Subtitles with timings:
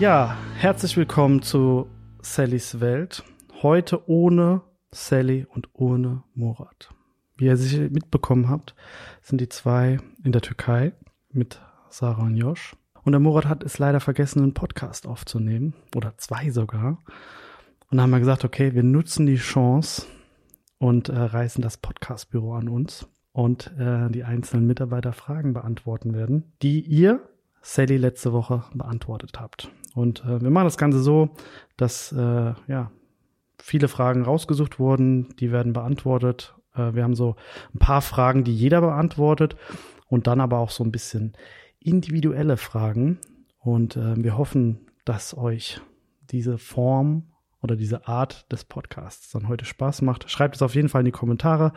[0.00, 1.86] Ja, herzlich willkommen zu
[2.22, 3.22] Sallys Welt.
[3.60, 6.88] Heute ohne Sally und ohne Murat.
[7.36, 8.74] Wie ihr sicher mitbekommen habt,
[9.20, 10.94] sind die zwei in der Türkei
[11.30, 11.60] mit
[11.90, 12.74] Sarah und Josh.
[13.04, 15.74] Und der Murat hat es leider vergessen, einen Podcast aufzunehmen.
[15.94, 16.92] Oder zwei sogar.
[17.90, 20.06] Und dann haben wir gesagt, okay, wir nutzen die Chance
[20.78, 26.54] und äh, reißen das Podcastbüro an uns und äh, die einzelnen Mitarbeiter Fragen beantworten werden,
[26.62, 27.20] die ihr,
[27.60, 29.70] Sally, letzte Woche beantwortet habt.
[29.94, 31.30] Und äh, wir machen das Ganze so,
[31.76, 32.90] dass äh, ja
[33.62, 36.54] viele Fragen rausgesucht wurden, die werden beantwortet.
[36.74, 37.36] Äh, wir haben so
[37.74, 39.56] ein paar Fragen, die jeder beantwortet
[40.06, 41.32] und dann aber auch so ein bisschen
[41.78, 43.18] individuelle Fragen.
[43.58, 45.80] Und äh, wir hoffen, dass euch
[46.30, 47.30] diese Form
[47.62, 50.30] oder diese Art des Podcasts dann heute Spaß macht.
[50.30, 51.72] Schreibt es auf jeden Fall in die Kommentare,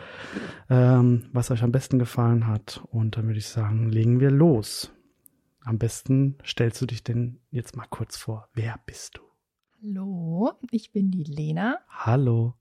[0.70, 2.82] ähm, was euch am besten gefallen hat.
[2.92, 4.92] Und dann würde ich sagen, legen wir los.
[5.66, 8.50] Am besten stellst du dich denn jetzt mal kurz vor.
[8.54, 9.22] Wer bist du?
[9.82, 11.80] Hallo, ich bin die Lena.
[11.88, 12.56] Hallo.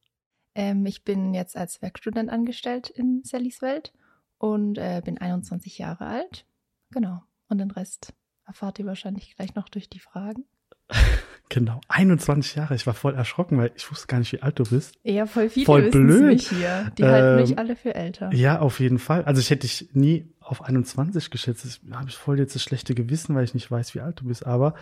[0.55, 3.93] Ähm, ich bin jetzt als Werkstudent angestellt in Sallys Welt
[4.39, 6.47] und äh, bin 21 Jahre alt.
[6.91, 7.23] Genau.
[7.49, 8.15] Und den Rest
[8.47, 10.45] erfahrt ihr wahrscheinlich gleich noch durch die Fragen.
[11.55, 12.75] Genau, 21 Jahre.
[12.75, 14.95] Ich war voll erschrocken, weil ich wusste gar nicht, wie alt du bist.
[15.03, 16.23] Ja, voll viele Voll blöd.
[16.25, 16.91] nicht hier.
[16.97, 18.33] Die halten mich Ähm, alle für älter.
[18.33, 19.23] Ja, auf jeden Fall.
[19.25, 21.67] Also ich hätte dich nie auf 21 geschätzt.
[21.67, 24.25] Das habe ich voll jetzt das schlechte Gewissen, weil ich nicht weiß, wie alt du
[24.29, 24.47] bist.
[24.47, 24.75] Aber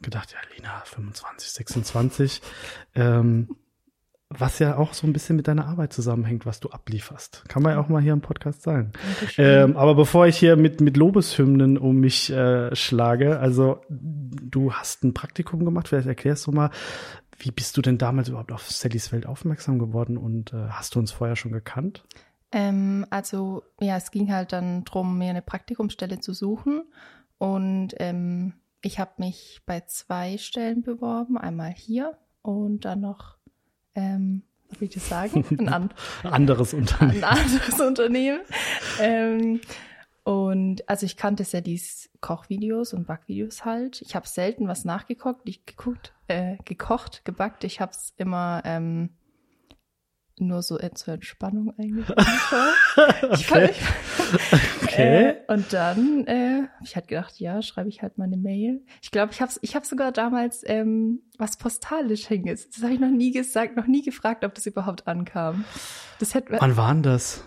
[0.00, 2.42] gedacht, ja, Lina, 25, 26.
[2.94, 3.48] Ähm,
[4.30, 7.44] was ja auch so ein bisschen mit deiner Arbeit zusammenhängt, was du ablieferst.
[7.48, 8.92] Kann man ja auch mal hier im Podcast sagen.
[9.38, 15.04] Ähm, aber bevor ich hier mit, mit Lobeshymnen um mich äh, schlage, also du hast
[15.04, 16.70] ein Praktikum gemacht, vielleicht erklärst du mal,
[17.38, 20.98] wie bist du denn damals überhaupt auf Sallys Welt aufmerksam geworden und äh, hast du
[20.98, 22.04] uns vorher schon gekannt?
[22.50, 26.82] Ähm, also, ja, es ging halt dann drum, mir eine Praktikumsstelle zu suchen.
[27.38, 31.38] Und ähm, ich habe mich bei zwei Stellen beworben.
[31.38, 33.36] Einmal hier und dann noch,
[33.98, 34.42] ähm,
[34.78, 35.44] will ich das sagen?
[35.58, 35.90] Ein, an
[36.22, 37.24] Anderes Unternehmen.
[37.24, 38.40] ein anderes Unternehmen.
[39.00, 39.60] Ähm,
[40.24, 44.02] und also ich kannte Sallys Kochvideos und Backvideos halt.
[44.02, 47.64] Ich habe selten was nachgekocht, ich geguckt, äh, gekocht, gebackt.
[47.64, 49.10] Ich habe es immer ähm,
[50.40, 52.06] nur so zur Entspannung eigentlich.
[53.22, 53.70] Okay.
[54.82, 55.28] Okay.
[55.28, 58.82] Äh, und dann äh, ich halt gedacht, ja, schreibe ich halt mal eine Mail.
[59.00, 62.68] Ich glaube, ich habe ich hab sogar damals ähm, was postalisch hinges.
[62.70, 65.64] Das habe ich noch nie gesagt, noch nie gefragt, ob das überhaupt ankam.
[66.18, 67.44] Das hätte Wann war denn das?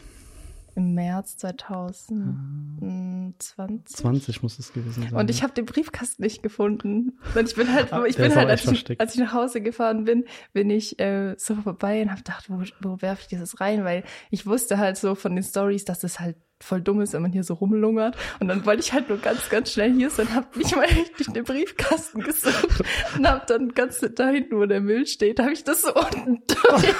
[0.75, 3.85] Im März 2020.
[3.85, 5.15] 20 muss es gewesen sein.
[5.15, 7.19] Und ich habe den Briefkasten nicht gefunden.
[7.35, 10.25] Und ich bin halt, ich bin halt, als ich, als ich nach Hause gefahren bin,
[10.53, 13.83] bin ich äh, so vorbei und habe gedacht, wo, wo werfe ich dieses rein?
[13.83, 17.21] Weil ich wusste halt so von den Stories, dass das halt voll dumm ist, wenn
[17.21, 18.15] man hier so rumlungert.
[18.39, 21.33] Und dann wollte ich halt nur ganz, ganz schnell hier sein, habe nicht mal richtig
[21.33, 22.83] den Briefkasten gesucht
[23.17, 26.41] und habe dann ganz da hinten, wo der Müll steht, habe ich das so unten
[26.47, 26.95] durch.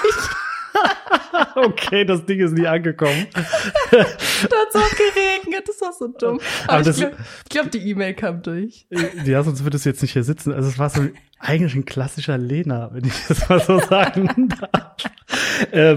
[1.56, 3.26] okay, das Ding ist nie angekommen.
[3.32, 6.40] da hat's auch geregnet, das war so dumm.
[6.64, 7.16] Aber Aber, das- ich glaube,
[7.48, 8.86] glaub, die E-Mail kam durch.
[9.24, 10.52] Ja, sonst würdest du jetzt nicht hier sitzen.
[10.52, 14.96] Also es war so eigentlich ein klassischer Lena, wenn ich das mal so sagen darf.
[15.70, 15.96] Äh,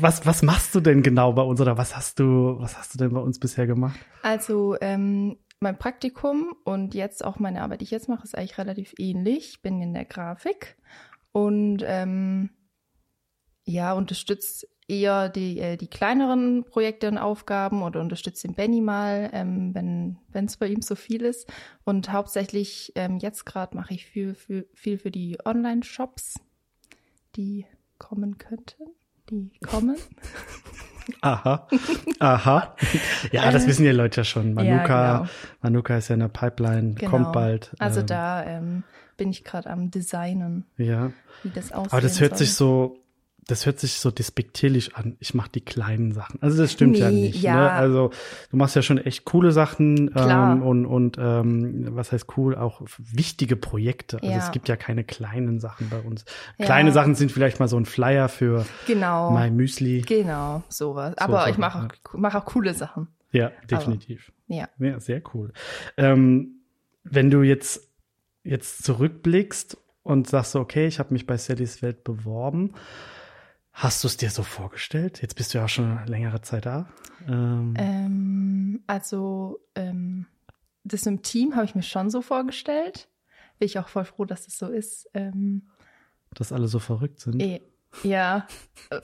[0.00, 2.98] was, was machst du denn genau bei uns oder was hast du, was hast du
[2.98, 3.98] denn bei uns bisher gemacht?
[4.22, 8.58] Also ähm, mein Praktikum und jetzt auch meine Arbeit, die ich jetzt mache, ist eigentlich
[8.58, 9.50] relativ ähnlich.
[9.54, 10.76] Ich bin in der Grafik
[11.32, 12.50] und ähm,
[13.64, 19.30] ja, unterstützt eher die, äh, die kleineren Projekte und Aufgaben oder unterstützt den Benny mal,
[19.32, 21.48] ähm, wenn es bei ihm so viel ist.
[21.84, 26.40] Und hauptsächlich ähm, jetzt gerade mache ich viel, viel, viel für die Online-Shops,
[27.36, 27.64] die
[27.98, 28.82] kommen könnten.
[29.30, 29.96] Die kommen.
[31.20, 31.66] Aha,
[32.20, 32.76] aha.
[33.32, 34.48] Ja, das Äh, wissen die Leute ja schon.
[34.56, 35.30] ja, Manuka, genau.
[35.60, 37.10] Manuka ist ja in der Pipeline, Genau.
[37.10, 37.72] kommt bald.
[37.80, 38.84] Also ähm, da ähm,
[39.16, 41.10] bin ich gerade am Designen, Ja,
[41.42, 41.92] wie das aussieht.
[41.92, 43.01] aber das hört sich so,
[43.48, 45.16] das hört sich so despektierlich an.
[45.18, 46.40] Ich mache die kleinen Sachen.
[46.40, 47.42] Also das stimmt ja Nee, nicht.
[47.42, 47.54] ja.
[47.56, 47.70] Ne?
[47.72, 48.10] Also
[48.50, 50.52] du machst ja schon echt coole Sachen Klar.
[50.54, 54.18] ähm, und und ähm, was heißt cool auch wichtige Projekte.
[54.22, 54.38] Also Ja.
[54.38, 56.24] es gibt ja keine kleinen Sachen bei uns.
[56.58, 56.66] Ja.
[56.66, 59.32] Kleine Sachen sind vielleicht mal so ein Flyer für Genau.
[59.32, 60.02] My Müsli.
[60.02, 61.18] Genau, sowas.
[61.18, 63.08] Aber Sachen, ich mache auch, mach auch coole Sachen.
[63.32, 64.30] Ja, definitiv.
[64.46, 64.68] Ja.
[64.78, 65.52] Ja, sehr cool.
[65.96, 66.60] Ähm,
[67.02, 67.88] wenn du jetzt,
[68.44, 72.74] jetzt zurückblickst und sagst so, okay, ich habe mich bei Sallys Welt beworben,
[73.72, 75.22] hast du es dir so vorgestellt?
[75.22, 76.86] Jetzt bist du ja auch schon längere Zeit da.
[77.28, 80.26] Ähm, Ähm, also ähm,
[80.84, 83.08] das im Team habe ich mir schon so vorgestellt.
[83.58, 85.08] Bin ich auch voll froh, dass es so ist.
[85.14, 85.68] Ähm,
[86.34, 87.40] dass alle so verrückt sind.
[87.40, 87.60] eh,
[88.02, 88.46] Ja,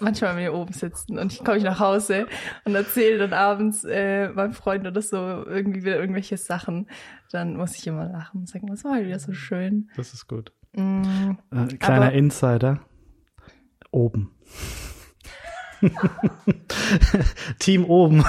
[0.01, 2.27] manchmal, wenn wir oben sitzen und ich komme ich nach Hause
[2.65, 6.89] und erzähle dann abends äh, meinem Freund oder so irgendwie wieder irgendwelche Sachen,
[7.31, 9.91] dann muss ich immer lachen und sagen, was war wieder so schön.
[9.97, 10.53] Das ist gut.
[10.73, 12.81] Mm, Äh, kleiner Aber- Insider.
[13.91, 14.31] Oben.
[17.59, 18.25] Team oben.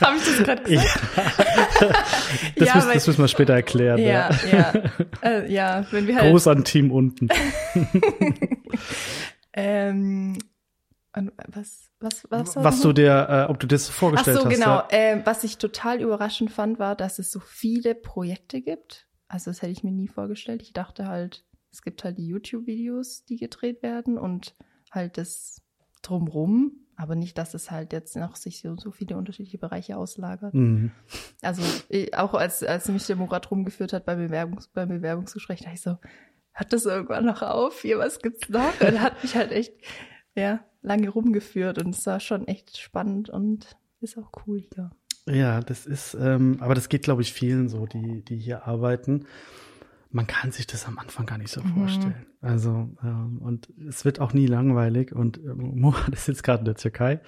[0.00, 1.00] Habe ich das gerade gesagt?
[2.56, 3.98] Das, Ja, müssen, das müssen wir später erklären.
[3.98, 4.72] Ja, ja.
[5.22, 6.30] Äh, ja, wenn wir halt.
[6.30, 7.28] Groß an Team unten.
[9.58, 10.38] Ähm,
[11.48, 14.54] was, was, was, Was du dir, äh, ob du das Ach vorgestellt so, hast.
[14.54, 14.76] genau.
[14.76, 14.88] Ja.
[14.92, 19.08] Ähm, was ich total überraschend fand, war, dass es so viele Projekte gibt.
[19.26, 20.62] Also das hätte ich mir nie vorgestellt.
[20.62, 24.54] Ich dachte halt, es gibt halt die YouTube-Videos, die gedreht werden und
[24.90, 25.62] halt das
[26.02, 30.54] drumrum, aber nicht, dass es halt jetzt noch sich so, so viele unterschiedliche Bereiche auslagert.
[30.54, 30.90] Mhm.
[31.42, 35.74] Also ich, auch als, als mich der Murat rumgeführt hat beim, Bewerbungs, beim Bewerbungsgespräch, dachte
[35.74, 35.98] ich so,
[36.52, 37.82] hört das irgendwann noch auf?
[37.82, 38.80] Hier, was gibt's noch?
[38.80, 39.74] Und er hat mich halt echt,
[40.34, 44.90] ja, lange rumgeführt und es war schon echt spannend und ist auch cool hier.
[45.28, 49.26] Ja, das ist, ähm, aber das geht, glaube ich, vielen so, die, die hier arbeiten.
[50.10, 51.74] Man kann sich das am Anfang gar nicht so Mhm.
[51.74, 52.26] vorstellen.
[52.40, 55.12] Also, ähm, und es wird auch nie langweilig.
[55.12, 57.20] Und ähm, Murat ist jetzt gerade in der Türkei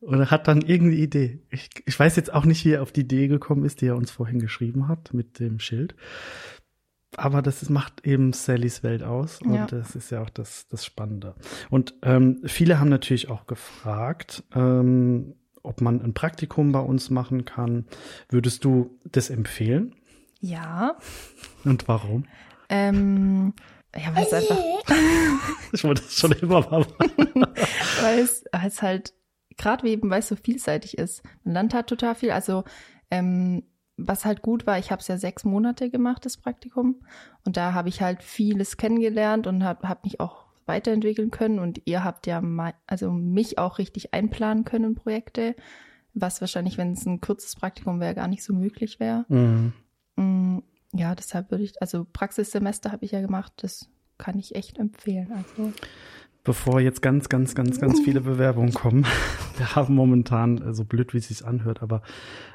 [0.00, 1.40] und er hat dann irgendeine Idee.
[1.50, 3.96] Ich, ich weiß jetzt auch nicht, wie er auf die Idee gekommen ist, die er
[3.96, 5.94] uns vorhin geschrieben hat mit dem Schild.
[7.16, 9.66] Aber das ist, macht eben Sallys Welt aus und Ja.
[9.66, 11.34] das ist ja auch das, das Spannende.
[11.70, 17.44] Und ähm, viele haben natürlich auch gefragt, ähm, ob man ein Praktikum bei uns machen
[17.44, 17.86] kann.
[18.28, 19.94] Würdest du das empfehlen?
[20.40, 20.96] Ja,
[21.64, 22.24] Und warum?
[22.68, 23.54] ähm,
[23.96, 24.58] ja, weil es einfach,
[25.72, 27.44] Ich wollte das schon immer mal machen.
[28.02, 28.44] weil es,
[28.82, 29.14] halt,
[29.56, 31.22] gerade eben, weil es so vielseitig ist.
[31.44, 32.30] Man lernt halt total viel.
[32.30, 32.64] Also,
[33.10, 33.64] ähm,
[33.96, 37.02] was halt gut war, ich habe es ja sechs Monate gemacht, das Praktikum.
[37.44, 41.58] Und da habe ich halt vieles kennengelernt und habe hab mich auch weiterentwickeln können.
[41.58, 42.40] Und ihr habt ja
[42.86, 45.56] also mich auch richtig einplanen können in Projekte,
[46.14, 49.24] was wahrscheinlich, wenn es ein kurzes Praktikum wäre, gar nicht so möglich wäre.
[49.28, 49.72] Mhm.
[50.18, 50.58] Mm,
[50.94, 55.30] Ja, deshalb würde ich, also Praxissemester habe ich ja gemacht, das kann ich echt empfehlen.
[55.32, 55.72] Also,
[56.44, 59.04] Bevor jetzt ganz, ganz, ganz, ganz viele Bewerbungen kommen.
[59.58, 62.00] Wir haben momentan, äh, so blöd wie es sich anhört, aber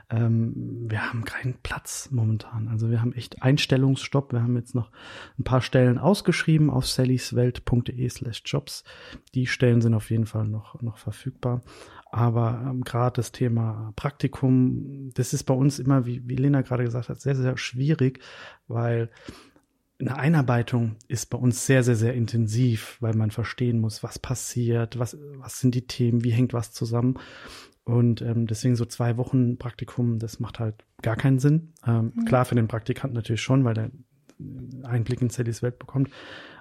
[0.10, 2.70] ähm, wir haben keinen Platz momentan.
[2.70, 4.32] Also wir haben echt Einstellungsstopp.
[4.32, 4.90] Wir haben jetzt noch
[5.38, 8.84] ein paar Stellen ausgeschrieben auf sallyswelt.de slash jobs.
[9.34, 11.62] Die Stellen sind auf jeden Fall noch, noch verfügbar.
[12.14, 16.84] Aber ähm, gerade das Thema Praktikum, das ist bei uns immer, wie, wie Lena gerade
[16.84, 18.20] gesagt hat, sehr, sehr schwierig,
[18.68, 19.10] weil
[20.00, 25.00] eine Einarbeitung ist bei uns sehr, sehr, sehr intensiv, weil man verstehen muss, was passiert,
[25.00, 27.16] was, was sind die Themen, wie hängt was zusammen.
[27.84, 31.74] Und ähm, deswegen so zwei Wochen Praktikum, das macht halt gar keinen Sinn.
[31.84, 32.26] Ähm, Mhm.
[32.26, 33.92] Klar, für den Praktikanten natürlich schon, weil er
[34.40, 36.12] einen Einblick in Sallys Welt bekommt.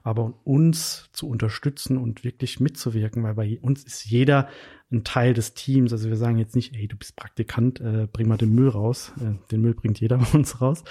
[0.02, 4.48] Aber uns zu unterstützen und wirklich mitzuwirken, weil bei uns ist jeder
[4.92, 5.92] ein Teil des Teams.
[5.92, 9.12] Also wir sagen jetzt nicht, ey, du bist Praktikant, äh, bring mal den Müll raus.
[9.20, 10.84] Äh, den Müll bringt jeder bei uns raus.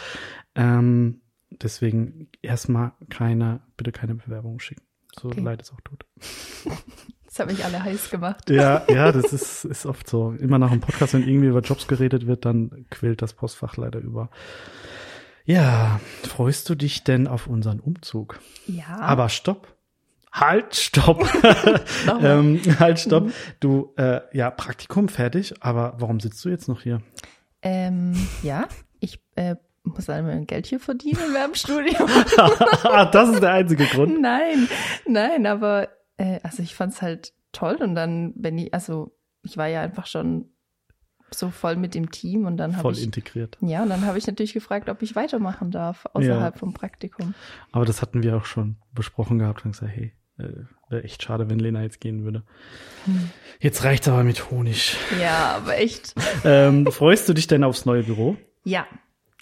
[0.56, 4.84] Ähm, deswegen erstmal keine, bitte keine Bewerbung schicken.
[5.20, 5.42] So Okay.
[5.42, 6.06] leid es auch tut.
[7.26, 8.50] das hat mich alle heiß gemacht.
[8.50, 10.32] Ja, ja, das ist, ist oft so.
[10.32, 14.00] Immer nach einem Podcast, wenn irgendwie über Jobs geredet wird, dann quillt das Postfach leider
[14.00, 14.30] über.
[15.44, 18.40] Ja, freust du dich denn auf unseren Umzug?
[18.68, 19.76] Ja, Aber stopp.
[20.32, 21.28] Halt, stopp.
[22.22, 23.26] Ähm, halt, stopp.
[23.26, 23.34] Mhm.
[23.60, 27.02] Du, äh, ja, Praktikum fertig, aber warum sitzt du jetzt noch hier?
[27.64, 28.68] ähm, ja,
[29.00, 31.94] ich äh, muss einmal mein Geld hier verdienen im Werbestudio.
[33.12, 34.20] das ist der einzige Grund.
[34.22, 34.68] nein,
[35.08, 39.68] nein, aber äh, also ich fand's halt toll und dann, wenn ich, also ich war
[39.68, 40.46] ja einfach schon
[41.34, 43.58] so voll mit dem Team und dann habe Voll ich integriert.
[43.62, 47.34] ja, und dann habe ich natürlich gefragt, ob ich weitermachen darf außerhalb vom Praktikum.
[47.72, 50.14] Aber das hatten wir auch schon besprochen gehabt und gesagt, hey,
[50.90, 52.44] wäre echt schade, wenn Lena jetzt gehen würde.
[53.06, 53.30] Hm.
[53.60, 54.96] Jetzt reicht's aber mit Honig.
[55.22, 56.14] Ja, aber echt.
[56.44, 58.38] ähm, freust du dich denn aufs neue Büro?
[58.64, 58.86] Ja,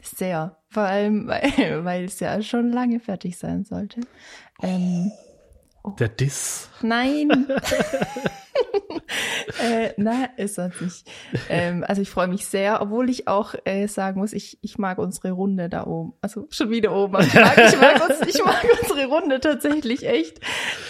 [0.03, 0.57] sehr.
[0.69, 4.01] Vor allem, weil, weil es ja schon lange fertig sein sollte.
[4.61, 5.11] Ähm,
[5.99, 6.69] Der Diss.
[6.81, 7.47] nein.
[9.61, 11.09] äh, na, ist das nicht.
[11.49, 14.97] Ähm, also ich freue mich sehr, obwohl ich auch äh, sagen muss, ich, ich mag
[14.97, 16.13] unsere Runde da oben.
[16.21, 17.17] Also schon wieder oben.
[17.21, 20.39] Ich mag, ich mag, uns, ich mag unsere Runde tatsächlich echt.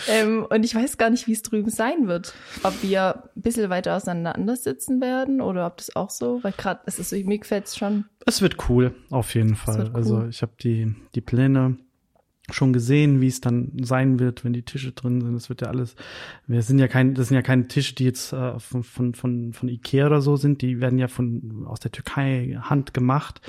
[0.07, 2.33] Ähm, und ich weiß gar nicht, wie es drüben sein wird.
[2.63, 6.81] Ob wir ein bisschen weiter auseinander sitzen werden oder ob das auch so, weil gerade,
[6.85, 8.05] es ist so, mir gefällt es schon.
[8.25, 9.77] Es wird cool, auf jeden Fall.
[9.77, 9.95] wird cool.
[9.95, 11.77] Also ich habe die, die Pläne
[12.53, 15.33] schon gesehen, wie es dann sein wird, wenn die Tische drin sind.
[15.33, 15.95] Das wird ja alles.
[16.47, 19.53] Wir sind ja kein, das sind ja keine Tische, die jetzt äh, von, von, von,
[19.53, 20.61] von Ikea oder so sind.
[20.61, 23.41] Die werden ja von aus der Türkei handgemacht.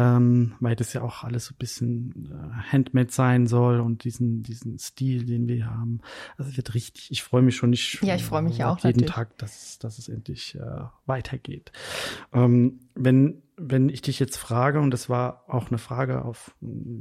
[0.00, 4.42] ähm, weil das ja auch alles so ein bisschen äh, handmade sein soll und diesen,
[4.42, 6.00] diesen Stil, den wir haben.
[6.36, 9.00] Also wird richtig, ich freue mich schon nicht Ja, ich freue mich äh, auch jeden
[9.00, 9.14] natürlich.
[9.14, 11.72] Tag, dass, dass es endlich äh, weitergeht.
[12.32, 16.54] Ähm, wenn, wenn ich dich jetzt frage, und das war auch eine Frage auf,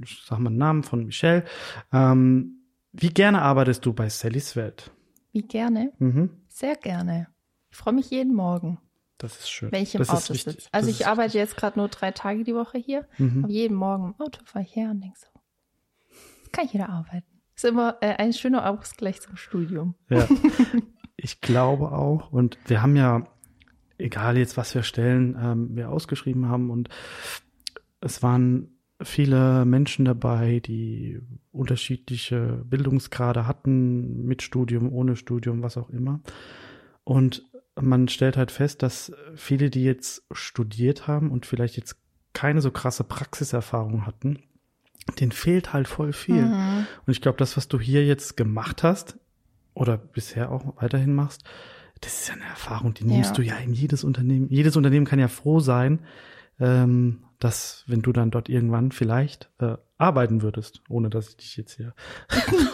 [0.03, 1.45] ich sag mal, Namen von Michelle,
[1.93, 2.55] ähm,
[2.91, 4.91] wie gerne arbeitest du bei Sallys Welt?
[5.31, 5.93] Wie gerne?
[5.99, 6.29] Mhm.
[6.47, 7.27] Sehr gerne.
[7.71, 8.79] Ich freue mich jeden Morgen,
[9.19, 9.71] Das ist schön.
[9.71, 10.53] wenn ich im das Auto wichtig.
[10.53, 10.69] sitze.
[10.71, 13.07] Also Das ich arbeite jetzt gerade nur drei Tage die Woche hier.
[13.17, 13.43] Mhm.
[13.43, 15.27] Aber jeden Morgen im Auto fahre ich her und denke so,
[16.51, 17.25] kann ich wieder arbeiten.
[17.55, 19.95] Ist immer äh, ein schöner Ausgleich zum Studium.
[20.09, 20.27] Ja.
[21.21, 22.31] Ich glaube auch.
[22.31, 23.27] Und wir haben ja,
[23.99, 26.89] egal jetzt, was für Stellen ähm, wir ausgeschrieben haben, und
[28.01, 28.69] es waren
[29.01, 31.19] viele Menschen dabei, die
[31.51, 36.21] unterschiedliche Bildungsgrade hatten, mit Studium, ohne Studium, was auch immer.
[37.03, 37.45] Und
[37.79, 41.97] man stellt halt fest, dass viele, die jetzt studiert haben und vielleicht jetzt
[42.33, 44.39] keine so krasse Praxiserfahrung hatten,
[45.19, 46.45] denen fehlt halt voll viel.
[46.45, 46.85] Mhm.
[47.05, 49.17] Und ich glaube, das, was du hier jetzt gemacht hast
[49.73, 51.43] oder bisher auch weiterhin machst,
[52.01, 53.35] das ist ja eine Erfahrung, die nimmst Ja.
[53.35, 54.47] du ja in jedes Unternehmen.
[54.49, 55.99] Jedes Unternehmen kann ja froh sein,
[56.59, 61.57] ähm, dass, wenn du dann dort irgendwann vielleicht äh, arbeiten würdest, ohne dass ich dich
[61.57, 61.93] jetzt hier.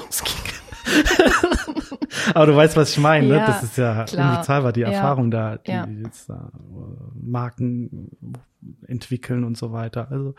[2.33, 3.35] Aber du weißt, was ich meine, ne?
[3.37, 4.31] Ja, Das ist ja klar.
[4.33, 4.89] unbezahlbar, die Ja.
[4.91, 5.85] Erfahrung da, die Ja.
[6.03, 8.11] jetzt da äh, Marken
[8.87, 10.09] entwickeln und so weiter.
[10.11, 10.33] Also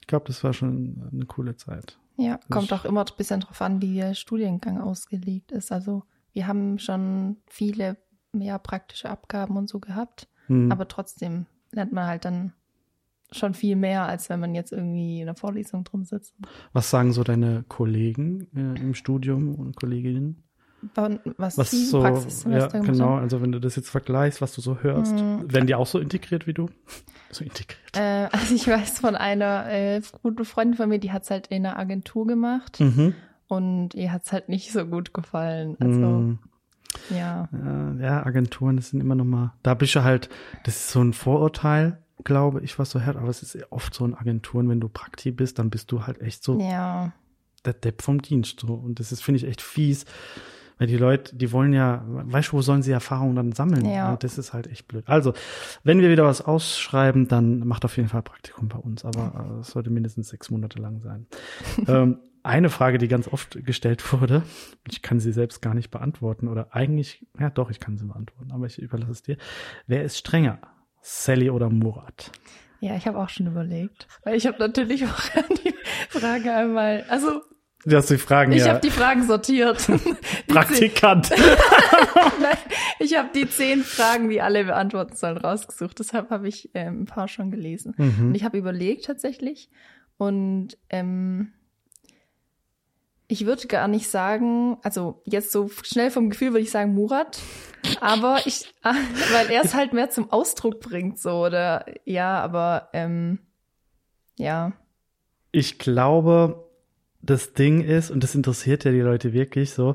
[0.00, 1.98] ich glaube, das war schon eine coole Zeit.
[2.16, 5.72] Ja, kommt Ich- auch immer ein bisschen drauf an, wie der Studiengang ausgelegt ist.
[5.72, 7.96] Also wir haben schon viele
[8.40, 10.70] ja, praktische Abgaben und so gehabt, Hm.
[10.70, 12.52] aber trotzdem lernt man halt dann
[13.32, 16.34] schon viel mehr, als wenn man jetzt irgendwie in der Vorlesung drin sitzt.
[16.72, 20.42] Was sagen so deine Kollegen äh, im Studium und Kolleginnen?
[21.38, 24.60] Was, Was die so, ja, Praxissemester genau, also wenn du das jetzt vergleichst, was du
[24.60, 25.50] so hörst, Mhm.
[25.52, 26.68] werden die auch so integriert wie du?
[27.30, 27.96] So integriert.
[27.96, 31.48] Äh, also ich weiß von einer äh, guten Freundin von mir, die hat es halt
[31.48, 33.14] in einer Agentur gemacht Mhm.
[33.48, 35.76] und ihr hat es halt nicht so gut gefallen.
[35.80, 36.38] Also Mhm.
[37.10, 37.48] Ja.
[37.52, 40.28] Ja, ja, Agenturen, das sind immer noch mal, da bist du halt,
[40.64, 44.04] das ist so ein Vorurteil, glaube ich, was so hört, aber es ist oft so
[44.04, 47.12] in Agenturen, wenn du Prakti bist, dann bist du halt echt so Ja.
[47.64, 48.60] der Depp vom Dienst.
[48.60, 48.74] So.
[48.74, 50.04] Und das ist, finde ich, echt fies.
[50.76, 53.84] Weil die Leute, die wollen ja, weißt du, wo sollen sie Erfahrungen dann sammeln?
[53.84, 54.16] Ja.
[54.16, 55.04] Das ist halt echt blöd.
[55.06, 55.32] Also,
[55.84, 59.60] wenn wir wieder was ausschreiben, dann macht auf jeden Fall Praktikum bei uns, aber äh,
[59.60, 61.26] es sollte mindestens sechs Monate lang sein.
[61.86, 64.42] ähm, eine Frage, die ganz oft gestellt wurde,
[64.88, 68.52] ich kann sie selbst gar nicht beantworten oder eigentlich, ja doch, ich kann sie beantworten,
[68.52, 69.36] aber ich überlasse es dir.
[69.86, 70.58] Wer ist strenger?
[71.00, 72.30] Sally oder Murat?
[72.80, 74.06] Ja, ich habe auch schon überlegt.
[74.24, 75.18] Weil ich habe natürlich auch
[75.64, 75.74] die
[76.10, 77.42] Frage einmal, also
[77.86, 78.68] Du hast die Fragen ich ja.
[78.68, 79.86] habe die Fragen sortiert.
[79.88, 81.30] Die Praktikant.
[82.40, 82.56] nein,
[82.98, 85.98] ich habe die zehn Fragen, die alle beantworten sollen, rausgesucht.
[85.98, 87.94] Deshalb habe ich ähm, ein paar schon gelesen.
[87.98, 88.28] Mhm.
[88.28, 89.68] Und ich habe überlegt tatsächlich.
[90.16, 91.52] Und ähm,
[93.28, 97.38] ich würde gar nicht sagen, also jetzt so schnell vom Gefühl würde ich sagen Murat,
[98.00, 98.94] aber ich, ah,
[99.32, 103.38] weil er es halt mehr zum Ausdruck bringt, so oder ja, aber ähm,
[104.36, 104.72] ja,
[105.52, 106.68] Ich glaube,
[107.22, 109.94] das Ding ist, und das interessiert ja die Leute wirklich so,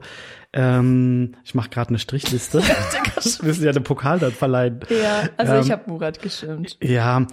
[0.54, 2.62] ähm, ich mache gerade eine Strichliste.
[2.64, 4.80] Wir müssen ja den Pokal dann verleihen.
[4.90, 6.78] ja, also Ähm, ich habe Murat gestimmt.
[6.82, 7.28] Ja,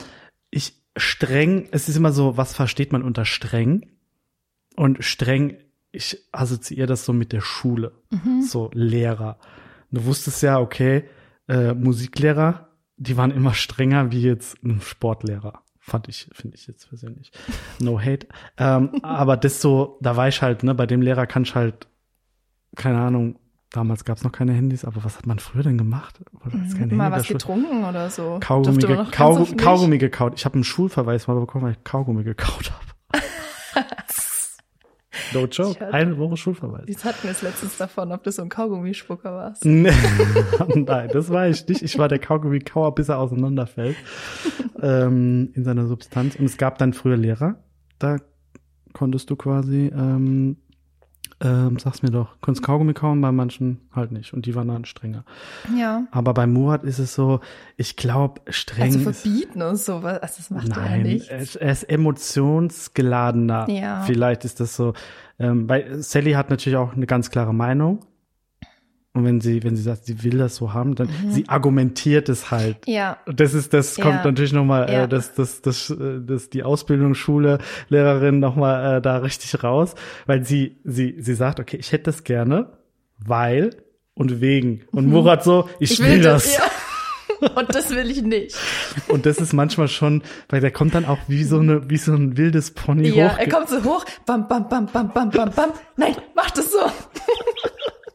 [0.50, 3.86] ich streng, es ist immer so, was versteht man unter streng?
[4.76, 5.56] Und streng,
[5.96, 7.92] ich assoziiere das so mit der Schule.
[8.10, 8.42] Mhm.
[8.42, 9.38] So Lehrer.
[9.90, 11.04] Du wusstest ja, okay,
[11.48, 15.62] äh, Musiklehrer, die waren immer strenger wie jetzt ein Sportlehrer.
[15.78, 17.30] Fand ich, finde ich jetzt persönlich.
[17.78, 18.26] No hate.
[18.58, 21.86] Ähm, aber das so, da war ich halt, ne, bei dem Lehrer kann ich halt,
[22.74, 23.38] keine Ahnung,
[23.70, 26.20] damals gab es noch keine Handys, aber was hat man früher denn gemacht?
[26.44, 28.38] Oder ist kein Mal was getrunken oder so.
[28.40, 29.12] Kaugummi, ge nicht.
[29.12, 30.34] Kaugummi gekaut.
[30.34, 33.22] Ich habe einen Schulverweis mal bekommen, weil ich Kaugummi gekaut habe.
[35.32, 35.80] no joke.
[35.80, 36.84] Hatte- Eine Woche Schulverweis.
[36.86, 39.64] Jetzt hatten wir es letztens davon, ob du so ein Kaugummispucker warst.
[39.64, 39.90] Nee.
[40.74, 41.82] Nein, das war ich nicht.
[41.82, 43.96] Ich war der Kaugummi-Kauer, bis er auseinanderfällt
[44.82, 46.36] ähm, in seiner Substanz.
[46.36, 47.56] Und es gab dann früher Lehrer,
[47.98, 48.16] da
[48.92, 50.56] konntest du quasi, ähm,
[51.40, 54.32] ähm, sag's mir doch, konntest Kaugummi kauen, bei manchen halt nicht.
[54.32, 55.24] Und die waren dann strenger.
[55.76, 56.06] Ja.
[56.10, 57.40] Aber bei Murat ist es so,
[57.76, 59.20] ich glaube, streng Also ist...
[59.22, 61.28] verbieten und sowas, also das macht er Nein, nicht.
[61.28, 63.68] er, er ist emotionsgeladener.
[63.68, 64.02] Ja.
[64.02, 64.94] Vielleicht ist das so.
[65.38, 68.00] Ähm, weil Sally hat natürlich auch eine ganz klare Meinung.
[69.16, 72.50] Und wenn sie, wenn sie sagt, sie will das so haben, dann sie argumentiert es
[72.50, 72.76] halt.
[72.86, 74.04] Ja, Das ist, das Ja.
[74.04, 75.04] kommt natürlich nochmal, Ja.
[75.04, 77.58] äh, das, das, das, äh, das, die Ausbildungsschule,
[77.88, 79.94] Lehrerin nochmal äh, da richtig raus,
[80.26, 82.72] weil sie, sie, sie sagt, okay, ich hätte das gerne,
[83.18, 83.70] weil
[84.14, 84.82] und wegen.
[84.92, 86.54] Und Murat so, ich, will das.
[86.56, 86.62] Ja.
[87.54, 88.56] Und das will ich nicht.
[89.08, 92.14] Und das ist manchmal schon, weil der kommt dann auch wie so eine, wie so
[92.14, 93.38] ein wildes Pony Ja, hoch.
[93.38, 95.70] er kommt so hoch, bam, bam, bam, bam, bam, bam, bam.
[95.96, 96.78] Nein, mach das so.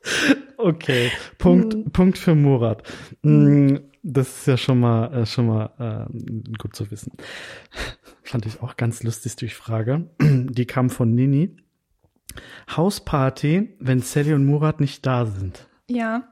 [0.58, 1.92] Okay, Punkt, Hm.
[1.92, 2.84] Punkt für Murat.
[3.24, 7.14] Mm, Das ist ja schon mal, äh, schon mal äh, gut zu wissen.
[8.24, 10.08] Fand ich auch ganz lustig durch Frage.
[10.20, 11.56] Die kam von Nini.
[12.76, 15.68] Hausparty, wenn Sally und Murat nicht da sind.
[15.90, 16.24] Ja.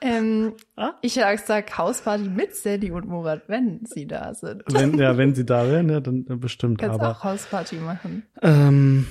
[0.00, 0.92] Ähm, Ah?
[1.02, 4.62] ich sag, Hausparty mit Sadie und Murat, wenn sie da sind.
[4.70, 6.78] Wenn, ja, wenn sie da wären, ja, dann bestimmt.
[6.78, 8.22] Kannst aber auch Hausparty machen.
[8.42, 9.06] Ähm,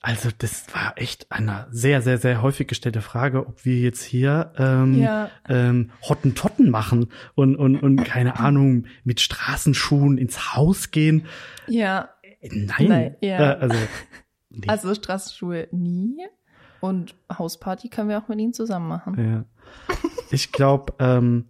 [0.00, 4.52] also das war echt eine sehr, sehr, sehr häufig gestellte Frage, ob wir jetzt hier
[4.56, 5.30] ähm, Ja.
[5.48, 11.26] ähm, Hottentotten machen und, und, und keine Ahnung, mit Straßenschuhen ins Haus gehen.
[11.66, 12.10] Ja.
[12.40, 12.88] Äh, Nein.
[12.88, 13.54] Nein, ja.
[13.54, 13.76] Äh, also,
[14.50, 14.68] nee.
[14.68, 16.24] Also Straßenschuhe nie.
[16.80, 19.16] Und Hausparty können wir auch mit ihnen zusammen machen.
[19.18, 19.44] ja.
[20.30, 21.46] Ich glaube, ähm,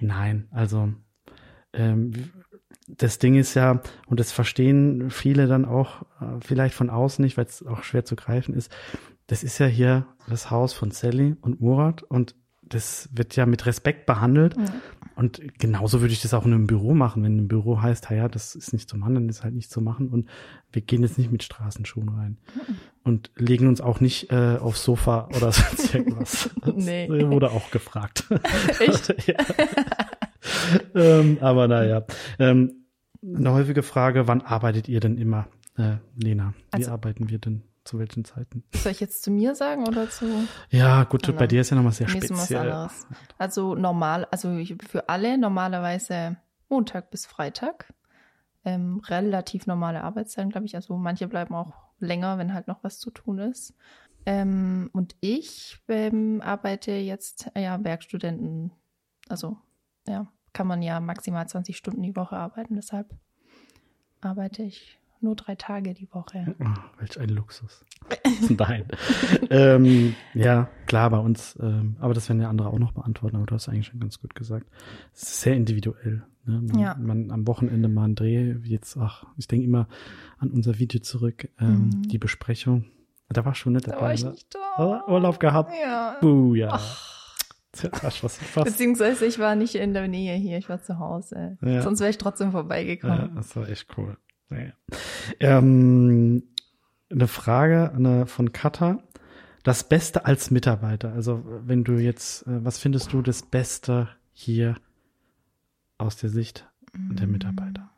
[0.00, 0.92] nein, also
[1.72, 2.30] ähm,
[2.86, 7.36] das Ding ist ja, und das verstehen viele dann auch äh, vielleicht von außen nicht,
[7.36, 8.70] weil es auch schwer zu greifen ist,
[9.26, 13.66] das ist ja hier das Haus von Sally und Murat und das wird ja mit
[13.66, 14.56] Respekt behandelt.
[14.56, 14.64] Ja.
[15.16, 17.22] Und genauso würde ich das auch in einem Büro machen.
[17.22, 19.80] Wenn ein Büro heißt, ja, das ist nicht zu machen, dann ist halt nicht zu
[19.80, 20.08] machen.
[20.08, 20.28] Und
[20.72, 22.38] wir gehen jetzt nicht mit Straßenschuhen rein.
[23.04, 26.50] Und legen uns auch nicht äh, aufs Sofa oder sonst irgendwas.
[26.62, 27.08] Das Nee.
[27.30, 28.24] wurde auch gefragt.
[28.80, 29.28] Echt?
[29.28, 29.36] ja.
[30.94, 32.04] ähm, aber naja.
[32.38, 32.86] Ähm,
[33.22, 36.54] eine häufige Frage, wann arbeitet ihr denn immer, äh, Lena?
[36.72, 37.62] Wie Also- arbeiten wir denn?
[37.84, 38.64] Zu welchen Zeiten?
[38.74, 40.24] Soll ich jetzt zu mir sagen oder zu
[40.70, 42.70] Ja, gut, bei dir ist ja nochmal sehr mir ist was speziell.
[42.70, 43.06] anderes?
[43.36, 46.38] Also normal, also für alle normalerweise
[46.70, 47.92] Montag bis Freitag.
[48.64, 50.74] Ähm, relativ normale Arbeitszeiten, glaube ich.
[50.76, 53.74] Also manche bleiben auch länger, wenn halt noch was zu tun ist.
[54.24, 58.72] Ähm, und ich ähm, arbeite jetzt, ja, Werkstudenten,
[59.28, 59.58] also
[60.08, 63.10] ja, kann man ja maximal 20 Stunden die Woche arbeiten, deshalb
[64.22, 66.54] arbeite ich nur drei Tage die Woche.
[66.60, 66.64] Oh,
[66.98, 67.84] welch ein Luxus.
[68.50, 68.86] Nein.
[69.50, 73.46] ähm, ja, klar, bei uns, ähm, aber das werden ja andere auch noch beantworten, aber
[73.46, 74.66] du hast eigentlich schon ganz gut gesagt.
[75.14, 76.24] Es ist sehr individuell.
[76.44, 76.60] Ne?
[76.60, 76.94] Man, Ja.
[76.98, 79.88] man am Wochenende mal einen Dreh, wie jetzt, ach, ich denke immer
[80.38, 82.02] an unser Video zurück, ähm, Mhm.
[82.08, 82.84] die Besprechung.
[83.30, 84.02] Da war schon nicht Da dabei.
[84.02, 84.30] war ich ne?
[84.32, 85.06] nicht Oh, da.
[85.08, 85.72] Urlaub gehabt.
[85.82, 86.18] Ja.
[86.20, 86.72] Buh, ja.
[86.72, 87.13] Was.
[87.82, 91.58] Beziehungsweise ich war nicht in der Nähe hier, ich war zu Hause.
[91.62, 91.82] Ja.
[91.82, 93.32] Sonst wäre ich trotzdem Ja, vorbeigekommen.
[93.34, 94.16] das war echt cool.
[94.48, 94.72] Naja.
[95.40, 96.42] Ähm,
[97.10, 99.02] eine Frage eine, von Katha.
[99.62, 101.12] Das Beste als Mitarbeiter.
[101.12, 104.76] Also wenn du jetzt, äh, was findest du das Beste hier
[105.96, 107.90] aus der Sicht der Mitarbeiter?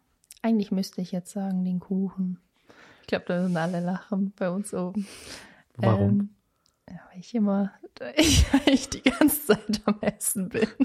[0.43, 2.39] Eigentlich müsste ich jetzt sagen, den Kuchen.
[3.01, 5.07] Ich glaube, da würden alle lachen bei uns oben.
[5.77, 6.11] Warum?
[6.11, 6.31] Ähm,
[6.89, 7.73] ja, weil ich immer,
[8.17, 10.69] ich, ich die ganze Zeit am Essen bin.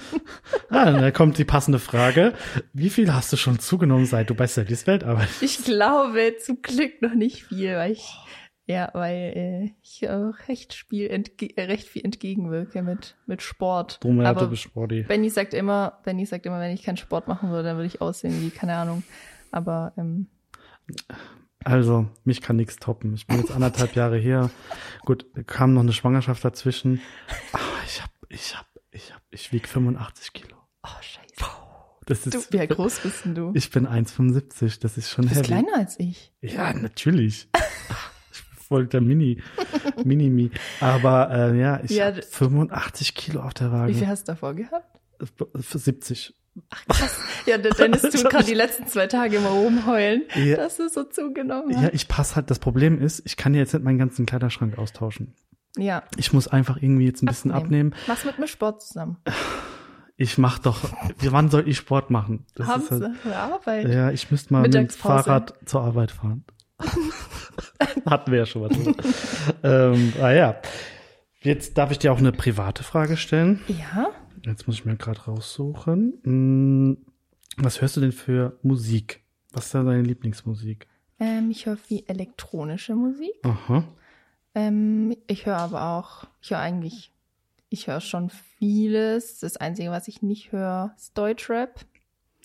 [0.70, 2.34] Ah, da kommt die passende Frage.
[2.72, 5.44] Wie viel hast du schon zugenommen, seit du bei Sallys Welt arbeitest?
[5.44, 8.16] Ich glaube zum Glück noch nicht viel, weil ich,
[8.68, 14.02] ja, weil äh, ich auch recht, Spiel entge äh, recht viel entgegenwirke mit, mit Sport.
[14.02, 15.04] Drum ja, du bist Sporty.
[15.04, 18.00] Benny sagt immer, Benny sagt immer, wenn ich keinen Sport machen würde, dann würde ich
[18.00, 19.04] aussehen wie, keine Ahnung.
[19.52, 20.28] Aber ähm,
[21.64, 23.14] Also, mich kann nichts toppen.
[23.14, 24.50] Ich bin jetzt anderthalb Jahre hier.
[25.06, 27.02] Gut, kam noch eine Schwangerschaft dazwischen.
[27.54, 30.56] Aber ich hab, ich hab, ich hab, ich wieg 85 Kilo.
[30.84, 31.22] oh scheiße.
[32.08, 33.52] Das Du, ist, wie groß bist denn du?
[33.54, 34.80] ich bin 1,75.
[34.82, 35.48] Das ist schon Du bist heavy.
[35.62, 36.34] kleiner als ich.
[36.42, 37.48] Ja, natürlich.
[38.34, 39.42] ich bin voll der Mini,
[40.04, 40.50] Mini-Mi.
[40.80, 44.08] Aber äh, ja, ich Ja, hab d- 85 Kilo auf der Wie viel Waage.
[44.12, 45.00] hast du davor gehabt?
[46.92, 47.48] Für 70.
[47.48, 50.58] Ja, der Dennis tut gerade die letzten zwei Tage immer rumheulen, Ja.
[50.58, 51.94] dass du so zugenommen Ja, hast.
[51.94, 52.50] ich passe halt.
[52.52, 55.34] Das Problem ist, ich kann jetzt nicht meinen ganzen Kleiderschrank austauschen.
[55.78, 57.96] Ja, Ich muss einfach irgendwie jetzt ein bisschen abnehmen.
[58.08, 59.18] Mach's mit mir Sport zusammen.
[60.18, 60.78] Ich mach doch.
[61.22, 62.46] Wann soll ich Sport machen?
[62.56, 63.88] Das ist halt, Hauptsache Arbeit.
[63.88, 64.90] ja, ich müsste mal mit dem.
[64.90, 66.44] Fahrrad zur Arbeit fahren.
[68.06, 68.78] Hatten wir ja schon was.
[69.64, 70.56] ähm, ah ja.
[71.40, 73.62] Jetzt darf ich dir auch eine private Frage stellen.
[73.68, 74.10] Ja,
[74.46, 76.20] Jetzt muss ich mir gerade raussuchen.
[76.24, 76.98] Hm,
[77.58, 79.24] Was hörst du denn für Musik?
[79.54, 80.88] Was ist da deine Lieblingsmusik?
[81.20, 83.34] ähm, ich höre viel elektronische Musik.
[83.44, 83.84] Aha.
[84.56, 87.12] Ähm, ich höre aber auch, ich höre eigentlich,
[87.70, 89.40] ich höre schon vieles.
[89.40, 91.86] Das Einzige, was ich nicht höre, ist Deutschrap.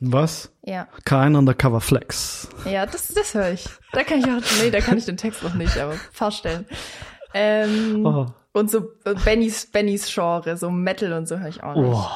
[0.01, 0.53] Was?
[0.63, 2.49] Ja, Kein Undercover Flex.
[2.67, 3.67] ja, das, das höre ich.
[3.93, 6.67] Da kann ich auch, nee, da kann ich den Text noch nicht, aber vorstellen.
[7.33, 8.27] Ähm, Oh.
[8.57, 11.93] Und so äh, Bennys, Bennys Genre, so Metal und so höre ich auch nicht.
[11.95, 12.07] Oh.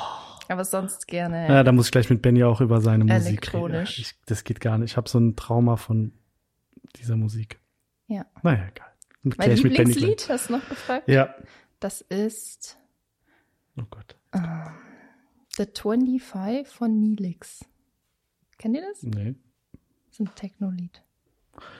[0.48, 1.46] Aber sonst gerne.
[1.46, 3.82] Ja, da muss ich gleich mit Benny auch über seine Musik reden.
[3.82, 4.92] Ich, das geht gar nicht.
[4.92, 6.14] Ich habe so ein Trauma von
[6.96, 7.60] dieser Musik.
[8.06, 8.24] Ja.
[8.42, 8.88] Naja, egal.
[9.22, 11.10] mein mit Benny Lieblingslied, hast du noch gefragt?
[11.10, 11.34] Ja.
[11.78, 12.78] Das ist
[13.78, 14.16] Oh Gott.
[14.32, 14.64] ähm,
[15.58, 17.66] The 25 von Nilix.
[18.56, 19.02] Kennt ihr das?
[19.02, 19.34] Nee.
[20.06, 21.02] Das ist ein Techno-Lied.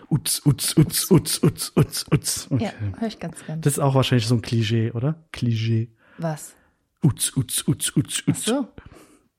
[0.09, 2.49] Utz, utz, utz, utz, utz, utz, utz.
[2.51, 2.65] Okay.
[2.65, 3.61] Ja, höre ich ganz gern.
[3.61, 5.23] Das ist auch wahrscheinlich so ein Klischee, oder?
[5.33, 5.93] Klischee.
[6.19, 6.55] Was?
[7.03, 8.45] Utz, utz, utz, utz, Ach utz.
[8.45, 8.69] so.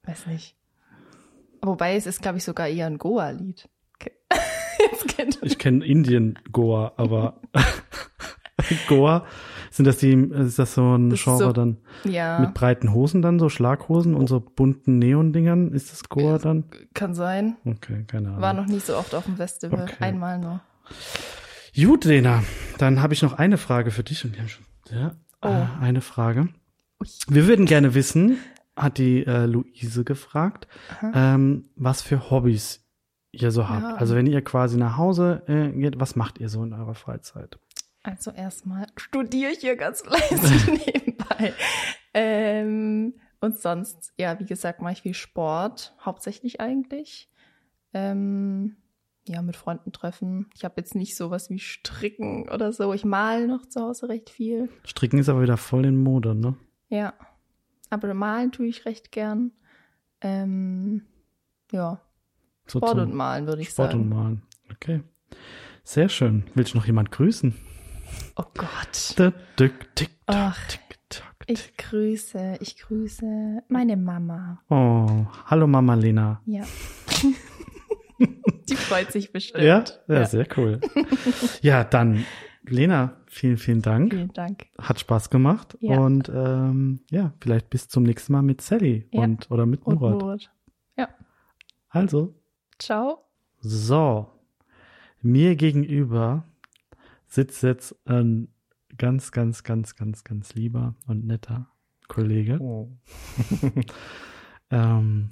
[0.04, 0.56] Weiß nicht.
[1.62, 3.70] Wobei es ist, glaube ich, sogar eher ein Goa-Lied.
[3.96, 4.14] Okay.
[5.44, 7.40] Ich kenne Indien Goa, aber
[8.88, 9.28] Goa,
[9.72, 13.22] sind das die, ist das so ein Das Genre so- dann Ja, mit breiten Hosen
[13.24, 15.72] dann, so Schlaghosen und so bunten Neon-Dingern?
[15.72, 16.66] Ist das Goa dann?
[16.94, 17.56] kann sein.
[17.66, 18.42] Okay, keine Ahnung.
[18.42, 19.84] War noch nie so oft auf dem Festival.
[19.84, 19.96] Okay.
[20.04, 20.62] Einmal nur.
[21.76, 22.44] Gut, Lena,
[22.78, 25.48] dann habe ich noch eine Frage für dich und wir haben schon ja, Oh.
[25.48, 26.50] äh, eine Frage.
[27.28, 28.38] Wir würden gerne wissen,
[28.76, 30.68] hat die äh, Luise gefragt,
[31.14, 32.84] ähm, was für Hobbys
[33.32, 33.84] ihr so habt.
[33.84, 33.96] Ja.
[33.96, 37.58] Also wenn ihr quasi nach Hause äh, geht, was macht ihr so in eurer Freizeit?
[38.04, 41.54] Also erstmal studiere ich hier ganz fleißig nebenbei.
[42.14, 47.30] Ähm, und sonst, ja, wie gesagt, mache ich viel Sport, hauptsächlich eigentlich.
[47.94, 48.78] Ähm,
[49.28, 50.50] ja, mit Freunden treffen.
[50.56, 52.94] Ich habe jetzt nicht sowas wie Stricken oder so.
[52.94, 54.70] Ich male noch zu Hause recht viel.
[54.84, 56.56] Stricken ist aber wieder voll in Mode, ne?
[56.90, 57.14] Ja.
[57.90, 59.52] Aber malen tue ich recht gern.
[60.22, 61.06] Ähm,
[61.72, 62.02] ja,
[62.66, 64.04] So Sport zum und Malen würde ich Sport sagen.
[64.04, 64.42] und Malen.
[64.72, 65.02] Okay.
[65.84, 66.44] Sehr schön.
[66.56, 67.54] Willst du noch jemand grüßen?
[68.36, 69.14] Oh Gott.
[69.18, 71.50] Da, dick, tick, tack, tick, tack, tick.
[71.50, 74.62] Ich grüße, ich grüße meine Mama.
[74.70, 76.42] Oh, hallo Mama Lena.
[76.46, 76.64] Ja.
[78.70, 79.64] Die freut sich bestimmt.
[79.64, 80.80] Ja, ja, sehr cool.
[81.62, 82.26] ja, dann,
[82.64, 84.14] Lena, vielen, vielen Dank.
[84.14, 84.68] Vielen Dank.
[84.78, 85.78] Hat Spaß gemacht.
[85.82, 86.00] Ja.
[86.00, 89.24] Und ähm, ja, vielleicht bis zum nächsten Mal mit Sally Ja.
[89.24, 90.22] und oder mit Und Murat.
[90.22, 90.52] Murat.
[90.98, 91.10] Ja.
[91.90, 92.36] Also,
[92.80, 93.26] Ciao.
[93.60, 94.28] so.
[95.24, 96.46] Mir gegenüber
[97.34, 98.50] sitzt jetzt ein
[98.98, 101.68] ganz, ganz, ganz, ganz, ganz lieber und netter
[102.08, 102.60] Kollege.
[102.60, 102.92] Oh.
[104.70, 105.32] Ähm,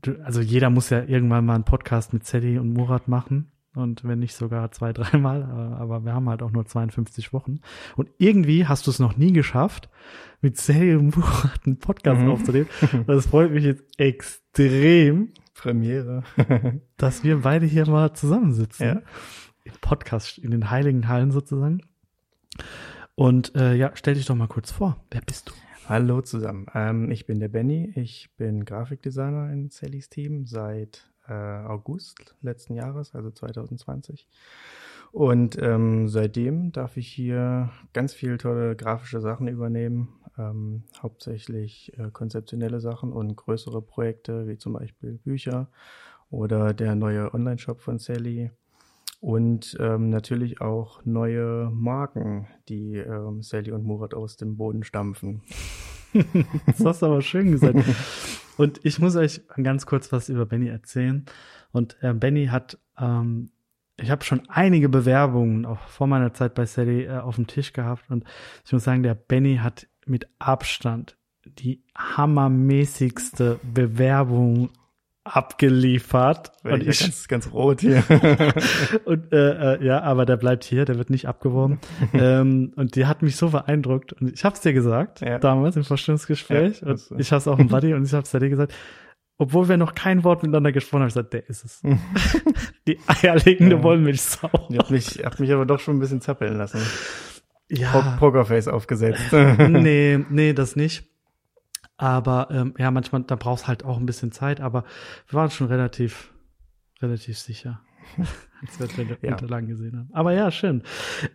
[0.00, 3.50] du, also jeder muss ja irgendwann mal einen Podcast mit Sally und Murat machen.
[3.74, 7.60] Und wenn nicht sogar zwei, dreimal, aber, wir haben halt auch nur 52 Wochen.
[7.96, 9.90] Und irgendwie hast du es noch nie geschafft,
[10.40, 12.30] mit Sally und Murat einen Podcast Mhm.
[12.30, 12.68] aufzunehmen.
[13.06, 16.22] Das freut mich jetzt extrem, Premiere.
[16.96, 18.86] dass wir beide hier mal zusammensitzen.
[18.86, 19.02] Ja.
[19.80, 21.82] Podcast, in den heiligen Hallen sozusagen.
[23.14, 25.02] Und äh, ja, stell dich doch mal kurz vor.
[25.10, 25.52] Wer bist du?
[25.88, 26.66] Hallo zusammen.
[26.74, 27.92] Ähm, ich bin der Benny.
[27.94, 34.28] Ich bin Grafikdesigner in Sallys Team seit äh, August letzten Jahres, also 2020.
[35.12, 40.08] Und ähm, seitdem darf ich hier ganz viele tolle grafische Sachen übernehmen.
[40.36, 45.70] Ähm, hauptsächlich äh, konzeptionelle Sachen und größere Projekte, wie zum Beispiel Bücher
[46.30, 48.50] oder der neue Online-Shop von Sally.
[49.20, 55.42] Und ähm, natürlich auch neue Marken, die ähm, Sally und Murat aus dem Boden stampfen.
[56.66, 57.78] Das hast du aber schön gesagt.
[58.56, 61.24] Und ich muss euch ganz kurz was über Benny erzählen.
[61.72, 63.50] Und äh, Benny hat, ähm,
[63.98, 67.72] ich habe schon einige Bewerbungen auch vor meiner Zeit bei Sally äh, auf dem Tisch
[67.72, 68.10] gehabt.
[68.10, 68.24] Und
[68.64, 74.70] ich muss sagen, der Benny hat mit Abstand die hammermäßigste Bewerbung
[75.26, 76.52] abgeliefert.
[76.64, 78.02] Und ich ganz, ganz rot hier.
[79.04, 81.78] und äh, äh, ja, aber der bleibt hier, der wird nicht abgeworben.
[82.12, 84.12] ähm, und die hat mich so beeindruckt.
[84.14, 85.38] Und ich hab's dir gesagt, Ja.
[85.38, 86.80] damals im Vorstellungsgespräch.
[86.82, 88.74] Ja, und ich hab's auch im Buddy und ich hab's dir gesagt.
[89.38, 91.82] Obwohl wir noch kein Wort miteinander gesprochen haben, ich gesagt, der ist es.
[92.86, 93.82] die eierlegende Ja.
[93.82, 94.50] Wollmilchsau.
[94.70, 96.80] Die hat mich, hat mich aber doch schon ein bisschen zappeln lassen.
[97.68, 99.32] Ja, Pokerface aufgesetzt.
[99.32, 101.04] nee, nee, das nicht.
[101.96, 104.84] Aber ähm, ja, manchmal, da brauchst halt auch ein bisschen Zeit, aber
[105.28, 106.32] wir waren schon relativ,
[107.00, 107.80] relativ sicher,
[108.78, 109.32] als wir die Ja.
[109.32, 110.10] Unterlagen gesehen haben.
[110.12, 110.82] Aber ja, schön.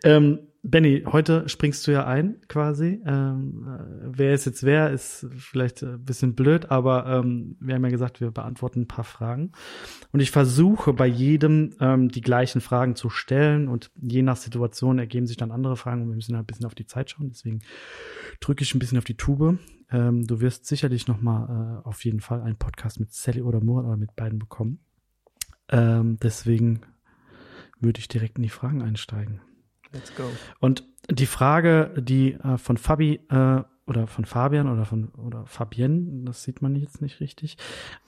[0.03, 3.01] Ähm, Benny, heute springst du ja ein, quasi.
[3.07, 7.83] Ähm, äh, wer es jetzt wer, ist vielleicht ein bisschen blöd, aber ähm, wir haben
[7.83, 9.53] ja gesagt, wir beantworten ein paar Fragen.
[10.11, 14.99] Und ich versuche bei jedem ähm, die gleichen Fragen zu stellen und je nach Situation
[14.99, 17.29] ergeben sich dann andere Fragen und wir müssen halt ein bisschen auf die Zeit schauen.
[17.29, 17.61] Deswegen
[18.39, 19.57] drücke ich ein bisschen auf die Tube.
[19.91, 23.61] Ähm, du wirst sicherlich noch mal äh, auf jeden Fall einen Podcast mit Sally oder
[23.61, 24.79] Murat oder mit beiden bekommen.
[25.69, 26.81] Ähm, deswegen
[27.79, 29.41] würde ich direkt in die Fragen einsteigen.
[29.91, 30.23] Let's go.
[30.59, 36.23] Und die Frage, die äh, von Fabi äh, oder von Fabian oder von oder Fabienne,
[36.23, 37.57] das sieht man jetzt nicht richtig.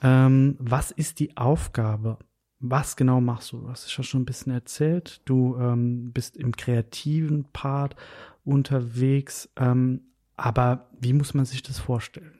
[0.00, 2.18] Ähm, was ist die Aufgabe?
[2.60, 3.60] Was genau machst du?
[3.60, 5.20] Du hast es ja schon ein bisschen erzählt.
[5.26, 7.96] Du ähm, bist im kreativen Part
[8.44, 9.50] unterwegs.
[9.56, 12.38] Ähm, aber wie muss man sich das vorstellen?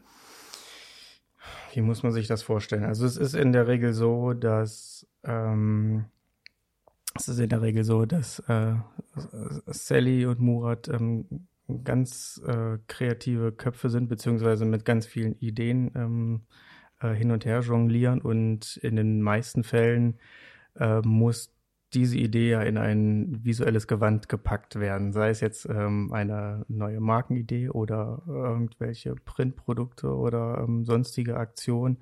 [1.73, 2.85] Wie muss man sich das vorstellen?
[2.85, 6.07] Also es ist in der Regel so, dass ähm,
[7.17, 8.75] es ist in der Regel so, dass äh,
[9.67, 11.47] Sally und Murat ähm,
[11.85, 16.43] ganz äh, kreative Köpfe sind, beziehungsweise mit ganz vielen Ideen ähm,
[17.01, 20.19] äh, hin und her jonglieren und in den meisten Fällen
[20.77, 21.54] äh, muss
[21.95, 27.01] diese Idee ja in ein visuelles Gewand gepackt werden, sei es jetzt ähm, eine neue
[27.01, 31.99] Markenidee oder irgendwelche Printprodukte oder ähm, sonstige Aktionen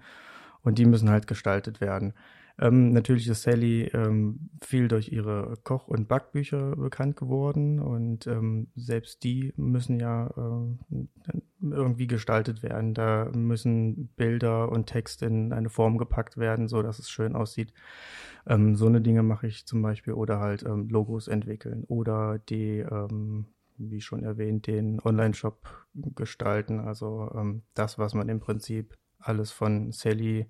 [0.62, 2.14] und die müssen halt gestaltet werden.
[2.58, 8.68] Ähm, natürlich ist Sally ähm, viel durch ihre Koch- und Backbücher bekannt geworden und ähm,
[8.74, 11.06] selbst die müssen ja äh,
[11.60, 12.94] irgendwie gestaltet werden.
[12.94, 17.72] Da müssen Bilder und Text in eine Form gepackt werden, so dass es schön aussieht.
[18.46, 22.78] Ähm, so eine Dinge mache ich zum Beispiel oder halt ähm, Logos entwickeln oder die,
[22.78, 23.46] ähm,
[23.78, 26.80] wie schon erwähnt, den Online-Shop gestalten.
[26.80, 27.30] Also
[27.74, 30.46] das, was man im Prinzip alles von Sally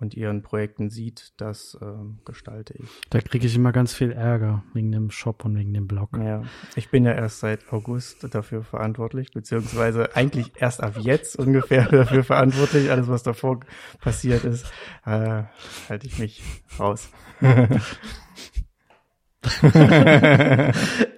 [0.00, 2.88] und ihren Projekten sieht, das ähm, gestalte ich.
[3.10, 6.16] Da kriege ich immer ganz viel Ärger wegen dem Shop und wegen dem Blog.
[6.16, 6.42] Ja,
[6.74, 12.24] ich bin ja erst seit August dafür verantwortlich, beziehungsweise eigentlich erst ab jetzt ungefähr dafür
[12.24, 12.90] verantwortlich.
[12.90, 13.60] Alles, was davor
[14.00, 14.64] passiert ist,
[15.04, 15.44] äh,
[15.88, 16.42] halte ich mich
[16.78, 17.10] raus.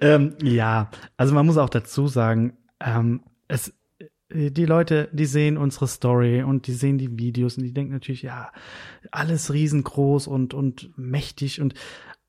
[0.01, 3.73] ähm, ja, also man muss auch dazu sagen, ähm, es
[4.33, 8.23] die Leute, die sehen unsere Story und die sehen die Videos und die denken natürlich,
[8.23, 8.51] ja,
[9.11, 11.73] alles riesengroß und, und mächtig und,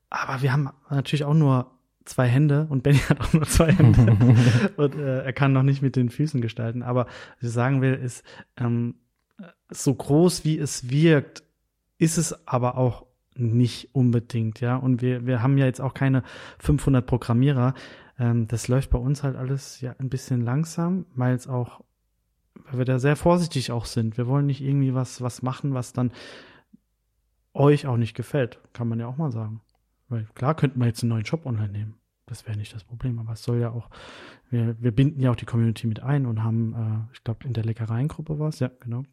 [0.09, 1.71] aber wir haben natürlich auch nur
[2.05, 4.17] zwei Hände und Benny hat auch nur zwei Hände
[4.77, 6.83] und äh, er kann noch nicht mit den Füßen gestalten.
[6.83, 7.05] Aber
[7.39, 8.23] was ich sagen will, ist,
[8.57, 8.95] ähm,
[9.69, 11.43] so groß wie es wirkt,
[11.97, 14.77] ist es aber auch nicht unbedingt, ja.
[14.77, 16.23] Und wir, wir haben ja jetzt auch keine
[16.59, 17.73] 500 Programmierer.
[18.17, 21.83] Ähm, das läuft bei uns halt alles ja ein bisschen langsam, weil es auch
[22.65, 24.17] weil wir da sehr vorsichtig auch sind.
[24.17, 26.11] Wir wollen nicht irgendwie was, was machen, was dann
[27.53, 28.59] euch auch nicht gefällt.
[28.73, 29.61] Kann man ja auch mal sagen.
[30.09, 31.95] Weil klar könnten wir jetzt einen neuen Shop online nehmen.
[32.27, 33.89] Das wäre nicht das Problem, aber es soll ja auch,
[34.49, 37.53] wir, wir binden ja auch die Community mit ein und haben, äh, ich glaube, in
[37.53, 39.03] der Leckereiengruppe war es, ja, genau.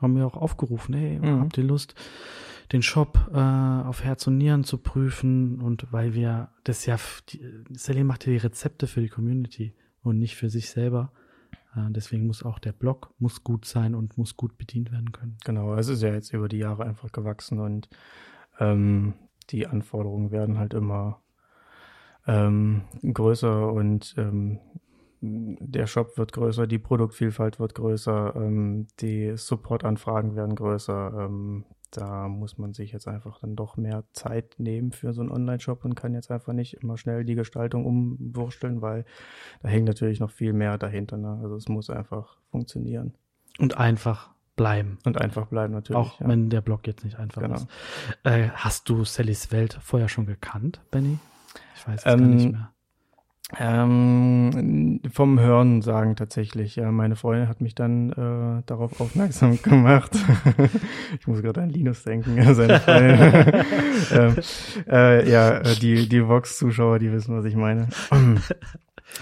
[0.00, 1.40] Haben wir auch aufgerufen, hey, mhm.
[1.40, 1.94] habt ihr Lust,
[2.70, 5.60] den Shop äh, auf Herz und Nieren zu prüfen?
[5.60, 6.96] Und weil wir das ja,
[7.28, 7.40] die,
[7.72, 11.12] Sally macht ja die Rezepte für die Community und nicht für sich selber.
[11.76, 15.36] Äh, deswegen muss auch der Blog muss gut sein und muss gut bedient werden können.
[15.44, 17.88] Genau, es ist ja jetzt über die Jahre einfach gewachsen und
[18.58, 19.14] ähm,
[19.50, 21.20] die Anforderungen werden halt immer
[22.26, 24.58] ähm, größer und ähm,
[25.20, 31.64] der Shop wird größer, die Produktvielfalt wird größer, ähm, die Supportanfragen werden größer, ähm,
[31.96, 35.84] da muss man sich jetzt einfach dann doch mehr Zeit nehmen für so einen Online-Shop
[35.84, 39.04] und kann jetzt einfach nicht immer schnell die Gestaltung umwursteln, weil
[39.62, 41.16] da hängt natürlich noch viel mehr dahinter.
[41.16, 41.38] Ne?
[41.42, 43.14] Also es muss einfach funktionieren.
[43.58, 44.98] Und einfach bleiben.
[45.04, 45.98] Und einfach bleiben natürlich.
[45.98, 46.28] Auch ja.
[46.28, 47.56] wenn der Blog jetzt nicht einfach genau.
[47.56, 47.68] ist.
[48.24, 51.18] Äh, hast du Sallys Welt vorher schon gekannt, Benny?
[51.76, 52.72] Ich weiß es ähm, gar nicht mehr.
[53.58, 56.74] Ähm, vom Hören sagen tatsächlich.
[56.76, 60.16] Ja, meine Freundin hat mich dann äh, darauf aufmerksam gemacht.
[61.20, 63.64] ich muss gerade an Linus denken, seine Freundin.
[64.12, 64.36] ähm,
[64.90, 67.88] äh, ja, die, die Vox-Zuschauer, die wissen, was ich meine.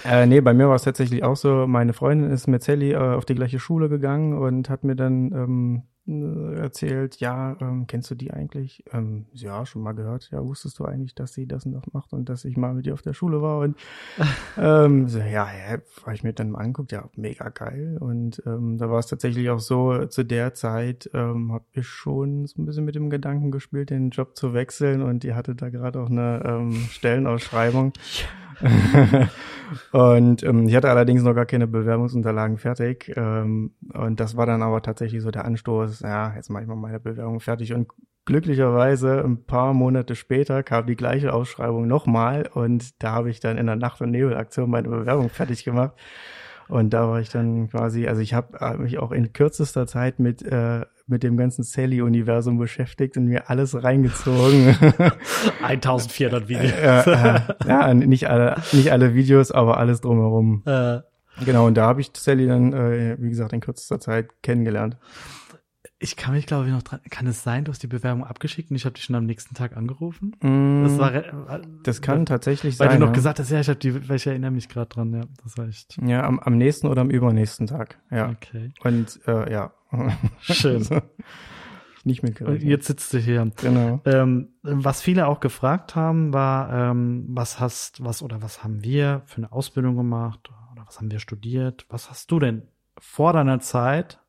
[0.05, 2.97] Äh, nee, bei mir war es tatsächlich auch so, meine Freundin ist mit Sally äh,
[2.97, 8.11] auf die gleiche Schule gegangen und hat mir dann ähm, äh, erzählt, ja, ähm, kennst
[8.11, 8.85] du die eigentlich?
[8.93, 10.29] Ähm, ja, schon mal gehört.
[10.31, 12.87] Ja, wusstest du eigentlich, dass sie das und das macht und dass ich mal mit
[12.87, 13.61] ihr auf der Schule war?
[13.61, 13.77] Und
[14.59, 17.97] ähm, so, ja, ja, habe ich mir dann mal angeguckt, ja, mega geil.
[17.99, 22.47] Und ähm, da war es tatsächlich auch so, zu der Zeit ähm, habe ich schon
[22.47, 25.71] so ein bisschen mit dem Gedanken gespielt, den Job zu wechseln und die hatte da
[25.71, 27.95] gerade auch eine ähm, Stellenausschreibung.
[29.93, 33.13] und ähm, ich hatte allerdings noch gar keine Bewerbungsunterlagen fertig.
[33.17, 36.77] Ähm, und das war dann aber tatsächlich so der Anstoß, ja, jetzt mache ich mal
[36.77, 37.73] meine Bewerbung fertig.
[37.73, 37.89] Und
[38.25, 43.59] glücklicherweise ein paar Monate später kam die gleiche Ausschreibung nochmal und da habe ich dann
[43.59, 45.93] in der Nacht- und Nebelaktion meine Bewerbung fertig gemacht.
[46.69, 50.19] Und da war ich dann quasi, also ich habe hab mich auch in kürzester Zeit
[50.19, 54.77] mit äh, mit dem ganzen Sally-Universum beschäftigt und mir alles reingezogen.
[55.63, 56.73] 1400 Videos.
[57.07, 60.63] ja, ja, nicht alle, nicht alle Videos, aber alles drumherum.
[60.67, 61.01] Äh.
[61.45, 64.97] Genau, und da habe ich Sally dann, äh, wie gesagt, in kürzester Zeit kennengelernt.
[65.99, 67.01] Ich kann mich, glaube ich, noch dran.
[67.09, 69.55] Kann es sein, du hast die Bewerbung abgeschickt und ich habe dich schon am nächsten
[69.55, 70.37] Tag angerufen?
[70.43, 71.61] Mm, das war.
[71.83, 72.89] Das kann weil, tatsächlich weil sein.
[72.89, 73.15] Weil du noch ja.
[73.15, 75.23] gesagt hast, ja, ich habe die, weil ich erinnere mich gerade dran, ja.
[75.43, 75.99] Das war echt.
[76.05, 77.99] Ja, am, am nächsten oder am übernächsten Tag.
[78.11, 78.31] Ja.
[78.31, 78.73] Okay.
[78.83, 79.73] Und äh, ja,
[80.41, 80.87] Schön.
[82.05, 82.63] Nicht mitgerechnet.
[82.63, 83.51] Und jetzt sitzt du hier.
[83.63, 84.01] Genau.
[84.05, 89.23] Ähm, was viele auch gefragt haben, war, ähm, was hast, was oder was haben wir
[89.25, 91.87] für eine Ausbildung gemacht oder was haben wir studiert?
[91.89, 92.63] Was hast du denn
[92.99, 94.21] vor deiner Zeit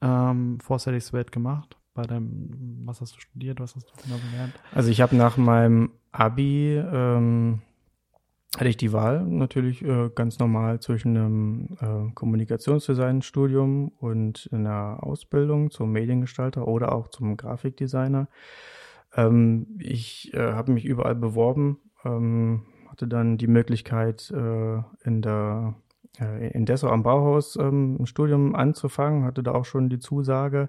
[0.00, 1.76] ähm, vor Sallys Welt gemacht?
[1.94, 3.60] Bei deinem, was hast du studiert?
[3.60, 4.54] Was hast du genau gelernt?
[4.72, 7.62] Also ich habe nach meinem Abi ähm,
[8.56, 15.70] hatte ich die Wahl natürlich äh, ganz normal zwischen einem äh, Kommunikationsdesign-Studium und einer Ausbildung
[15.70, 18.28] zum Mediengestalter oder auch zum Grafikdesigner.
[19.16, 25.74] Ähm, ich äh, habe mich überall beworben, ähm, hatte dann die Möglichkeit äh, in der
[26.20, 30.68] äh, in Dessau am Bauhaus ähm, ein Studium anzufangen, hatte da auch schon die Zusage.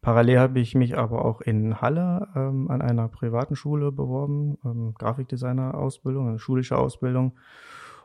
[0.00, 4.94] Parallel habe ich mich aber auch in Halle ähm, an einer privaten Schule beworben, ähm,
[4.98, 7.32] Grafikdesigner-Ausbildung, eine schulische Ausbildung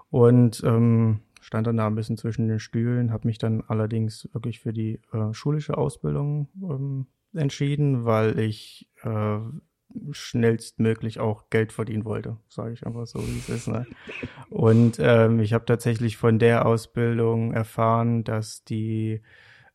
[0.10, 4.60] und ähm, stand dann da ein bisschen zwischen den Stühlen, habe mich dann allerdings wirklich
[4.60, 9.40] für die äh, schulische Ausbildung ähm, entschieden, weil ich äh,
[10.12, 13.68] schnellstmöglich auch Geld verdienen wollte, sage ich einfach so, wie es ist.
[13.68, 13.86] Ne?
[14.50, 19.22] Und ähm, ich habe tatsächlich von der Ausbildung erfahren, dass die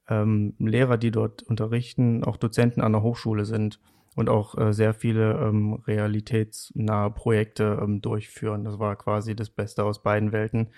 [0.09, 3.81] ähm, Lehrer, die dort unterrichten, auch Dozenten an der Hochschule sind
[4.14, 8.64] und auch äh, sehr viele ähm, realitätsnahe Projekte ähm, durchführen.
[8.64, 10.69] Das war quasi das Beste aus beiden Welten.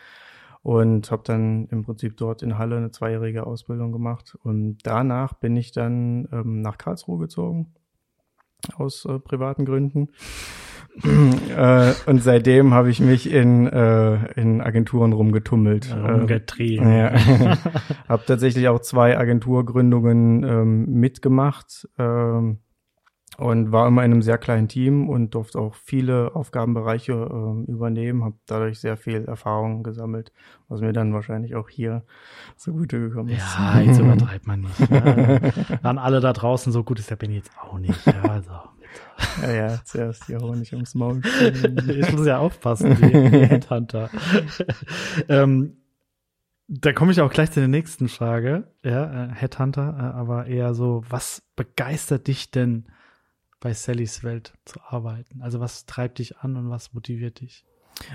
[0.63, 4.37] Und habe dann im Prinzip dort in Halle eine zweijährige Ausbildung gemacht.
[4.43, 7.73] Und danach bin ich dann ähm, nach Karlsruhe gezogen
[8.77, 10.09] aus äh, privaten Gründen.
[11.05, 15.95] Äh, und seitdem habe ich mich in, äh, in Agenturen rumgetummelt.
[15.95, 16.87] Rumgetrieben.
[16.87, 17.59] Äh, ja.
[18.09, 21.89] habe tatsächlich auch zwei Agenturgründungen ähm, mitgemacht.
[21.99, 22.59] Ähm,
[23.39, 28.25] und war immer in einem sehr kleinen Team und durfte auch viele Aufgabenbereiche äh, übernehmen,
[28.25, 30.33] habe dadurch sehr viel Erfahrung gesammelt,
[30.67, 32.03] was mir dann wahrscheinlich auch hier
[32.57, 33.57] zugute gekommen ist.
[33.57, 34.91] Ja, jetzt übertreibt man nicht.
[34.91, 35.39] Ja.
[35.83, 38.05] An alle da draußen, so gut ist der Benny jetzt auch nicht.
[38.07, 38.51] Ja, also,
[39.43, 41.21] ja, ja, zuerst hier Honig ums Maul.
[41.89, 44.11] ich muss ja aufpassen, die, die Headhunter.
[45.29, 45.77] ähm,
[46.69, 48.73] da komme ich auch gleich zu der nächsten Frage.
[48.85, 52.87] Ja, äh, Headhunter, äh, aber eher so, was begeistert dich denn
[53.61, 55.43] bei Sallys Welt zu arbeiten?
[55.43, 57.65] Also was treibt dich an und was motiviert dich?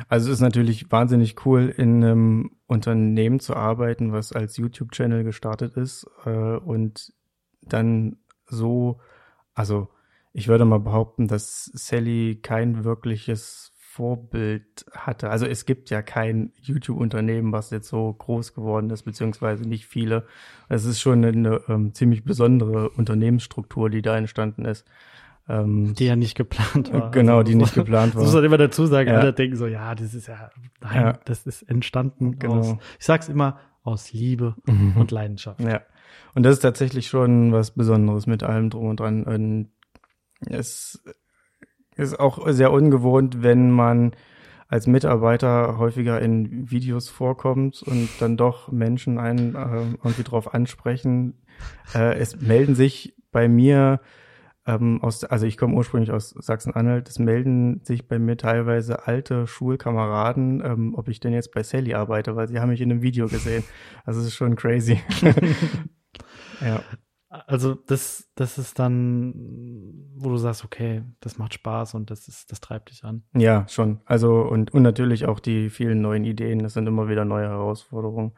[0.08, 5.76] Also es ist natürlich wahnsinnig cool, in einem Unternehmen zu arbeiten, was als YouTube-Channel gestartet
[5.76, 7.14] ist äh, und
[7.62, 9.00] dann so,
[9.54, 9.90] also
[10.34, 15.30] ich würde mal behaupten, dass Sally kein wirkliches Vorbild hatte.
[15.30, 20.26] Also es gibt ja kein YouTube-Unternehmen, was jetzt so groß geworden ist, beziehungsweise nicht viele.
[20.68, 24.88] Es ist schon eine, ähm, ziemlich besondere Unternehmensstruktur, die da entstanden ist.
[25.48, 27.12] Ähm, die ja nicht geplant war.
[27.12, 28.24] Genau, also, die nicht geplant war.
[28.24, 29.20] Das muss man immer dazu sagen, ja.
[29.20, 30.50] alle denken so, ja, das ist ja,
[30.82, 31.20] nein, ja.
[31.26, 32.60] das ist entstanden genau.
[32.60, 34.96] aus, ich sag's immer, aus Liebe mhm.
[34.98, 35.60] und Leidenschaft.
[35.60, 35.82] Ja.
[36.34, 39.24] Und das ist tatsächlich schon was Besonderes mit allem drum und dran.
[39.24, 39.70] Und
[40.50, 41.04] es
[41.96, 44.12] ist auch sehr ungewohnt, wenn man
[44.68, 51.36] als Mitarbeiter häufiger in Videos vorkommt und dann doch Menschen einen äh, irgendwie drauf ansprechen.
[51.94, 54.00] Äh, es melden sich bei mir
[54.66, 59.46] ähm, aus, also ich komme ursprünglich aus Sachsen-Anhalt, es melden sich bei mir teilweise alte
[59.46, 63.02] Schulkameraden, ähm, ob ich denn jetzt bei Sally arbeite, weil sie haben mich in einem
[63.02, 63.64] Video gesehen.
[64.06, 65.00] Also es ist schon crazy.
[66.62, 66.82] ja.
[67.34, 69.34] Also das, das ist dann,
[70.16, 73.24] wo du sagst, okay, das macht Spaß und das ist, das treibt dich an.
[73.36, 74.02] Ja, schon.
[74.06, 76.60] Also und, und natürlich auch die vielen neuen Ideen.
[76.60, 78.34] Das sind immer wieder neue Herausforderungen,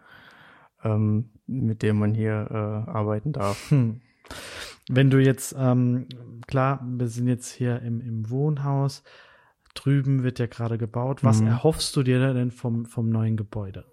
[0.82, 3.70] ähm, mit denen man hier äh, arbeiten darf.
[3.70, 4.00] Hm.
[4.90, 6.08] Wenn du jetzt, ähm,
[6.48, 9.04] klar, wir sind jetzt hier im, im Wohnhaus,
[9.74, 11.22] drüben wird ja gerade gebaut.
[11.22, 11.48] Was mhm.
[11.48, 13.84] erhoffst du dir denn vom, vom neuen Gebäude?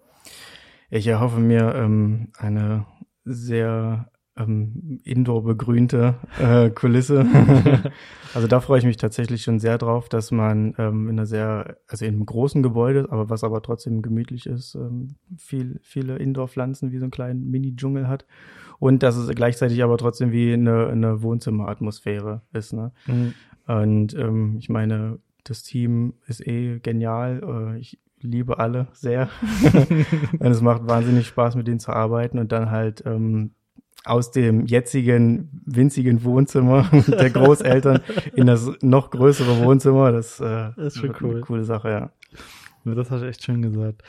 [0.89, 2.85] Ich erhoffe mir ähm, eine
[3.25, 7.25] sehr ähm, indoor begrünte äh, Kulisse.
[8.33, 11.77] also da freue ich mich tatsächlich schon sehr drauf, dass man ähm, in einer sehr,
[11.87, 16.91] also in einem großen Gebäude, aber was aber trotzdem gemütlich ist, ähm, viel, viele Indoor-Pflanzen
[16.91, 18.25] wie so einen kleinen Mini-Dschungel hat
[18.79, 22.73] und dass es gleichzeitig aber trotzdem wie eine, eine Wohnzimmeratmosphäre ist.
[22.73, 22.91] Ne?
[23.05, 23.33] Mhm.
[23.67, 27.75] Und ähm, ich meine, das Team ist eh genial.
[27.75, 29.29] Äh, ich liebe alle sehr.
[30.39, 33.51] und es macht wahnsinnig Spaß, mit denen zu arbeiten und dann halt ähm,
[34.05, 38.01] aus dem jetzigen winzigen Wohnzimmer der Großeltern
[38.35, 40.11] in das noch größere Wohnzimmer.
[40.11, 41.31] Das, äh, das ist schon cool.
[41.31, 42.11] eine coole Sache, ja.
[42.85, 44.03] Das hast du echt schön gesagt.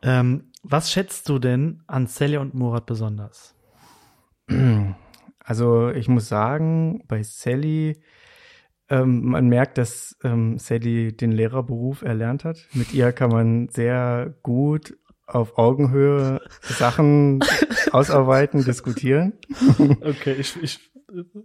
[0.00, 3.54] Ähm, was schätzt du denn an Celia und Murat besonders?
[5.44, 8.00] Also ich muss sagen, bei Sally,
[8.88, 12.66] ähm, man merkt, dass ähm, Sally den Lehrerberuf erlernt hat.
[12.72, 14.96] Mit ihr kann man sehr gut
[15.26, 17.40] auf Augenhöhe Sachen
[17.92, 19.34] ausarbeiten, diskutieren.
[20.00, 20.80] Okay, ich, ich,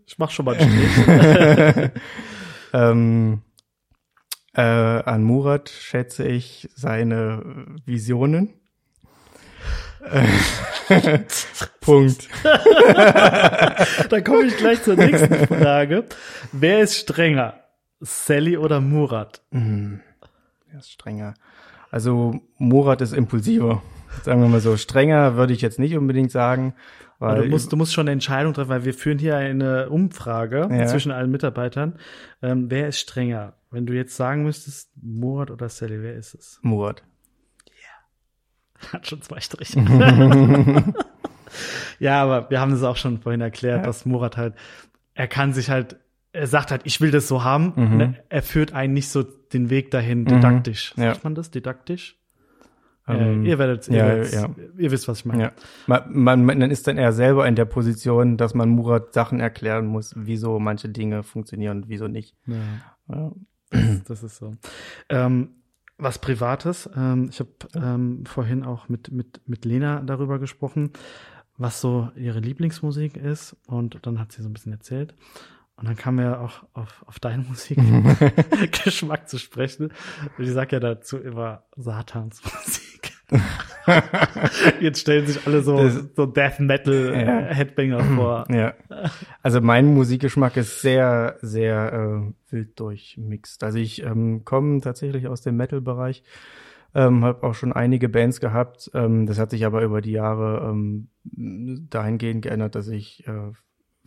[0.05, 1.91] ich mach schon mal einen
[2.73, 3.41] ähm,
[4.53, 8.53] äh, An Murat schätze ich seine Visionen.
[11.81, 12.27] Punkt.
[12.43, 16.05] da komme ich gleich zur nächsten Frage.
[16.51, 17.61] Wer ist strenger?
[17.99, 19.43] Sally oder Murat?
[19.51, 20.01] Mhm.
[20.67, 21.35] Wer ist strenger?
[21.91, 23.81] Also Murat ist impulsiver.
[24.23, 24.75] Sagen wir mal so.
[24.77, 26.73] Strenger würde ich jetzt nicht unbedingt sagen.
[27.19, 30.67] Weil du musst, du musst schon eine Entscheidung treffen, weil wir führen hier eine Umfrage
[30.71, 30.87] Ja.
[30.87, 31.99] zwischen allen Mitarbeitern.
[32.41, 33.53] Ähm, wer ist strenger?
[33.69, 36.59] Wenn du jetzt sagen müsstest, Murat oder Sally, wer ist es?
[36.63, 37.03] Murat.
[38.91, 39.79] Hat schon zwei Striche.
[41.99, 43.85] ja, aber wir haben das auch schon vorhin erklärt, Ja.
[43.85, 44.55] dass Murat halt,
[45.13, 45.97] er kann sich halt,
[46.33, 47.73] er sagt halt, ich will das so haben.
[47.75, 47.97] Mhm.
[47.97, 48.23] Ne?
[48.29, 50.93] Er führt einen nicht so den Weg dahin didaktisch.
[50.97, 51.13] Ja.
[51.13, 51.51] Sagt man das?
[51.51, 52.17] Didaktisch?
[53.07, 54.49] Ähm, äh, ihr werdet, ihr, ja, werdet ja.
[54.77, 55.43] ihr wisst, was ich meine.
[55.43, 55.51] Ja.
[55.87, 59.87] Man, man, man ist dann eher selber in der Position, dass man Murat Sachen erklären
[59.87, 62.35] muss, wieso manche Dinge funktionieren und wieso nicht.
[62.45, 62.55] Ja.
[63.09, 63.31] Ja.
[64.05, 64.53] Das ist so.
[65.09, 65.51] Ähm,
[65.97, 66.89] was Privates.
[66.95, 70.91] Ähm, ich habe ähm, vorhin auch mit, mit, mit Lena darüber gesprochen,
[71.57, 73.55] was so ihre Lieblingsmusik ist.
[73.67, 75.13] Und dann hat sie so ein bisschen erzählt.
[75.81, 79.91] Und dann kam er auch auf, auf deinen Musikgeschmack zu sprechen.
[80.37, 83.11] Und ich sag ja dazu immer Satans Musik.
[84.79, 87.39] Jetzt stellen sich alle so, Das- so Death Metal Ja.
[87.53, 88.45] Headbanger vor.
[88.53, 88.73] Ja.
[89.41, 93.63] Also mein Musikgeschmack ist sehr, sehr äh, wild durchmixt.
[93.63, 96.23] Also ich ähm, komme tatsächlich aus dem Metal-Bereich,
[96.93, 98.91] ähm, habe auch schon einige Bands gehabt.
[98.93, 103.51] Ähm, das hat sich aber über die Jahre ähm, dahingehend geändert, dass ich äh,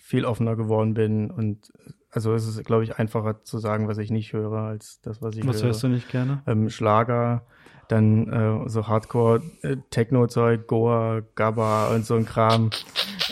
[0.07, 1.73] viel offener geworden bin und
[2.11, 5.35] also es ist, glaube ich, einfacher zu sagen, was ich nicht höre, als das, was
[5.37, 5.69] ich Was höre.
[5.69, 6.43] hörst du nicht gerne?
[6.47, 7.47] ähm, Schlager,
[7.89, 12.71] dann äh, so Hardcore, äh, Techno-Zeug, Goa, Gabba und so ein Kram.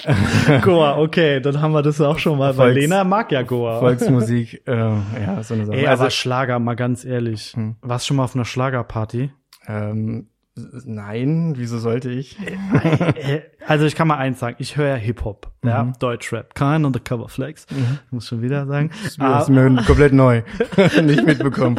[0.62, 3.78] Goa, okay, dann haben wir das auch schon mal, weil Volks- Lena mag ja Goa.
[3.78, 5.76] Volksmusik, äh, ja, so eine Sache.
[5.76, 7.52] Ey, also, aber Schlager, mal ganz ehrlich.
[7.54, 7.76] Hm.
[7.82, 9.30] Warst du schon mal auf einer Schlagerparty?
[9.68, 12.36] ähm, nein, wieso sollte ich?
[12.40, 15.94] Äh, also ich kann mal eins sagen, ich höre ja Hip-Hop, ja, Mhm.
[15.98, 17.66] Deutschrap, kein Undercover Flex,
[18.11, 18.90] muss schon wieder sagen.
[19.03, 20.42] Das ist Ah, mir komplett neu.
[21.03, 21.78] Nicht mitbekommen.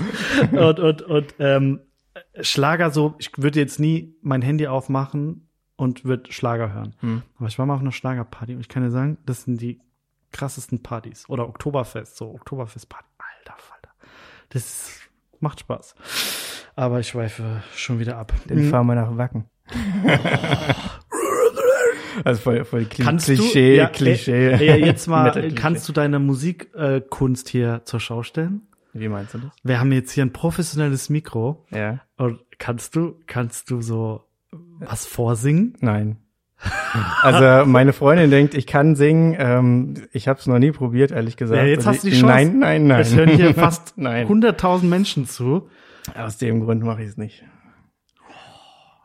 [0.51, 1.80] und und, und ähm,
[2.41, 6.95] Schlager so, ich würde jetzt nie mein Handy aufmachen und würde Schlager hören.
[6.99, 7.21] Hm.
[7.38, 9.80] Aber ich war mal auf einer Schlagerparty und ich kann dir sagen, das sind die
[10.32, 11.30] krassesten Partys.
[11.30, 13.05] Oder Oktoberfest, so Oktoberfest-Party.
[13.39, 13.89] Alter Falter.
[14.49, 14.99] Das ist,
[15.39, 15.95] macht Spaß.
[16.76, 18.34] Aber ich schweife schon wieder ab.
[18.47, 19.45] Dann fahren wir nach Wacken.
[22.24, 24.51] also voll, voll Kli Kannst Klischee, du, ja, Klischee.
[24.53, 28.63] Ey, ey, jetzt mal, kannst du deine Musikkunst hier zur Schau stellen?
[28.93, 29.51] Wie meinst du das?
[29.63, 31.65] Wir haben jetzt hier ein professionelles Mikro.
[31.71, 32.01] Ja.
[32.17, 34.24] Und kannst du, kannst du so
[34.80, 35.76] was vorsingen?
[35.80, 36.17] Nein.
[37.21, 39.36] Also meine Freundin denkt, ich kann singen.
[39.38, 41.59] Ähm, ich habe es noch nie probiert, ehrlich gesagt.
[41.59, 42.28] Ja, jetzt hast du die Chance.
[42.28, 43.01] Nein, nein, nein.
[43.01, 44.28] Es hören hier fast nein.
[44.28, 45.69] 100.000 Menschen zu.
[46.16, 47.43] Aus dem Grund mache ich es nicht.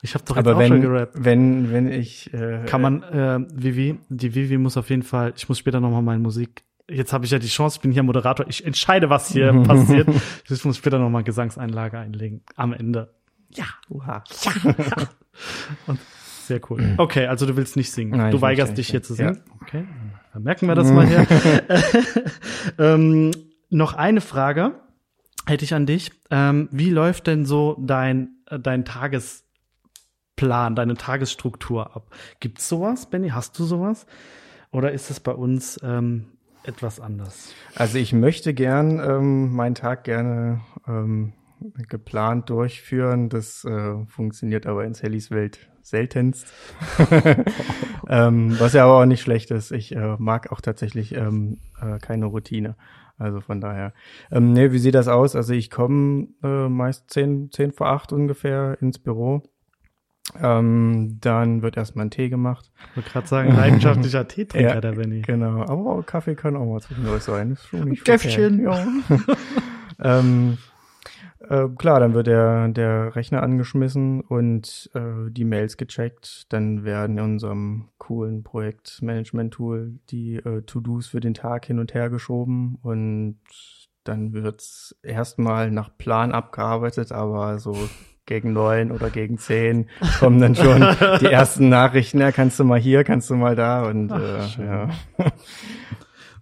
[0.03, 1.15] Ich habe doch jetzt Aber auch schon wenn, gerappt.
[1.17, 5.49] wenn, wenn ich äh, Kann man, äh, Vivi, die Vivi muss auf jeden Fall, ich
[5.49, 8.47] muss später nochmal meine Musik, jetzt habe ich ja die Chance, ich bin hier Moderator,
[8.49, 10.09] ich entscheide, was hier passiert.
[10.49, 13.13] Ich muss später nochmal Gesangseinlage einlegen, am Ende.
[13.51, 14.23] Ja, Uha.
[15.87, 15.99] und
[16.45, 16.95] sehr cool.
[16.97, 18.17] Okay, also du willst nicht singen.
[18.17, 19.35] Nein, du weigerst dich nicht hier zu singen.
[19.35, 19.61] singen.
[19.63, 19.85] Okay,
[20.33, 21.27] dann merken wir das mal hier.
[22.79, 23.33] ähm,
[23.69, 24.81] noch eine Frage
[25.49, 26.13] hätte ich an dich.
[26.31, 32.11] Ähm, wie läuft denn so dein, äh, dein Tagesplan, deine Tagesstruktur ab?
[32.41, 33.31] Gibt's sowas, Benny?
[33.31, 34.07] Hast du sowas?
[34.71, 36.27] Oder ist es bei uns ähm,
[36.65, 37.53] etwas anders?
[37.75, 41.33] Also ich möchte gern ähm, meinen Tag gerne ähm,
[41.89, 43.31] geplant durchführen.
[43.31, 46.47] Das äh, funktioniert aber in Sallys Welt seltenst.
[48.09, 49.73] ähm, was ja aber auch nicht schlecht ist.
[49.73, 52.77] Ich äh, mag auch tatsächlich ähm, äh, keine Routine.
[53.19, 53.93] Also von daher.
[54.31, 55.35] Ähm, nee, wie sieht das aus?
[55.35, 59.43] Also ich komme äh, meist zehn, zehn vor acht ungefähr ins Büro.
[60.41, 62.71] Ähm, dann wird erstmal ein Tee gemacht.
[62.91, 65.23] Ich wollte gerade sagen, leidenschaftlicher Teetrinker, Ja, der Benny.
[65.23, 67.53] Genau, aber Kaffee kann auch mal zwischendurch sein.
[67.53, 68.63] Ist schon nicht Käffchen.
[68.63, 68.87] Ja.
[70.03, 70.59] ähm,
[71.41, 76.53] äh, klar, dann wird der, der Rechner angeschmissen und äh, die Mails gecheckt.
[76.53, 82.11] Dann werden in unserem coolen Projektmanagement-Tool die äh, To-Dos für den Tag hin und her
[82.11, 83.39] geschoben und
[84.05, 87.77] dann wird's erstmal nach Plan abgearbeitet, aber so
[88.25, 90.81] gegen neun oder gegen zehn kommen dann schon
[91.21, 92.19] die ersten Nachrichten.
[92.19, 94.89] Ja, kannst du mal hier, kannst du mal da und Ach, äh, ja.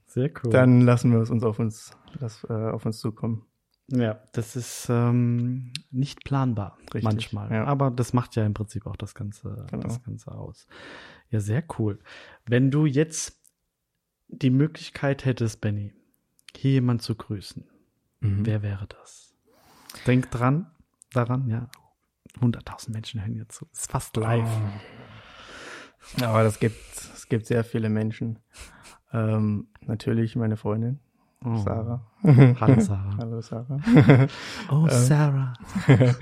[0.06, 0.50] Sehr cool.
[0.50, 3.44] Dann lassen wir es uns auf uns, das, äh, auf uns zukommen.
[3.88, 7.52] Ja, das ist ähm, nicht planbar Richtig, manchmal.
[7.52, 7.64] ja.
[7.66, 9.82] Aber das macht ja im Prinzip auch das Ganze, Genau.
[9.84, 10.66] das Ganze aus.
[11.30, 12.00] Ja, sehr cool.
[12.46, 13.40] Wenn du jetzt
[14.28, 15.92] die Möglichkeit hättest, Benny,
[16.56, 17.64] hier jemand zu grüßen,
[18.20, 18.44] Mhm.
[18.46, 19.34] wer wäre das?
[20.06, 20.70] Denk dran,
[21.12, 21.68] daran, ja.
[22.40, 23.66] 100.000 Menschen hören hier zu.
[23.72, 24.48] Ist fast live.
[26.20, 26.24] Oh.
[26.24, 26.76] Aber das gibt,
[27.14, 28.38] es gibt sehr viele Menschen.
[29.12, 30.98] Ähm, natürlich meine Freundin.
[31.64, 32.00] Sarah.
[32.24, 33.16] Hallo Sarah.
[33.18, 33.78] Hallo Sarah.
[34.70, 34.90] Oh, Ähm.
[34.90, 35.52] Sarah.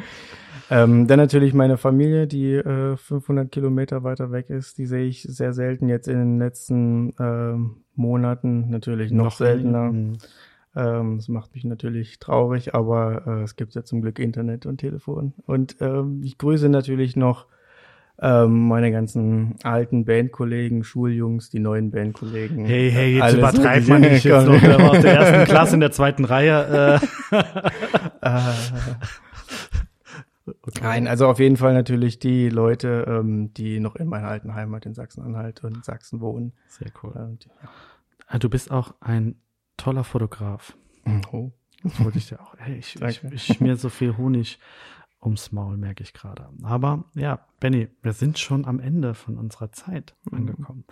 [0.70, 4.78] Ähm, dann natürlich meine Familie, die äh, 500 Kilometer weiter weg ist.
[4.78, 7.54] Die sehe ich sehr selten jetzt in den letzten äh,
[7.94, 8.70] Monaten.
[8.70, 9.92] Natürlich noch, noch seltener.
[9.92, 10.14] Mhm.
[10.74, 14.78] Ähm, das macht mich natürlich traurig, aber äh, es gibt ja zum Glück Internet und
[14.78, 15.34] Telefon.
[15.46, 17.46] Und ähm, ich grüße natürlich noch
[18.20, 22.64] ähm, meine ganzen alten Bandkollegen, Schuljungs, die neuen Bandkollegen.
[22.64, 24.60] Hey, hey, jetzt übertreibt man nicht jetzt noch.
[24.60, 27.00] Der war aus der ersten Klasse in der zweiten Reihe.
[28.22, 28.40] Äh.
[30.46, 30.80] okay.
[30.80, 34.86] Nein, also auf jeden Fall natürlich die Leute, ähm, die noch in meiner alten Heimat
[34.86, 36.54] in Sachsen-Anhalt und Sachsen wohnen.
[36.68, 37.10] Sehr cool.
[37.10, 37.68] Und, ja.
[38.26, 39.36] Ah, du bist auch ein
[39.76, 40.74] toller Fotograf.
[41.32, 41.50] Oh.
[41.82, 42.54] Das wollte ich dir auch.
[42.56, 44.58] Hey, ich, ich, ich schmier so viel Honig
[45.24, 46.48] ums Maul, merke ich gerade.
[46.62, 50.38] Aber ja, Benny, wir sind schon am Ende von unserer Zeit mhm.
[50.38, 50.84] angekommen.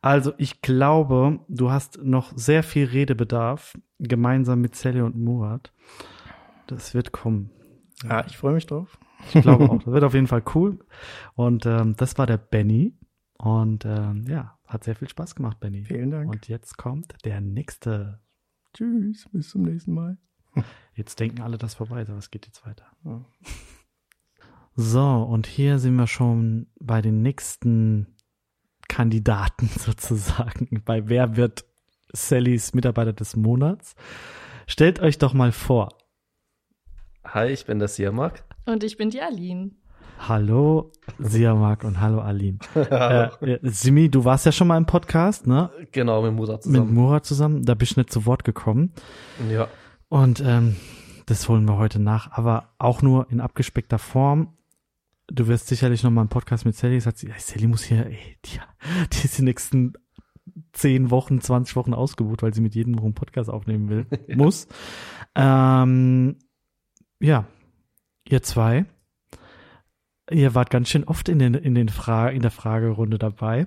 [0.00, 5.72] Also ich glaube, du hast noch sehr viel Redebedarf, gemeinsam mit Sally und Murat.
[6.66, 7.50] Das wird kommen.
[8.04, 8.98] Ja, ich freue mich drauf.
[9.32, 9.78] Ich glaube auch.
[9.84, 10.78] Das wird auf jeden Fall cool.
[11.34, 12.94] Und ähm, das war der Benny.
[13.38, 15.84] Und ähm, ja, hat sehr viel Spaß gemacht, Benny.
[15.84, 16.30] Vielen Dank.
[16.30, 18.20] Und jetzt kommt der nächste.
[18.74, 20.18] Tschüss, bis zum nächsten Mal.
[20.94, 22.84] Jetzt denken alle, das vorbei ist, aber es geht jetzt weiter.
[23.04, 23.24] Ja.
[24.74, 28.16] So, und hier sind wir schon bei den nächsten
[28.88, 30.82] Kandidaten sozusagen.
[30.84, 31.64] Bei wer wird
[32.12, 33.94] Sallys Mitarbeiter des Monats?
[34.66, 35.88] Stellt euch doch mal vor.
[37.24, 38.44] Hi, ich bin der Siamak.
[38.66, 39.72] Und ich bin die Aline.
[40.26, 42.58] Hallo Siamak und hallo Aline.
[42.74, 45.70] äh, Simi, du warst ja schon mal im Podcast, ne?
[45.92, 46.86] Genau, mit Murat zusammen.
[46.86, 48.92] Mit Murat zusammen, da bist du nicht zu Wort gekommen.
[49.50, 49.68] Ja.
[50.08, 50.76] Und ähm,
[51.26, 54.54] das holen wir heute nach, aber auch nur in abgespeckter Form.
[55.26, 57.00] Du wirst sicherlich noch mal einen Podcast mit Sally.
[57.00, 58.58] Sagt sie, Sally muss hier, ey, die,
[59.12, 59.92] die ist die nächsten
[60.72, 64.36] zehn Wochen, 20 Wochen ausgebucht, weil sie mit jedem einen Podcast aufnehmen will, ja.
[64.36, 64.68] muss.
[65.34, 66.36] Ähm,
[67.20, 67.46] ja,
[68.26, 68.86] ihr zwei,
[70.30, 73.66] ihr wart ganz schön oft in den in den Fra in der Fragerunde dabei.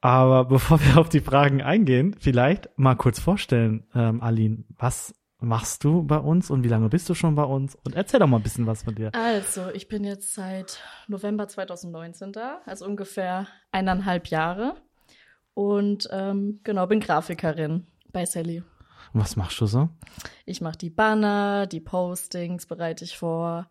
[0.00, 5.84] Aber bevor wir auf die Fragen eingehen, vielleicht mal kurz vorstellen, ähm, Aline, was machst
[5.84, 7.76] du bei uns und wie lange bist du schon bei uns?
[7.84, 9.14] Und erzähl doch mal ein bisschen was von dir.
[9.14, 14.76] Also, ich bin jetzt seit November 2019 da, also ungefähr eineinhalb Jahre.
[15.54, 18.62] Und ähm, genau, bin Grafikerin bei Sally.
[19.12, 19.88] Und was machst du so?
[20.44, 23.70] Ich mache die Banner, die Postings bereite ich vor.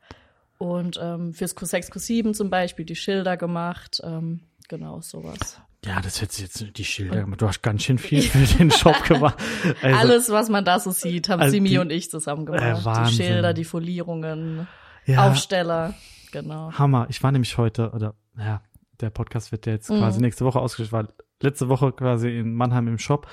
[0.57, 4.01] Und ähm, fürs Q6, Q7 zum Beispiel die Schilder gemacht.
[4.03, 5.61] Ähm, genau, sowas.
[5.85, 7.41] Ja, das wird jetzt die Schilder gemacht.
[7.41, 9.37] Du hast ganz schön viel für den Shop gemacht.
[9.81, 12.85] Also, Alles, was man da so sieht, haben also Simi die, und ich zusammen gemacht.
[12.85, 14.67] Äh, die Schilder, die Folierungen,
[15.05, 15.93] ja, Aufsteller,
[16.31, 16.71] genau.
[16.71, 17.05] Hammer.
[17.09, 18.61] Ich war nämlich heute, oder ja,
[18.99, 19.99] der Podcast wird ja jetzt mhm.
[19.99, 23.27] quasi nächste Woche ausgestellt, war letzte Woche quasi in Mannheim im Shop.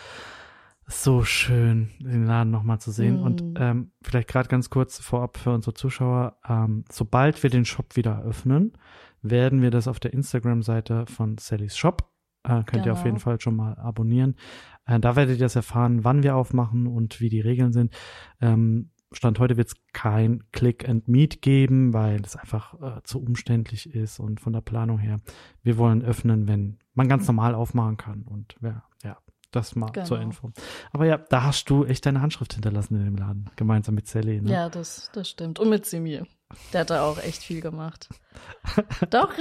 [0.87, 3.19] So schön, den Laden nochmal zu sehen.
[3.19, 3.23] Mhm.
[3.23, 7.97] Und ähm, vielleicht gerade ganz kurz vorab für unsere Zuschauer, ähm, sobald wir den Shop
[7.97, 8.73] wieder eröffnen,
[9.23, 12.12] werden wir das auf der Instagram-Seite von Sallys Shop
[12.45, 12.87] äh, könnt genau.
[12.87, 13.25] ihr auf jeden genau.
[13.25, 14.37] Fall schon mal abonnieren.
[14.87, 17.95] Äh, da werdet ihr das erfahren, wann wir aufmachen und wie die Regeln sind.
[18.41, 23.23] Ähm, Stand heute wird es kein Click and Meet geben, weil es einfach äh, zu
[23.23, 25.21] umständlich ist und von der Planung her.
[25.63, 29.19] Wir wollen öffnen, wenn man ganz normal aufmachen kann und ja, ja
[29.53, 30.07] das mal genau.
[30.07, 30.53] zur Info.
[30.93, 34.41] Aber ja, da hast du echt deine Handschrift hinterlassen in dem Laden, gemeinsam mit Sally.
[34.41, 34.51] Ne?
[34.51, 35.59] Ja, das, das stimmt.
[35.59, 36.27] Und mit Simir.
[36.73, 38.09] Der hat da auch echt viel gemacht.
[39.11, 39.33] Doch.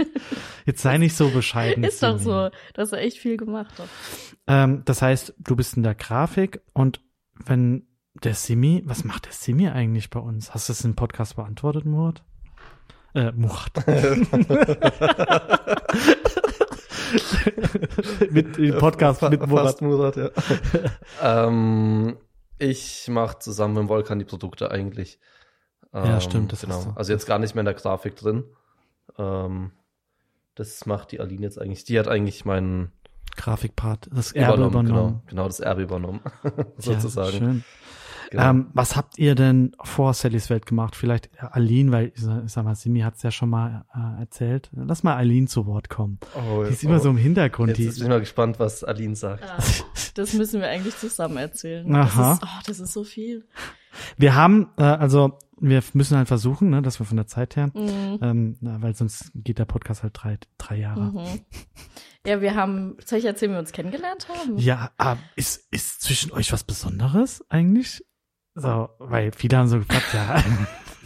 [0.66, 1.84] Jetzt sei nicht so bescheiden.
[1.84, 3.88] Ist doch so, dass er echt viel gemacht hat.
[4.46, 7.00] Ähm, das heißt, du bist in der Grafik und
[7.44, 7.86] wenn
[8.22, 10.54] der Simi, was macht der Simi eigentlich bei uns?
[10.54, 12.22] Hast du es im Podcast beantwortet, Murat?
[13.14, 13.72] Äh, Murat.
[18.30, 19.80] mit dem Podcast mit Murat.
[19.80, 20.30] Murat ja.
[21.46, 22.16] ähm,
[22.58, 25.18] ich mache zusammen mit Volkan die Produkte eigentlich.
[25.92, 26.52] Ähm, ja, stimmt.
[26.52, 26.92] Das genau.
[26.96, 28.44] Also jetzt gar nicht mehr in der Grafik drin.
[29.18, 29.72] Ähm,
[30.54, 31.84] das macht die Aline jetzt eigentlich.
[31.84, 32.92] Die hat eigentlich meinen
[33.36, 34.86] Grafikpart, das Erbe übernommen.
[34.86, 35.08] übernommen.
[35.10, 36.20] Genau, genau, das Erbe übernommen,
[36.78, 37.32] sozusagen.
[37.32, 37.64] Ja, schön.
[38.30, 38.50] Genau.
[38.50, 40.96] Ähm, was habt ihr denn vor Sallys Welt gemacht?
[40.96, 44.70] Vielleicht Aline, weil ich sag mal, Simi hat es ja schon mal äh, erzählt.
[44.72, 46.18] Lass mal Aline zu Wort kommen.
[46.34, 46.88] Oh, die ist oh.
[46.88, 47.70] immer so im Hintergrund.
[47.70, 49.44] Jetzt die, bin ich mal gespannt, was Aline sagt.
[49.44, 49.62] Ah,
[50.14, 51.94] das müssen wir eigentlich zusammen erzählen.
[51.94, 52.30] Aha.
[52.30, 53.46] Das ist, oh, das ist so viel.
[54.16, 57.70] Wir haben, äh, also wir müssen halt versuchen, ne, dass wir von der Zeit her,
[57.74, 58.18] mhm.
[58.20, 61.12] ähm, weil sonst geht der Podcast halt drei, drei Jahre.
[61.12, 61.40] Mhm.
[62.26, 64.56] Ja, wir haben, soll ich erzählen, wie wir uns kennengelernt haben?
[64.56, 68.04] Ja, äh, ist, ist zwischen euch was Besonderes eigentlich?
[68.54, 70.42] So, weil viele haben so gefragt, ja.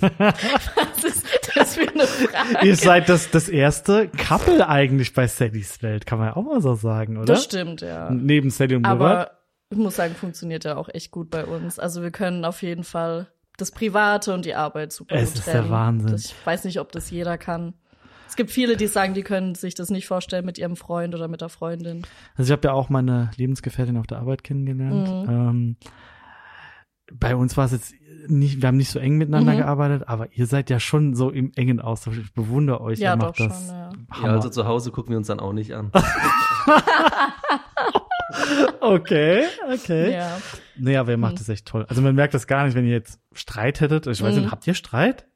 [0.00, 2.66] was ist das für eine Frage?
[2.66, 6.60] Ihr seid das, das erste Couple eigentlich bei Sallys Welt, kann man ja auch mal
[6.60, 7.26] so sagen, oder?
[7.26, 8.10] Das stimmt, ja.
[8.10, 9.00] Neben Sally und Murat.
[9.00, 9.30] Aber
[9.70, 11.78] ich muss sagen, funktioniert ja auch echt gut bei uns.
[11.78, 15.46] Also wir können auf jeden Fall das Private und die Arbeit super Es gut ist
[15.46, 15.70] der trennen.
[15.70, 16.12] Wahnsinn.
[16.12, 17.74] Das, ich weiß nicht, ob das jeder kann.
[18.28, 21.28] Es gibt viele, die sagen, die können sich das nicht vorstellen mit ihrem Freund oder
[21.28, 22.02] mit der Freundin.
[22.36, 25.08] Also ich habe ja auch meine Lebensgefährtin auf der Arbeit kennengelernt.
[25.08, 25.30] Mhm.
[25.30, 25.76] Ähm,
[27.12, 27.94] bei uns war es jetzt
[28.26, 29.58] nicht, wir haben nicht so eng miteinander Mhm.
[29.58, 32.18] gearbeitet, aber ihr seid ja schon so im engen Austausch.
[32.18, 32.98] Ich bewundere euch.
[32.98, 33.90] Ja, ihr doch macht schon, das ja.
[34.10, 34.26] Hammer.
[34.26, 35.90] Ja, also zu Hause gucken wir uns dann auch nicht an.
[38.80, 40.12] okay, okay.
[40.12, 40.38] Ja.
[40.76, 41.38] Nee, aber ihr macht Mhm.
[41.38, 41.86] das echt toll.
[41.88, 44.06] Also man merkt das gar nicht, wenn ihr jetzt Streit hättet.
[44.06, 44.42] Ich weiß Mhm.
[44.42, 45.26] nicht, habt ihr Streit?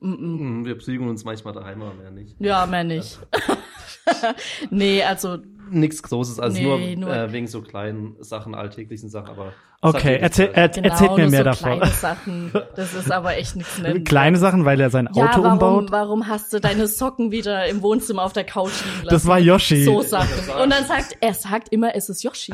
[0.00, 0.38] Mm -mm.
[0.38, 2.36] Hm, Wir prügeln uns manchmal daheim, aber mehr nicht.
[2.38, 3.18] Ja, mehr nicht.
[4.70, 5.38] nee, also
[5.72, 9.52] Nichts Großes, also Nee, nur, nur- Äh, wegen so kleinen Sachen, alltäglichen Sachen, aber.
[9.82, 11.78] Okay, erzähl, äh, er, genau, erzählt mir mehr so davon.
[11.78, 12.52] kleine Sachen.
[12.74, 14.08] Das ist aber echt nichts Nennenwertes.
[14.10, 15.92] Kleine Sachen, weil er sein Auto ja, warum, umbaut.
[15.92, 19.08] warum hast du deine Socken wieder im Wohnzimmer auf der Couch liegen lassen?
[19.10, 19.84] Das war Yoshi.
[19.84, 20.50] So Sachen.
[20.60, 22.52] Und dann sagt, er sagt immer, es ist Yoshi.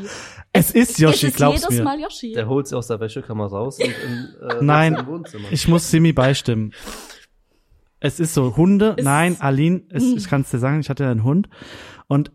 [0.53, 1.84] es ist Yoshi, es ist glaub's jedes mir.
[1.84, 2.32] Mal Yoshi.
[2.34, 5.49] Der holt sie aus der Wäschekammer raus und in, äh, Nein, Wohnzimmer.
[5.51, 6.72] Ich muss Simi beistimmen.
[8.01, 11.07] Es ist so, Hunde, Es- nein, Aline, es, ich kann es dir sagen, ich hatte
[11.09, 11.49] einen Hund
[12.09, 12.30] und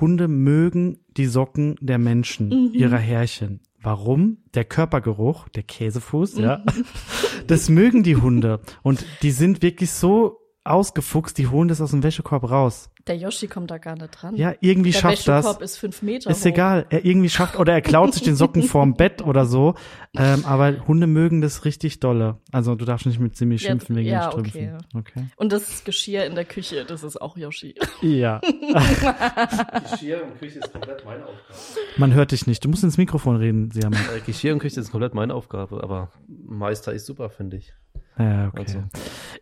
[0.00, 2.70] Hunde mögen die Socken der Menschen, Mhm.
[2.74, 3.60] ihrer Herrchen.
[3.82, 4.38] Warum?
[4.54, 6.58] Der Körpergeruch, der Käsefuß, ja.
[6.58, 6.84] Mhm.
[7.46, 12.02] Das mögen die Hunde und die sind wirklich so ausgefuchst, die holen das aus dem
[12.02, 12.90] Wäschekorb raus.
[13.06, 14.34] Der Yoshi kommt da gar nicht dran.
[14.34, 15.58] Ja, irgendwie der schafft das.
[15.58, 16.46] Ist fünf Meter Ist hoch.
[16.46, 19.74] egal, er irgendwie schafft oder er klaut sich den Socken vorm Bett oder so.
[20.16, 22.38] Ähm, aber Hunde mögen das richtig dolle.
[22.50, 24.78] Also du darfst nicht mit Simi Ja, schimpfen wegen ja, den Strümpfen.
[24.94, 25.26] Okay.
[25.36, 27.74] Und das Geschirr in der Küche, das ist auch Yoshi.
[28.00, 28.40] Ja,
[29.90, 31.58] Geschirr und Küche ist komplett meine Aufgabe.
[31.96, 32.64] man hört dich nicht.
[32.64, 33.98] Du musst ins Mikrofon reden, Siaman.
[34.16, 36.10] Äh, Geschirr und Küche ist komplett meine Aufgabe, aber
[36.46, 37.72] Meister ist super, finde ich.
[38.18, 38.60] Ja, okay.
[38.66, 38.78] Also.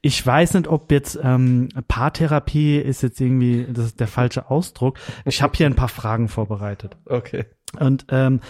[0.01, 4.99] Ich weiß nicht, ob jetzt ähm, Paartherapie ist jetzt irgendwie das ist der falsche Ausdruck.
[5.25, 6.97] Ich habe hier ein paar Fragen vorbereitet.
[7.07, 7.47] Okay.
[7.79, 8.41] Und ähm,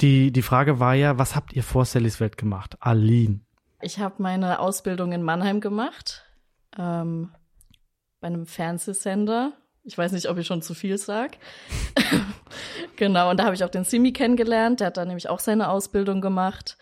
[0.00, 2.76] die, die Frage war ja, was habt ihr vor Sallys Welt gemacht?
[2.80, 3.40] Aline.
[3.80, 6.24] Ich habe meine Ausbildung in Mannheim gemacht,
[6.78, 7.32] ähm,
[8.20, 9.52] bei einem Fernsehsender.
[9.84, 11.38] Ich weiß nicht, ob ich schon zu viel sag.
[12.96, 14.80] genau, und da habe ich auch den Simi kennengelernt.
[14.80, 16.76] Der hat da nämlich auch seine Ausbildung gemacht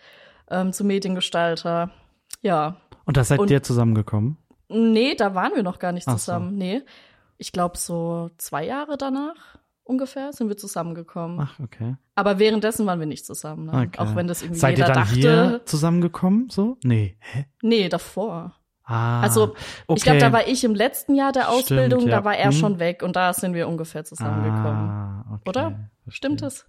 [0.49, 1.89] ähm, zum Mediengestalter.
[2.41, 4.37] Ja, Und da seid Und- ihr zusammengekommen?
[4.69, 6.17] nee, da waren wir noch gar nicht Ach so.
[6.19, 6.55] zusammen.
[6.55, 6.81] Nee,
[7.41, 11.39] ich glaube so zwei Jahre danach ungefähr sind wir zusammengekommen.
[11.41, 11.95] Ach, okay.
[12.15, 13.65] Aber währenddessen waren wir nicht zusammen.
[13.65, 13.71] Ne?
[13.87, 13.97] okay.
[13.97, 15.15] Auch wenn das irgendwie Seid ihr jeder dann dachte.
[15.15, 16.49] hier zusammengekommen?
[16.51, 16.77] So?
[16.83, 17.17] Nee.
[17.19, 17.45] Hä?
[17.63, 18.55] Nee, davor.
[18.83, 19.21] Ah.
[19.21, 19.55] Also,
[19.87, 19.97] okay.
[19.97, 22.17] Ich glaube, da war ich im letzten Jahr der Stimmt, Ausbildung, ja.
[22.19, 22.51] da war er Hm.
[22.53, 24.89] schon weg und da sind wir ungefähr zusammengekommen.
[24.89, 25.49] Ah, okay.
[25.49, 25.61] Oder?
[26.03, 26.11] Verstehe.
[26.13, 26.65] Stimmt es?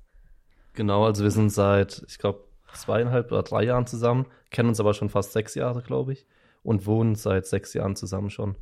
[0.72, 4.94] Genau, also wir sind seit, ich glaube, zweieinhalb oder drei Jahren zusammen, kennen uns aber
[4.94, 6.26] schon fast sechs Jahre, glaube ich,
[6.62, 8.56] und wohnen seit sechs Jahren zusammen schon.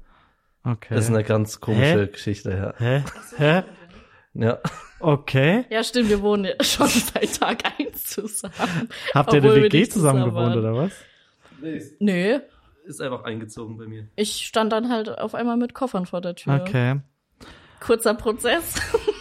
[0.64, 0.94] Okay.
[0.94, 2.06] Das ist eine ganz komische Hä?
[2.06, 2.74] Geschichte, ja.
[2.78, 3.02] Hä?
[3.36, 3.62] Hä?
[4.34, 4.58] Ja.
[5.00, 5.64] Okay.
[5.70, 8.54] Ja, stimmt, wir wohnen ja schon seit Tag eins zusammen.
[9.14, 10.92] Habt ihr eine WG zusammen zusammen gewohnt oder was?
[11.98, 12.40] Nö,
[12.84, 14.08] Ist einfach eingezogen bei mir.
[14.16, 16.60] ich stand dann halt auf einmal mit Koffern vor der Tür.
[16.60, 17.00] Okay.
[17.80, 18.74] Kurzer Prozess.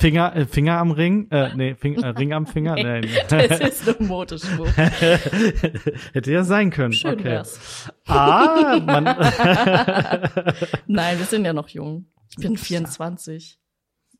[0.00, 1.30] Finger, äh, Finger am Ring?
[1.30, 2.74] Äh, nee, Fing, äh, Ring am Finger?
[2.74, 3.02] Nee.
[3.28, 4.68] Das ist nur Modeschmuck.
[4.76, 6.92] Hätte ja sein können.
[6.92, 7.24] Schön okay.
[7.24, 7.90] wär's.
[8.06, 9.04] Ah, man,
[10.86, 12.06] Nein, wir sind ja noch jung.
[12.30, 13.58] Ich bin 24.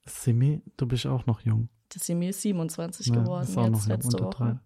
[0.06, 1.68] Simi, du bist auch noch jung.
[1.92, 4.44] Das sind mir 27 Ja, geworden, ist auch noch jetzt jung, letzte unter Woche.
[4.44, 4.58] drei.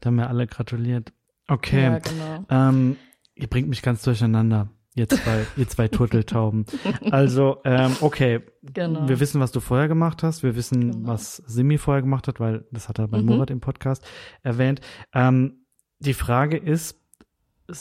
[0.00, 1.12] Da haben wir alle gratuliert.
[1.48, 1.82] Okay.
[1.82, 2.44] Ja, genau.
[2.48, 2.96] Ähm,
[3.34, 4.70] ihr bringt mich ganz durcheinander.
[4.98, 6.66] Ihr zwei, ihr zwei Turteltauben.
[7.10, 8.40] Also, ähm, okay.
[8.62, 9.08] Genau.
[9.08, 10.42] Wir wissen, was du vorher gemacht hast.
[10.42, 11.08] Wir wissen, Genau.
[11.08, 13.26] was Simi vorher gemacht hat, weil das hat er bei Mhm.
[13.26, 14.04] Murat im Podcast
[14.42, 14.80] erwähnt.
[15.14, 15.64] Ähm,
[16.00, 16.98] die Frage ist,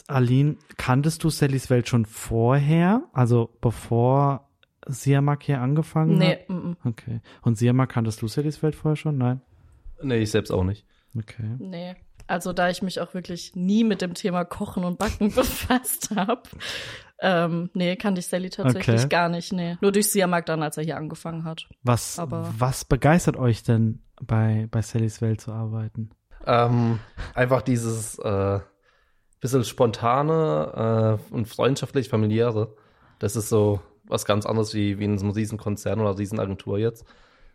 [0.07, 3.03] Aline, kanntest du Sallys Welt schon vorher?
[3.13, 4.49] Also bevor
[4.85, 6.49] Siamak hier angefangen Nee, hat?
[6.49, 7.21] mm, Okay.
[7.41, 9.17] Und Siamak, kanntest du Sallys Welt vorher schon?
[9.17, 9.41] Nein?
[10.01, 10.85] Nee, ich selbst auch nicht.
[11.17, 11.55] Okay.
[11.59, 11.95] nee.
[12.29, 16.43] Also da ich mich auch wirklich nie mit dem Thema Kochen und Backen befasst habe,
[17.21, 19.09] ähm, nee, kannte ich Sally tatsächlich Okay.
[19.09, 19.51] gar nicht.
[19.53, 21.67] Nee, nur durch Siamak dann, als er hier angefangen hat.
[21.83, 26.09] Was, Aber- was begeistert euch denn bei, bei Sallys Welt zu arbeiten?
[26.45, 26.99] Ähm,
[27.33, 28.59] einfach dieses äh,
[29.41, 32.75] bisschen spontane äh, und freundschaftlich familiäre.
[33.19, 37.05] Das ist so was ganz anderes wie, wie in so einem Riesenkonzern oder Riesenagentur jetzt.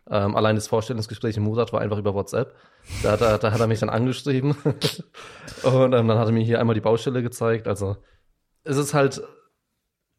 [0.09, 2.53] Ähm, allein das Vorstellungsgespräch im Murat war einfach über WhatsApp.
[3.01, 4.51] Da hat er, da hat er mich dann angeschrieben.
[5.63, 7.67] und ähm, dann hat er mir hier einmal die Baustelle gezeigt.
[7.67, 7.97] Also
[8.63, 9.23] es ist halt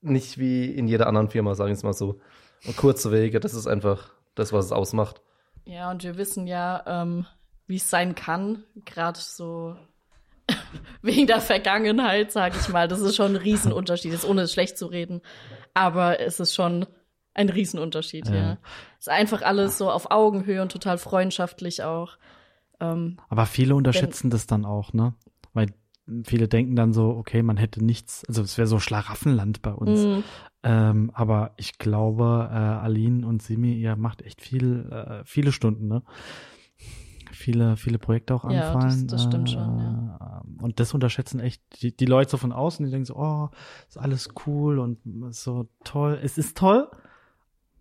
[0.04, 2.20] nicht wie in jeder anderen Firma, sagen wir es mal so.
[2.66, 5.20] Und kurze Wege, das ist einfach das, was es ausmacht.
[5.64, 7.26] Ja, und wir wissen ja, ähm,
[7.66, 9.76] wie es sein kann, gerade so
[11.02, 12.88] wegen der Vergangenheit, sage ich mal.
[12.88, 15.22] Das ist schon ein Riesenunterschied, jetzt ohne es schlecht zu reden.
[15.72, 16.86] Aber es ist schon
[17.32, 18.34] ein Riesenunterschied, ja.
[18.34, 18.58] Ja.
[18.98, 22.18] Es ist einfach alles so auf Augenhöhe und total freundschaftlich auch.
[22.80, 25.14] Ähm, Aber viele unterschätzen das dann auch, ne?
[25.54, 25.72] weil
[26.24, 30.04] viele denken dann so, okay, man hätte nichts, also es wäre so Schlaraffenland bei uns.
[30.04, 30.24] Mhm.
[30.62, 35.88] Ähm, aber ich glaube, äh, Aline und Simi, ihr macht echt viel, äh, viele Stunden,
[35.88, 36.02] ne?
[37.32, 39.06] Viele, viele Projekte auch Ja, das- anfallen.
[39.08, 42.90] das stimmt schon, äh, Und das unterschätzen echt die, die Leute so von außen, die
[42.92, 43.48] denken so, oh,
[43.88, 44.98] ist alles cool und
[45.34, 46.18] so toll.
[46.22, 46.88] Es ist toll,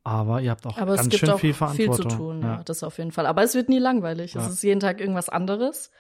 [0.03, 2.09] aber ihr habt auch Aber es ganz schön auch viel viel, Verantwortung.
[2.09, 2.63] zu tun, ja.
[2.63, 3.25] das auf jeden Fall.
[3.27, 4.33] Aber es wird nie langweilig.
[4.33, 4.41] Ja.
[4.41, 5.91] Es ist jeden Tag irgendwas anderes.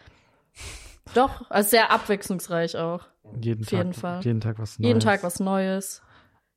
[1.13, 3.07] Doch, also sehr abwechslungsreich auch.
[3.41, 4.21] Jeden Auf Tag, jeden Fall.
[4.23, 4.87] jeden Tag was Neues.
[4.87, 6.01] Jeden Tag was Neues.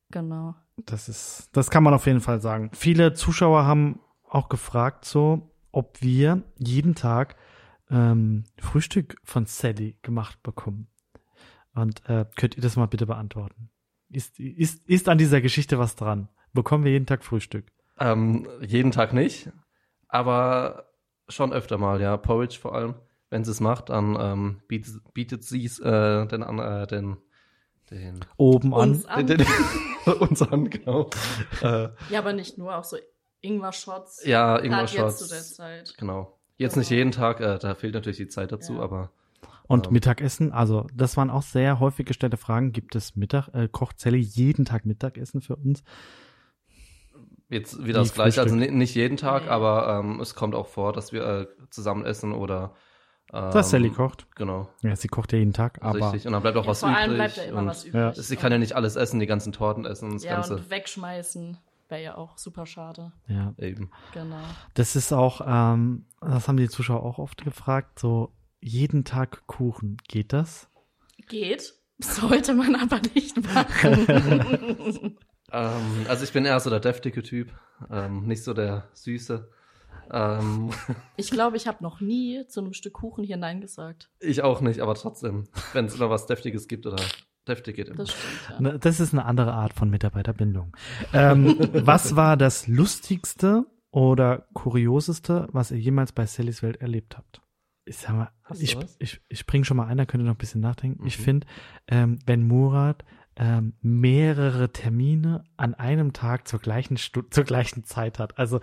[0.09, 0.55] Genau.
[0.85, 2.69] Das ist, das kann man auf jeden Fall sagen.
[2.73, 7.35] Viele Zuschauer haben auch gefragt, so, ob wir jeden Tag
[7.89, 10.87] ähm, Frühstück von Sally gemacht bekommen.
[11.73, 13.69] Und äh, könnt ihr das mal bitte beantworten?
[14.09, 16.29] Ist, ist, ist an dieser Geschichte was dran?
[16.53, 17.71] Bekommen wir jeden Tag Frühstück?
[17.99, 19.51] Ähm, jeden Tag nicht,
[20.07, 20.85] aber
[21.27, 22.15] schon öfter mal, ja.
[22.17, 22.95] Porridge vor allem.
[23.29, 27.17] Wenn sie es macht, dann ähm, bietet, bietet sie es äh, den, an, äh, den,
[27.91, 28.91] den, Oben an.
[28.91, 29.27] Uns an.
[29.27, 29.47] den, den
[30.19, 31.09] uns an, genau.
[31.61, 32.97] äh, Ja, aber nicht nur, auch so
[33.41, 34.25] Ingwer-Shots.
[34.25, 35.55] ja, Gerade irgendwas jetzt zu der Shots.
[35.55, 35.93] Zeit.
[35.97, 36.37] Genau.
[36.57, 38.79] Jetzt nicht jeden Tag, äh, da fehlt natürlich die Zeit dazu, Ja.
[38.81, 39.11] aber
[39.67, 39.93] Und Ähm.
[39.93, 42.71] Mittagessen, also das waren auch sehr häufig gestellte Fragen.
[42.71, 45.83] Gibt es Mittag, äh, kocht Sally jeden Tag Mittagessen für uns?
[47.49, 48.41] jetzt wieder Wie das Gleiche.
[48.41, 49.49] Also nicht jeden Tag, Nee.
[49.49, 52.73] aber ähm, es kommt auch vor, dass wir äh, zusammen essen oder
[53.31, 54.25] Dass Sally kocht.
[54.35, 56.25] Genau, Ja, sie kocht ja jeden Tag, aber richtig.
[56.27, 57.01] Und dann bleibt auch Ja, was vor übrig.
[57.03, 58.01] allem bleibt da immer und was übrig.
[58.01, 58.13] Ja.
[58.13, 60.55] Sie kann ja nicht alles essen, die ganzen Torten essen und das ja, Ganze.
[60.55, 61.57] und wegschmeißen
[61.89, 63.11] wäre ja auch super schade.
[63.27, 63.91] ja, Eben.
[64.13, 64.39] Genau.
[64.73, 69.97] Das ist auch, ähm, das haben die Zuschauer auch oft gefragt, so jeden Tag Kuchen,
[70.07, 70.69] geht das?
[71.27, 71.73] Geht.
[71.99, 75.17] Sollte man aber nicht machen.
[75.49, 77.53] Ähm, also ich bin eher so der deftige Typ,
[77.89, 79.49] ähm, nicht so der süße.
[80.11, 80.69] Ähm,
[81.17, 84.09] ich glaube, ich habe noch nie zu einem Stück Kuchen hier Nein gesagt.
[84.19, 86.97] ich auch nicht, aber trotzdem, wenn es immer was Deftiges gibt oder
[87.47, 87.97] deftig geht immer.
[87.97, 88.77] Das stimmt, ja.
[88.77, 90.75] Das ist eine andere Art von Mitarbeiterbindung.
[91.13, 97.41] Ähm, was war das lustigste oder kurioseste, was ihr jemals bei Sallys Welt erlebt habt?
[97.85, 98.97] Ich sag mal, ich, was?
[98.99, 101.05] ich, ich spring schon mal ein, da könnt ihr noch ein bisschen nachdenken.
[101.05, 101.23] Ich Mhm.
[101.23, 101.47] finde,
[101.87, 103.05] ähm, wenn Murat
[103.37, 108.37] ähm, mehrere Termine an einem Tag zur gleichen Stu zur gleichen Zeit hat.
[108.37, 108.59] Also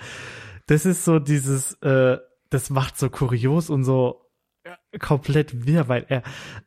[0.67, 2.19] das ist so dieses, äh,
[2.51, 4.31] das macht so kurios und so
[4.65, 6.23] äh, komplett wirr, weil er,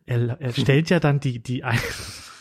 [0.06, 1.80] er, er stellt ja dann die, die ein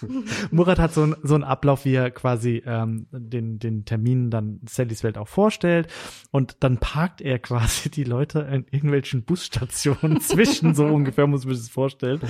[0.51, 4.61] Murat hat so, ein, so einen Ablauf, wie er quasi ähm, den, den Termin dann
[4.69, 5.89] Sallys Welt auch vorstellt.
[6.31, 11.55] Und dann parkt er quasi die Leute in irgendwelchen Busstationen zwischen, so ungefähr muss man
[11.55, 12.21] sich das vorstellen.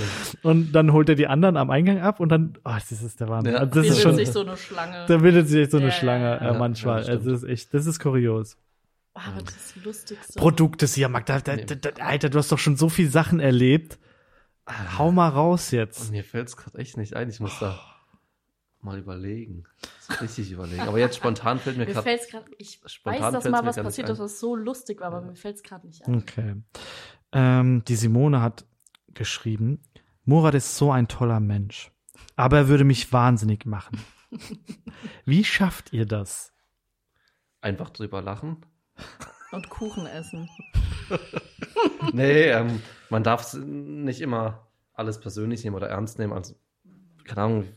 [0.42, 3.28] Und dann holt er die anderen am Eingang ab und dann, oh, das ist der
[3.28, 3.54] Wahnsinn.
[3.54, 3.60] Ja.
[3.60, 5.04] Also das ist Bildet schon, sich so eine Schlange.
[5.08, 6.36] da bildet sich so eine Ja, Schlange ja.
[6.38, 7.02] äh, Ja, manchmal.
[7.02, 8.56] ja, das also das ist echt, das ist kurios.
[9.14, 10.38] aber das Lustigste.
[10.38, 13.98] Produkte, Siamak, da, da, da, Alter, du hast doch schon so viel Sachen erlebt.
[14.68, 16.10] Hau mal raus jetzt.
[16.10, 17.78] Mir fällt es gerade echt nicht ein, ich muss da
[18.80, 19.64] mal überlegen.
[20.20, 20.82] Richtig überlegen.
[20.82, 22.20] Aber jetzt spontan fällt mir Mir gerade.
[22.58, 24.14] ich Spontan weiß, dass mal was passiert ein.
[24.14, 26.14] ist, was so lustig war, aber mir fällt's gerade nicht ein.
[26.16, 26.56] Okay.
[27.32, 28.64] Ähm, die Simone hat
[29.14, 29.82] geschrieben,
[30.24, 31.90] Murat ist so ein toller Mensch,
[32.36, 34.00] aber er würde mich wahnsinnig machen.
[35.24, 36.52] Wie schafft ihr das?
[37.60, 38.64] Einfach drüber lachen.
[39.52, 40.48] Und Kuchen essen.
[42.12, 42.80] Nee, ähm,
[43.10, 46.32] man darf s- nicht immer alles persönlich nehmen oder ernst nehmen.
[46.32, 46.54] Also,
[47.24, 47.68] keine Ahnung,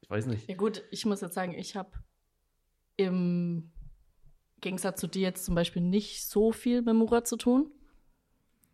[0.00, 0.48] ich weiß nicht.
[0.48, 1.90] Ja gut, ich muss jetzt sagen, ich habe
[2.96, 3.72] im
[4.60, 7.70] Gegensatz zu dir jetzt zum Beispiel nicht so viel mit Murat zu tun.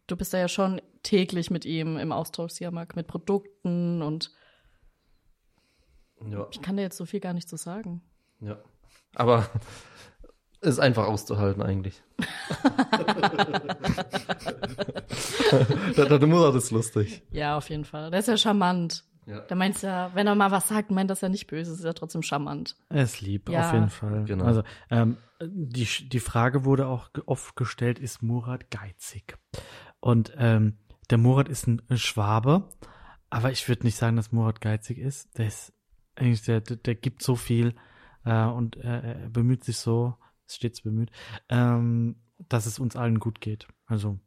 [0.06, 4.32] Du bist da ja schon täglich mit ihm im Austausch, Siamak, mit Produkten und
[6.30, 8.02] Ja, ich kann dir jetzt so viel gar nicht zu sagen.
[8.40, 8.58] ja.
[9.14, 9.48] Aber
[10.60, 12.02] ist einfach auszuhalten eigentlich.
[15.96, 17.22] der, der Murat ist lustig.
[17.30, 18.10] Ja, auf jeden Fall.
[18.10, 19.04] Der ist ja charmant.
[19.26, 19.40] Ja.
[19.40, 21.92] Der meint ja, wenn er mal was sagt, meint das ja nicht böse, ist ja
[21.92, 22.76] trotzdem charmant.
[22.88, 23.66] Er ist lieb, Ja.
[23.66, 24.24] auf jeden Fall.
[24.24, 24.44] Genau.
[24.44, 29.36] Also, ähm, die, die Frage wurde auch oft gestellt, ist Murat geizig?
[29.98, 30.78] Und ähm,
[31.10, 32.68] der Murat ist ein Schwabe,
[33.28, 35.36] aber ich würde nicht sagen, dass Murat geizig ist.
[35.38, 35.72] Der ist
[36.14, 37.74] eigentlich, der, der, der gibt so viel
[38.24, 40.14] äh, und äh, er bemüht sich so,
[40.48, 41.10] stets bemüht,
[41.48, 42.16] ähm,
[42.48, 43.66] dass es uns allen gut geht.
[43.86, 44.18] Also,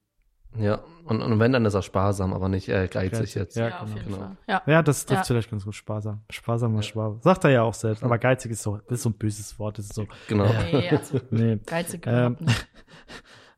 [0.58, 3.56] Ja, und, und wenn, dann ist er sparsam, aber nicht äh, geizig jetzt.
[3.56, 3.82] ja.
[3.82, 4.18] auf genau, jeden genau.
[4.18, 4.38] Fall.
[4.48, 4.62] Ja.
[4.66, 5.24] ja, das trifft Ja.
[5.26, 5.76] vielleicht ganz gut.
[5.76, 6.24] Sparsam.
[6.32, 6.82] Sparsamer Ja.
[6.82, 7.20] Schwabe.
[7.22, 8.04] Sagt er ja auch selbst.
[8.04, 9.78] Aber geizig ist so, das ist so ein böses Wort.
[9.78, 10.46] Das ist so, Genau.
[10.72, 11.58] Nee, also nee.
[11.66, 12.68] geizig Ähm, nicht.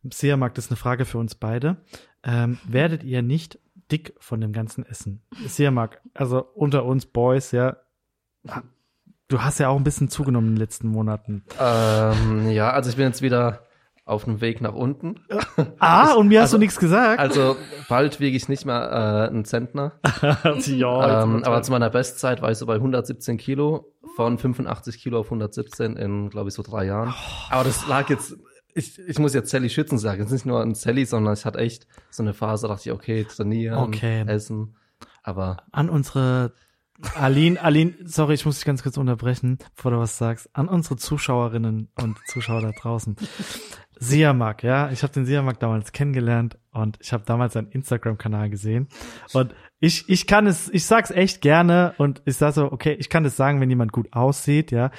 [0.14, 1.78] Siamak, das ist eine Frage für uns beide.
[2.24, 3.60] Ähm, werdet ihr nicht
[3.92, 5.22] dick von dem ganzen Essen?
[5.46, 7.78] Siamak, also unter uns Boys, ja.
[9.32, 11.46] Du hast ja auch ein bisschen zugenommen in den letzten Monaten.
[11.58, 13.62] Ähm, ja, also ich bin jetzt wieder
[14.04, 15.22] auf dem Weg nach unten.
[15.80, 17.18] Ah, und mir hast also- du nichts gesagt.
[17.18, 17.56] Also
[17.88, 19.94] bald wiege ich nicht mehr äh, einen Zentner.
[20.66, 25.20] ja, ähm, aber zu meiner Bestzeit war ich so bei 117 Kilo von 85 Kilo
[25.22, 27.14] auf 117 in, glaube ich, so drei Jahren.
[27.50, 28.36] Aber das lag jetzt,
[28.74, 30.20] ich, ich muss jetzt Sally schützen sagen.
[30.24, 32.90] Es ist nicht nur ein Sally, sondern ich hatte echt so eine Phase, da dachte
[32.90, 34.26] ich, okay, trainieren, Okay.
[34.28, 34.76] essen.
[35.24, 36.52] Aber an unsere
[37.16, 40.50] Aline, Aline, sorry, ich muss dich ganz kurz unterbrechen, bevor du was sagst.
[40.54, 43.16] An unsere Zuschauerinnen und Zuschauer da draußen.
[44.00, 48.88] Siamak, ja, ich habe den Siamak damals kennengelernt und ich habe damals seinen Instagram-Kanal gesehen
[49.34, 53.10] und ich ich kann es, ich sag's echt gerne und ich sag so, okay, ich
[53.10, 54.90] kann das sagen, wenn jemand gut aussieht, ja.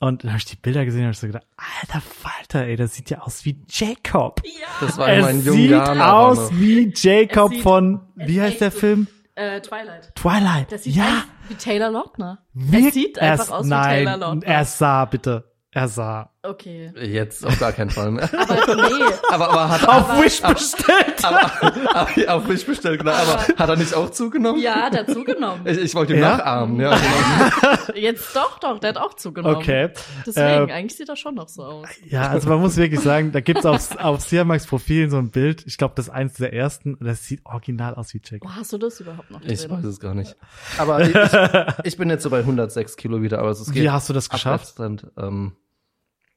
[0.00, 1.46] Und dann habe ich die Bilder gesehen und hab ich so gedacht,
[1.82, 4.42] alter Falter, ey, das sieht ja aus wie Jacob.
[4.80, 6.00] das war in meinen jungen sieht Jahren.
[6.00, 9.06] aus wie Jacob sieht- von, wie heißt der gut- Film?
[9.34, 10.14] Äh, Twilight.
[10.14, 10.72] Twilight.
[10.72, 11.04] Das sieht ja.
[11.04, 12.38] echt wie Taylor Lautner.
[12.54, 14.46] Wirk- Es sieht er einfach aus wie nein, Taylor Lautner.
[14.46, 15.52] Er sah, bitte.
[15.70, 16.30] Er sah.
[16.48, 16.92] Okay.
[17.00, 18.28] Jetzt auf gar keinen Fall mehr.
[18.32, 18.82] Aber nee.
[19.30, 21.24] aber, aber hat Auf aber, Wish bestellt.
[21.24, 21.50] aber,
[21.94, 23.16] aber, auf mich bestellt, klar.
[23.20, 24.60] Aber hat er nicht auch zugenommen?
[24.60, 25.62] Ja, der hat zugenommen.
[25.66, 26.36] Ich, ich wollte ihn Ja?
[26.36, 26.96] nachahmen, ja.
[26.96, 27.76] Genau.
[27.94, 29.56] Jetzt doch, doch, der hat auch zugenommen.
[29.56, 29.90] Okay.
[30.26, 31.88] Deswegen, Ähm, eigentlich sieht er schon noch so aus.
[32.04, 35.64] Ja, also man muss wirklich sagen, da gibt's auf, auf Siamax Profil so ein Bild.
[35.66, 36.94] Ich glaube, das ist eins der ersten.
[36.94, 38.48] Und das sieht original aus wie Jacob.
[38.48, 39.70] Wo hast du das überhaupt noch Ich drin?
[39.78, 40.36] weiß es gar nicht.
[40.78, 41.14] Aber ich,
[41.84, 43.82] ich, ich bin jetzt so bei 106 Kilo wieder, aber es geht.
[43.82, 44.74] Wie hast du das geschafft?
[44.78, 45.52] Ähm,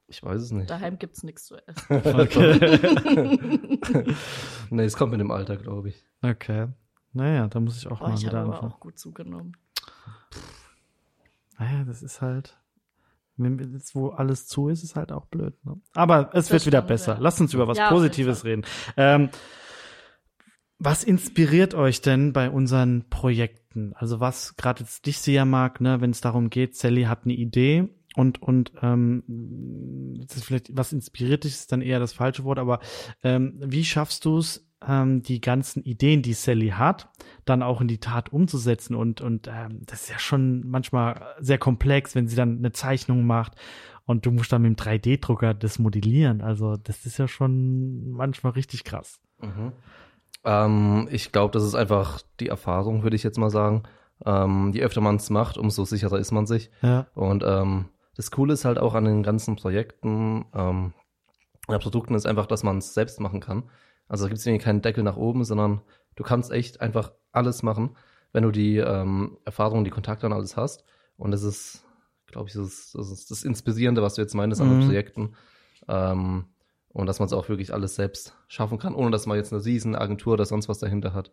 [0.09, 0.69] ich weiß es nicht.
[0.69, 1.85] Daheim gibt's nichts zu essen.
[4.69, 6.03] nee, es kommt mit dem Alter, glaube ich.
[6.21, 6.67] Okay.
[7.13, 8.73] Naja, da muss ich auch Oh, mal ich wieder habe aber anfangen.
[8.73, 9.53] auch gut zugenommen.
[11.57, 12.57] Naja, das ist halt,
[13.37, 15.53] jetzt, wo alles zu ist, ist halt auch blöd.
[15.65, 15.79] Ne?
[15.93, 17.13] Aber es Das wird wieder stimmt, besser.
[17.15, 17.19] ja.
[17.19, 18.63] Lasst uns über was Ja, Positives reden.
[18.95, 19.29] Ähm,
[20.77, 23.93] was inspiriert euch denn bei unseren Projekten?
[23.95, 27.33] Also was gerade jetzt dich sehr mag, ne, wenn es darum geht, Sally hat eine
[27.33, 29.23] Idee und und ähm,
[30.27, 32.79] das ist vielleicht was inspiriert dich ist dann eher das falsche Wort, aber
[33.23, 37.09] ähm, wie schaffst du es, ähm, die ganzen Ideen, die Sally hat,
[37.45, 41.57] dann auch in die Tat umzusetzen und und ähm, das ist ja schon manchmal sehr
[41.57, 43.53] komplex, wenn sie dann eine Zeichnung macht
[44.09, 46.41] und du musst dann mit dem 3D-Drucker das modellieren.
[46.41, 49.19] Also das ist ja schon manchmal richtig krass.
[49.39, 49.71] Mhm.
[50.43, 53.83] Ähm, ich glaube, das ist einfach die Erfahrung, würde ich jetzt mal sagen.
[54.25, 56.71] Ähm, je öfter man es macht, umso sicherer ist man sich.
[56.81, 57.05] Ja.
[57.13, 57.85] Und ähm,
[58.19, 60.93] das Coole ist halt auch an den ganzen Projekten, ähm,
[61.69, 63.69] ja, Produkten ist einfach, dass man es selbst machen kann.
[64.09, 65.79] Also da gibt es irgendwie keinen Deckel nach oben, sondern
[66.17, 67.95] du kannst echt einfach alles machen,
[68.33, 70.83] wenn du die ähm, Erfahrung, die Kontakte und alles hast.
[71.15, 71.85] Und das ist,
[72.27, 74.79] glaube ich, das ist, das ist das Inspirierende, was du jetzt meinst an Mhm.
[74.79, 75.35] den Projekten.
[75.87, 76.47] Ähm,
[76.89, 79.63] und dass man es auch wirklich alles selbst schaffen kann, ohne dass man jetzt eine
[79.63, 81.31] riesen Agentur oder sonst was dahinter hat.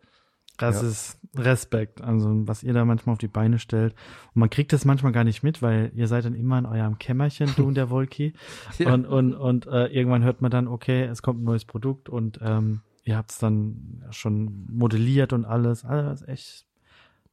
[0.56, 0.88] Das Ja.
[0.88, 3.94] ist Respekt, also was ihr da manchmal auf die Beine stellt.
[4.34, 6.98] Und man kriegt das manchmal gar nicht mit, weil ihr seid dann immer in eurem
[6.98, 8.32] Kämmerchen, du und der Wolki.
[8.78, 8.94] Ja.
[8.94, 12.38] Und, und, und äh, irgendwann hört man dann, okay, es kommt ein neues Produkt und
[12.42, 15.84] ähm, ihr habt es dann schon modelliert und alles.
[15.84, 16.66] Also das ist echt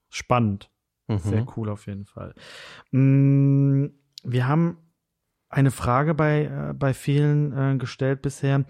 [0.10, 0.70] spannend.
[1.08, 1.18] Mhm.
[1.20, 2.34] Sehr cool auf jeden Fall.
[2.92, 3.86] Mm,
[4.24, 4.78] Wir haben
[5.50, 8.66] eine Frage bei, äh, bei vielen äh, gestellt bisher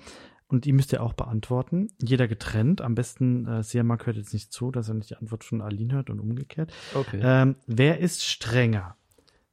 [0.53, 1.87] und die müsst ihr auch beantworten.
[2.01, 2.79] Jeder getrennt.
[2.81, 5.93] Am besten, äh, Siamak hört jetzt nicht zu, dass er nicht die Antwort von Aline
[5.95, 6.71] hört und umgekehrt.
[6.93, 7.19] Okay.
[7.21, 8.95] Ähm, wer ist strenger?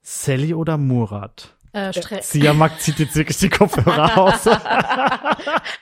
[0.02, 1.56] Sally oder Murat?
[1.72, 4.46] Äh, Stre Siamak zieht jetzt wirklich die Kopfhörer aus.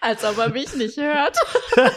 [0.01, 1.37] Als ob er mich nicht hört.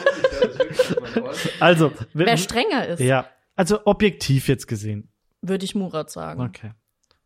[1.59, 5.09] Also, Wer strenger ist, ja, also objektiv jetzt gesehen.
[5.41, 6.41] würde ich Murat sagen.
[6.41, 6.71] Okay.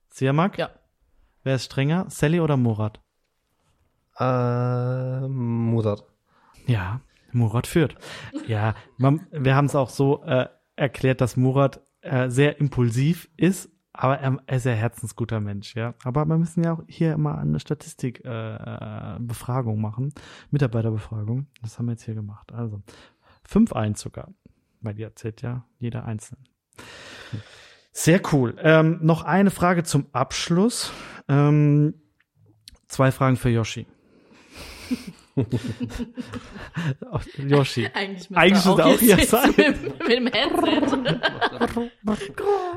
[0.10, 0.58] Siamak?
[0.58, 0.70] Ja.
[1.44, 2.06] Wer ist strenger?
[2.10, 3.00] Sally oder Murat?
[4.20, 6.06] Ähm, Murat.
[6.68, 7.02] Ja,
[7.32, 7.96] Murat führt.
[8.48, 13.70] Ja, man, wir haben es auch so äh, erklärt, dass Murat äh, sehr impulsiv ist,
[13.92, 15.94] aber er, er ist ein herzensguter Mensch, ja.
[16.04, 20.14] Aber wir müssen ja auch hier immer eine Statistik äh, äh, Befragung machen,
[20.52, 21.48] Mitarbeiterbefragung.
[21.62, 22.54] Das haben wir jetzt hier gemacht.
[22.54, 22.82] Also
[23.50, 24.34] 5-1 sogar,
[24.82, 26.44] weil ihr erzählt ja jeder einzeln.
[27.92, 28.56] Sehr cool.
[28.60, 30.92] Ähm, noch eine Frage zum Abschluss.
[31.30, 31.94] Ähm,
[32.88, 33.88] zwei Fragen für Yoshi.
[37.38, 37.88] Yoshi.
[37.94, 39.54] Eigentlich müsste Eigentlich er er auch hier sein.
[39.58, 40.82] Mit, mit dem Headset.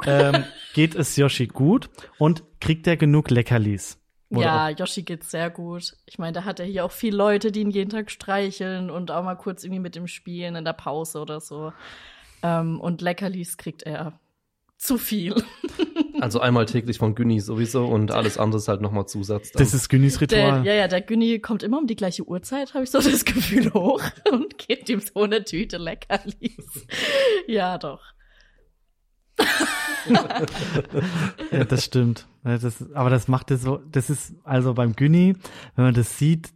[0.07, 0.45] ähm,
[0.75, 1.89] geht es Yoshi gut
[2.19, 3.99] und kriegt er genug Leckerlis?
[4.31, 5.95] Oder ja, Yoshi geht's sehr gut.
[6.07, 9.11] Ich meine, da hat er hier auch viele Leute, die ihn jeden Tag streicheln und
[9.11, 11.73] auch mal kurz irgendwie mit ihm spielen in der Pause oder so.
[12.43, 14.19] Ähm, und Leckerlis kriegt er
[14.77, 15.35] zu viel.
[16.21, 19.53] Also einmal täglich von Günni sowieso und alles andere ist halt nochmal Zusatz.
[19.53, 19.63] dann.
[19.63, 20.67] Das ist Günnis Der, Ritual.
[20.67, 23.73] ja, ja, der Günni kommt immer um die gleiche Uhrzeit, habe ich so das Gefühl,
[23.73, 24.03] hoch
[24.33, 26.87] und gibt ihm so eine Tüte Leckerlis.
[27.47, 28.03] ja, doch.
[31.53, 32.27] Ja, das stimmt.
[32.43, 35.35] Das, aber das macht es so, das ist also beim Günni,
[35.77, 36.49] wenn man das sieht,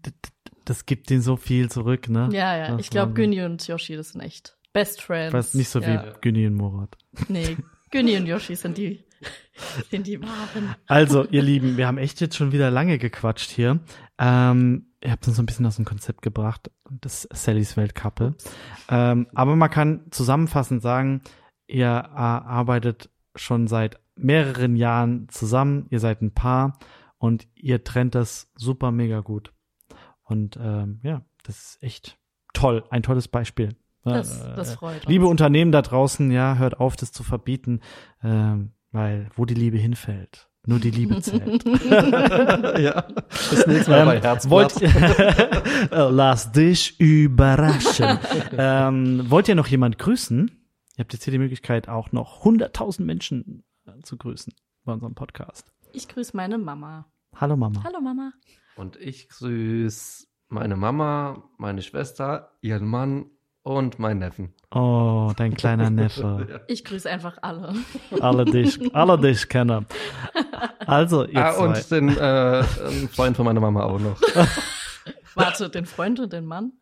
[0.65, 2.29] das gibt ihnen so viel zurück, ne?
[2.33, 2.69] Ja, ja.
[2.73, 5.33] Das ich glaube, Günni und Yoshi, das sind echt Best Friends.
[5.35, 6.15] Was nicht so wie Ja.
[6.21, 6.97] Günni und Murat.
[7.29, 7.57] Nee,
[7.91, 9.05] Günni und Yoshi sind die,
[9.91, 10.75] sind die wahren.
[10.87, 13.81] Also, ihr Lieben, wir haben echt jetzt schon wieder lange gequatscht hier.
[14.19, 18.35] Ähm, ihr habt uns so ein bisschen aus dem Konzept gebracht, das Sallys Weltkappe.
[18.89, 21.23] Ähm, aber man kann zusammenfassend sagen,
[21.67, 26.79] ihr äh, arbeitet schon seit mehreren Jahren zusammen, ihr seid ein Paar
[27.19, 29.53] und ihr trennt das super mega gut.
[30.23, 32.19] Und ähm, ja, das ist echt
[32.53, 33.77] toll, ein tolles Beispiel.
[34.05, 35.07] Das, Äh, das freut uns.
[35.07, 37.81] Liebe Unternehmen da draußen, ja, hört auf, das zu verbieten,
[38.23, 41.65] ähm, weil wo die Liebe hinfällt, nur die Liebe zählt.
[42.79, 43.03] ja.
[43.29, 44.81] Das nächste Mal bei Ähm, Herzblatt.
[44.81, 48.19] wollt, Lass dich überraschen.
[48.57, 50.51] ähm, wollt ihr noch jemand grüßen?
[50.97, 54.53] Ihr habt jetzt hier die Möglichkeit, auch noch 100.000 Menschen äh, zu grüßen
[54.85, 55.73] bei unserem Podcast.
[55.93, 57.07] Ich grüße meine Mama.
[57.35, 57.83] Hallo Mama.
[57.83, 58.33] Hallo Mama.
[58.77, 63.27] Und ich grüße meine Mama, meine Schwester, ihren Mann
[63.63, 64.55] und meinen Neffen.
[64.75, 66.63] Oh, dein kleiner Neffe.
[66.69, 67.75] Ich grüße einfach alle.
[68.21, 69.87] Alle dich, alle dich kennen.
[70.87, 71.65] Also, ihr ah, zwei.
[71.65, 72.63] und den äh,
[73.09, 74.21] Freund von meiner Mama auch noch.
[75.35, 76.73] Warte, den Freund und den Mann?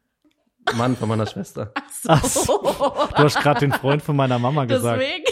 [0.77, 1.73] Mann von meiner Schwester.
[2.07, 2.59] Ach so.
[3.17, 5.01] Du hast gerade den Freund von meiner Mama gesagt.
[5.01, 5.25] Deswegen.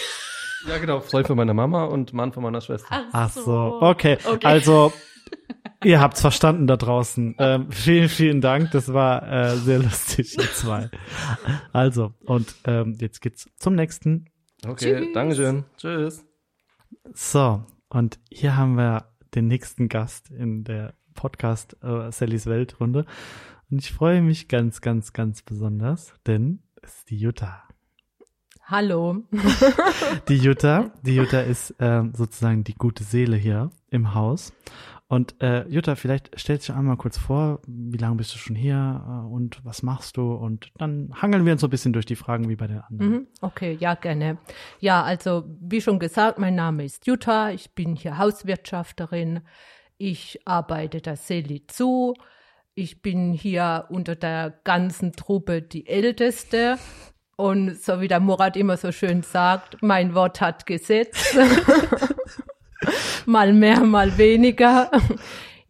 [0.67, 1.01] Ja, genau.
[1.01, 3.05] Freund von meiner Mama und Mann von meiner Schwester.
[3.13, 4.19] Ach so, okay.
[4.25, 4.47] Okay.
[4.47, 4.93] Also,
[5.85, 7.37] ihr habt's verstanden da draußen.
[7.39, 8.71] Ähm, vielen, vielen Dank.
[8.73, 10.91] Das war äh, sehr lustig, ihr zwei.
[11.73, 14.27] Also, und ähm, jetzt geht's zum nächsten.
[14.67, 15.13] Okay, Tschüss.
[15.15, 15.65] Dankeschön.
[15.77, 16.25] Tschüss.
[17.13, 23.07] So, und hier haben wir den nächsten Gast in der Podcast äh, Sallys Weltrunde.
[23.71, 27.63] Und ich freue mich ganz, ganz, ganz besonders, denn es ist die Jutta.
[28.65, 29.25] Hallo.
[30.29, 34.53] Die Jutta, die Jutta ist ähm, sozusagen die gute Seele hier im Haus.
[35.11, 38.55] Und äh, Jutta, vielleicht stellst du dich einmal kurz vor, wie lange bist du schon
[38.55, 40.33] hier äh, und was machst du?
[40.33, 43.11] Und dann hangeln wir uns so ein bisschen durch die Fragen wie bei den anderen.
[43.13, 44.37] Mhm, Okay, ja, gerne.
[44.81, 47.51] Ja, also wie schon gesagt, mein Name ist Jutta.
[47.51, 49.41] Ich bin hier Hauswirtschafterin.
[49.97, 52.13] Ich arbeite der Seli zu.
[52.75, 56.77] Ich bin hier unter der ganzen Truppe die Älteste.
[57.37, 61.35] Und so wie der Murat immer so schön sagt, mein Wort hat Gesetz.
[63.27, 64.91] mal mehr, mal weniger.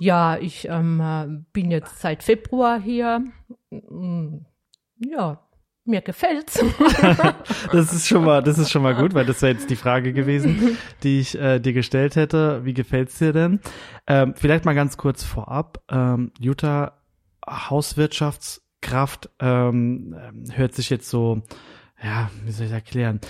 [0.01, 3.25] Ja, ich ähm, äh, bin jetzt seit Februar hier.
[3.71, 4.39] Mm,
[4.99, 5.41] Ja,
[5.85, 6.63] mir gefällt's.
[7.73, 10.13] Das ist schon mal, das ist schon mal gut, weil das wäre jetzt die Frage
[10.13, 12.65] gewesen, die ich äh, dir gestellt hätte.
[12.65, 13.61] Wie gefällt's dir denn?
[14.07, 15.83] Ähm, vielleicht mal ganz kurz vorab.
[15.91, 16.93] Ähm, Jutta,
[17.49, 20.17] Hauswirtschaftskraft ähm,
[20.53, 21.43] hört sich jetzt so,
[22.03, 23.21] ja, wie soll ich erklären?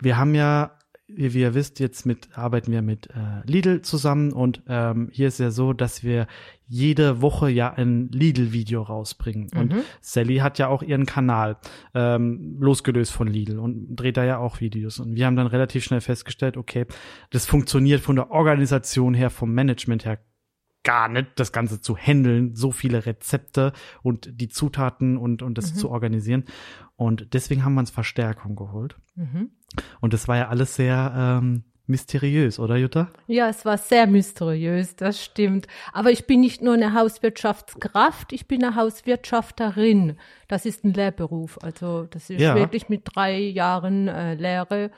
[0.00, 0.72] Wir haben ja,
[1.08, 5.28] wie, wie ihr wisst, jetzt mit arbeiten wir mit äh, Lidl zusammen und ähm, hier
[5.28, 6.26] ist ja so, dass wir
[6.66, 9.48] jede Woche ja ein Lidl-Video rausbringen.
[9.56, 9.80] Und Mhm.
[10.02, 11.56] Sally hat ja auch ihren Kanal
[11.94, 14.98] ähm, losgelöst von Lidl und dreht da ja auch Videos.
[15.00, 16.84] Und wir haben dann relativ schnell festgestellt, okay,
[17.30, 20.18] das funktioniert von der Organisation her, vom Management her
[20.84, 25.72] gar nicht, das Ganze zu handeln, so viele Rezepte und die Zutaten und, und das
[25.72, 25.78] Mhm.
[25.78, 26.44] zu organisieren.
[26.96, 28.96] Und deswegen haben wir uns Verstärkung geholt.
[29.14, 29.50] Mhm.
[30.00, 33.08] Und das war ja alles sehr ähm, mysteriös, oder Jutta?
[33.26, 35.66] Ja, es war sehr mysteriös, das stimmt.
[35.92, 40.18] Aber ich bin nicht nur eine Hauswirtschaftskraft, ich bin eine Hauswirtschafterin.
[40.48, 41.58] Das ist ein Lehrberuf.
[41.62, 42.54] Also das ist Ja.
[42.54, 44.90] wirklich mit drei Jahren äh, Lehre,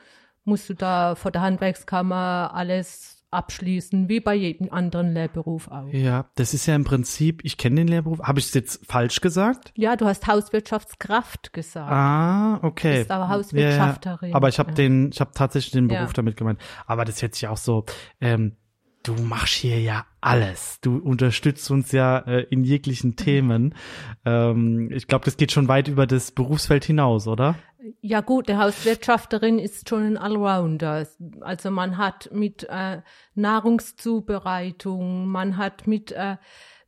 [0.43, 5.87] musst du da vor der Handwerkskammer alles abschließen, wie bei jedem anderen Lehrberuf auch.
[5.91, 8.19] Ja, das ist ja im Prinzip, ich kenne den Lehrberuf.
[8.21, 9.71] Habe ich es jetzt falsch gesagt?
[9.75, 11.91] Ja, du hast Hauswirtschaftskraft gesagt.
[11.91, 12.99] Ah, okay.
[12.99, 14.29] Bist aber Hauswirtschafterin.
[14.29, 14.35] ja.
[14.35, 14.75] Aber ich habe Ja.
[14.75, 16.59] den, ich habe tatsächlich den Beruf damit gemeint.
[16.85, 17.85] Aber das ist jetzt ja auch so,
[18.19, 18.57] ähm,
[19.03, 20.79] du machst hier ja alles.
[20.81, 23.75] Du unterstützt uns ja äh, in jeglichen Themen.
[24.23, 27.55] Ähm, ich glaube, das geht schon weit über das Berufsfeld hinaus, oder?
[28.01, 31.07] Ja gut, der Hauswirtschafterin ist schon ein Allrounder.
[31.39, 33.01] Also man hat mit äh,
[33.33, 36.37] Nahrungszubereitung, man hat mit äh,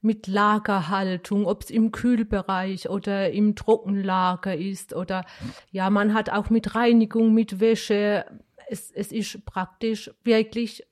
[0.03, 5.25] mit Lagerhaltung, ob es im Kühlbereich oder im Trockenlager ist oder
[5.71, 8.25] ja, man hat auch mit Reinigung, mit Wäsche.
[8.67, 10.85] Es, es ist praktisch wirklich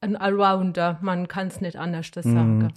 [0.00, 0.98] ein Allrounder.
[1.02, 2.58] Man kann es nicht anders sagen.
[2.58, 2.72] Mhm.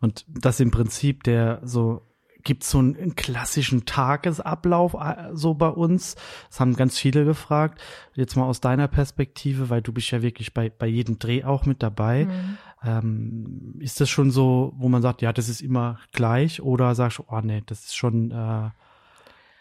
[0.00, 2.06] Und das im Prinzip der so
[2.42, 6.16] gibt so einen, einen klassischen Tagesablauf äh, so bei uns.
[6.48, 7.80] Das haben ganz viele gefragt.
[8.14, 11.66] Jetzt mal aus deiner Perspektive, weil du bist ja wirklich bei bei jedem Dreh auch
[11.66, 12.24] mit dabei.
[12.24, 12.58] Mhm.
[12.82, 17.18] Ähm, ist das schon so, wo man sagt, ja, das ist immer gleich, oder sagst
[17.18, 18.70] du, oh nee, das ist schon äh,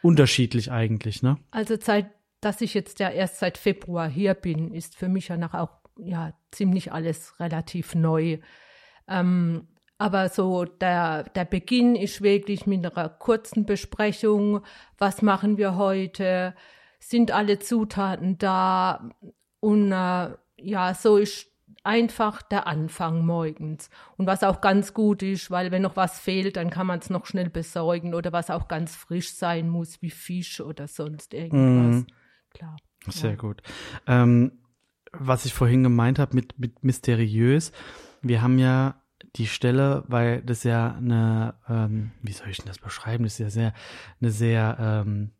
[0.01, 1.37] unterschiedlich eigentlich, ne?
[1.51, 5.35] Also seit, dass ich jetzt ja erst seit Februar hier bin, ist für mich ja
[5.35, 5.69] noch auch
[6.03, 8.39] ja ziemlich alles relativ neu.
[9.07, 14.61] Ähm, Aber so der, der Beginn ist wirklich mit einer kurzen Besprechung.
[14.97, 16.55] Was machen wir heute?
[16.99, 19.09] Sind alle Zutaten da?
[19.59, 21.47] Und äh, ja, so ist
[21.83, 23.89] einfach der Anfang morgens.
[24.17, 27.09] Und was auch ganz gut ist, weil wenn noch was fehlt, dann kann man es
[27.09, 31.95] noch schnell besorgen oder was auch ganz frisch sein muss, wie Fisch oder sonst irgendwas.
[31.95, 32.07] Mhm.
[32.53, 32.77] Klar.
[33.07, 33.61] Sehr gut.
[34.07, 34.58] Ähm,
[35.11, 37.71] was ich vorhin gemeint habe mit, mit mysteriös,
[38.21, 39.01] wir haben ja
[39.35, 43.23] die Stelle, weil das ja eine, ähm, wie soll ich denn das beschreiben?
[43.23, 43.73] Das ist ja sehr,
[44.21, 45.31] eine sehr ähm,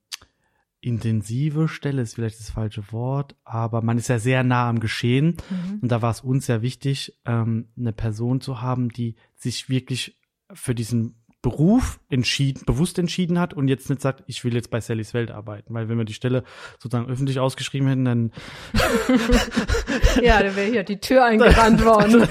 [0.82, 5.38] intensive Stelle, ist vielleicht das falsche Wort, aber man ist ja sehr nah am Geschehen.
[5.82, 10.18] Und da war es uns ja wichtig, ähm, eine Person zu haben, die sich wirklich
[10.54, 14.82] für diesen Beruf entschieden, bewusst entschieden hat und jetzt nicht sagt, ich will jetzt bei
[14.82, 15.74] Sallys Welt arbeiten.
[15.74, 16.44] Weil wenn wir die Stelle
[16.80, 18.32] sozusagen öffentlich ausgeschrieben hätten, dann
[20.22, 22.28] Ja, da wäre hier die Tür eingerannt worden.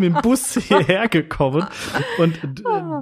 [0.00, 1.66] mit dem Bus hierher gekommen.
[2.18, 2.48] Und äh,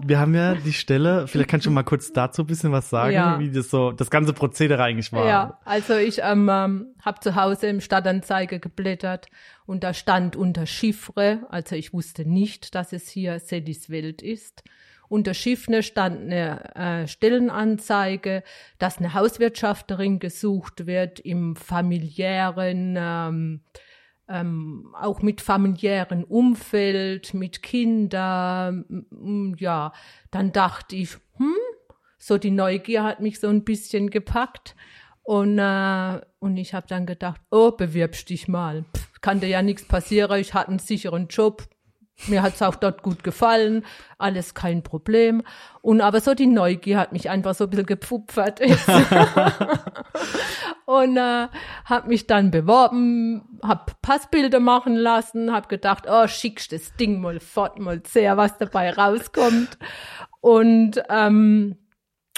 [0.06, 3.14] wir haben ja die Stelle, vielleicht kannst du mal kurz dazu ein bisschen was sagen,
[3.14, 3.38] Ja.
[3.38, 5.26] wie das so, das ganze Prozedere eigentlich war.
[5.26, 9.26] Ja, also ich ähm, ähm, habe zu Hause im Stadtanzeiger geblättert
[9.66, 14.62] und da stand unter Chiffre, also ich wusste nicht, dass es hier Sallys Welt ist.
[15.14, 18.42] Unter Chiffre stand eine äh, Stellenanzeige,
[18.80, 23.60] dass eine Hauswirtschafterin gesucht wird im familiären, ähm,
[24.28, 29.92] ähm, auch mit familiären Umfeld, mit Kindern, ja,
[30.32, 31.54] dann dachte ich, hm,
[32.18, 34.74] so die Neugier hat mich so ein bisschen gepackt.
[35.22, 38.84] Und, äh, und ich habe dann gedacht, oh, bewirbst dich mal.
[38.96, 41.68] Pff, kann dir ja nichts passieren, ich hatte einen sicheren Job.
[42.28, 43.84] Mir hat's auch dort gut gefallen,
[44.18, 45.42] alles kein Problem.
[45.82, 48.60] Und aber so die Neugier hat mich einfach so ein bisschen gepfupfert.
[50.86, 51.48] und äh,
[51.84, 57.40] habe mich dann beworben, habe Passbilder machen lassen, habe gedacht, oh, schickst das Ding mal
[57.40, 59.78] fort, mal sehr, was dabei rauskommt.
[60.40, 61.76] Und ähm,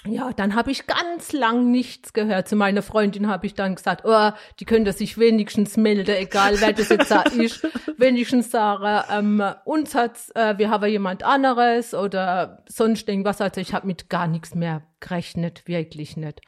[0.09, 2.49] ja, dann habe ich ganz lang nichts gehört.
[2.49, 6.73] Zu meiner Freundin habe ich dann gesagt, oh, die könnte sich wenigstens melden, egal wer
[6.73, 7.67] das jetzt da ist.
[7.99, 13.41] Wenigstens sagen, ähm, uns hat's, äh, wir haben jemand anderes oder sonst irgendwas.
[13.41, 16.41] Also ich habe mit gar nichts mehr gerechnet, wirklich nicht.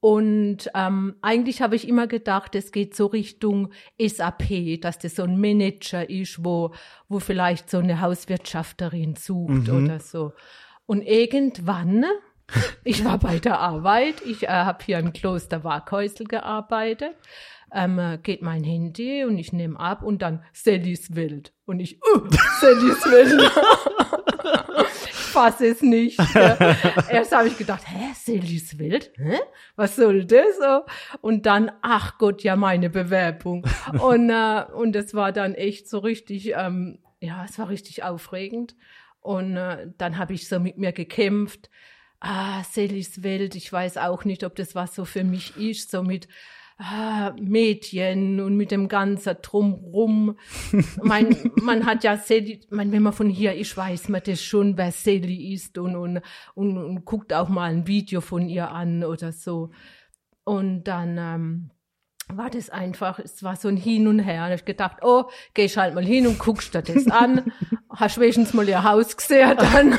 [0.00, 5.22] Und ähm, eigentlich habe ich immer gedacht, es geht so Richtung SAP, dass das so
[5.22, 6.74] ein Manager ist, wo,
[7.08, 10.32] wo vielleicht so eine Hauswirtschafterin sucht oder so.
[10.86, 12.04] Und irgendwann,
[12.84, 17.14] ich war bei der Arbeit, ich äh, habe hier im Kloster Waghäusel gearbeitet,
[17.74, 21.52] ähm, äh, geht mein Handy und ich nehme ab und dann Sallys Welt.
[21.64, 22.28] Und ich, uh,
[22.60, 23.50] Sallys Welt.
[25.06, 26.18] ich fasse es nicht.
[26.32, 26.76] Gell.
[27.08, 29.12] Erst habe ich gedacht, hä, Sallys Welt?
[29.16, 29.38] Hä?
[29.76, 30.58] Was soll das?
[31.20, 33.66] Und dann, ach Gott, ja, meine Bewerbung.
[34.00, 38.76] Und, äh, und es war dann echt so richtig, ähm, ja, es war richtig aufregend.
[39.20, 41.70] Und äh, dann habe ich so mit mir gekämpft.
[42.24, 46.04] Ah, Sallys Welt, ich weiß auch nicht, ob das was so für mich ist, so
[46.04, 46.28] mit
[46.78, 50.38] ah, Mädchen und mit dem ganzen Drumrum.
[51.02, 54.76] mein, man hat ja Sally, mein, wenn man von hier ist, weiß man das schon,
[54.76, 56.22] wer Sally ist und, und,
[56.54, 59.72] und, und guckt auch mal ein Video von ihr an oder so.
[60.44, 61.70] Und dann ähm,
[62.28, 64.46] war das einfach, es war so ein Hin und Her.
[64.46, 67.52] Und ich gedacht, oh, gehst halt mal hin und guckst dir das an.
[67.90, 69.98] Hast wenigstens mal ihr Haus gesehen dann.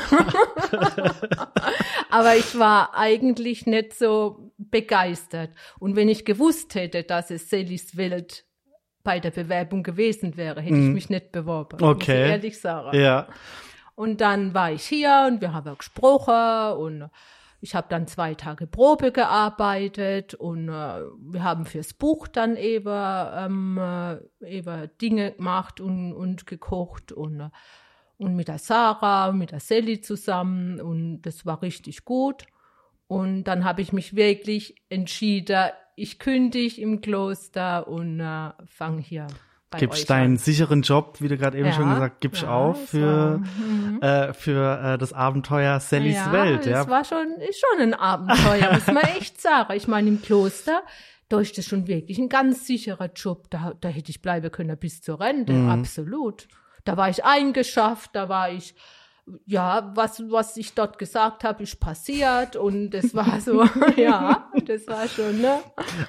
[2.10, 5.50] Aber ich war eigentlich nicht so begeistert.
[5.78, 8.44] Und wenn ich gewusst hätte, dass es Sallys Welt
[9.04, 11.82] bei der Bewerbung gewesen wäre, hätte ich mich nicht beworben.
[11.82, 12.30] Okay.
[12.30, 12.98] ehrlich sagen.
[12.98, 13.28] Ja.
[13.94, 17.10] Und dann war ich hier und wir haben gesprochen und
[17.64, 22.92] ich habe dann zwei Tage Probe gearbeitet und äh, wir haben fürs Buch dann eben,
[22.92, 27.48] ähm, äh, eben Dinge gemacht und, und gekocht und, äh,
[28.18, 32.44] und mit der Sarah, mit der Sally zusammen und das war richtig gut.
[33.06, 39.26] Und dann habe ich mich wirklich entschieden, ich kündige im Kloster und äh, fange hier
[39.80, 42.88] Gibst euch deinen sicheren Job, wie du gerade eben Ja, schon gesagt, gibst ja, auf
[42.88, 43.40] für,
[44.00, 46.66] war- äh, für äh, das Abenteuer Sallys ja, Welt.
[46.66, 49.72] Ja, Das war schon, schon ein Abenteuer, muss man echt sagen.
[49.76, 50.82] Ich meine, im Kloster,
[51.28, 53.46] da ist das schon wirklich ein ganz sicherer Job.
[53.50, 55.70] Da, da hätte ich bleiben können bis zur Rente, Mhm.
[55.70, 56.48] absolut.
[56.84, 58.74] Da war ich eingeschafft, da war ich,
[59.46, 63.64] ja, was, was ich dort gesagt habe, ist passiert und das war so,
[63.96, 65.60] ja, das war schon, ne?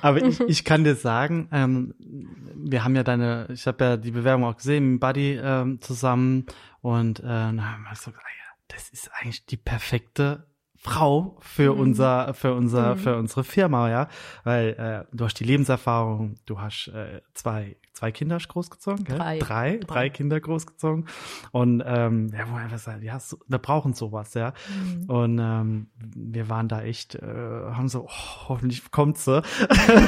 [0.01, 4.11] Aber ich, ich kann dir sagen, ähm, wir haben ja deine, ich habe ja die
[4.11, 6.45] Bewerbung auch gesehen mit Buddy ähm, zusammen
[6.81, 10.47] und äh, dann haben wir so gesagt, ja, das ist eigentlich die perfekte
[10.77, 11.79] Frau für Mhm.
[11.79, 12.99] unser, für unser, Mhm.
[12.99, 14.07] für unsere Firma, ja,
[14.43, 19.17] weil äh, du hast die Lebenserfahrung, du hast äh, zwei, zwei Kinder großgezogen, gell?
[19.17, 19.39] Drei.
[19.39, 20.09] drei, drei.
[20.09, 21.07] Kinder großgezogen
[21.51, 25.09] und ähm, ja, wo einfach sagen, ja, so, wir brauchen sowas, ja, Mhm.
[25.09, 29.41] und ähm, wir waren da echt, äh, haben so, oh, hoffentlich kommt sie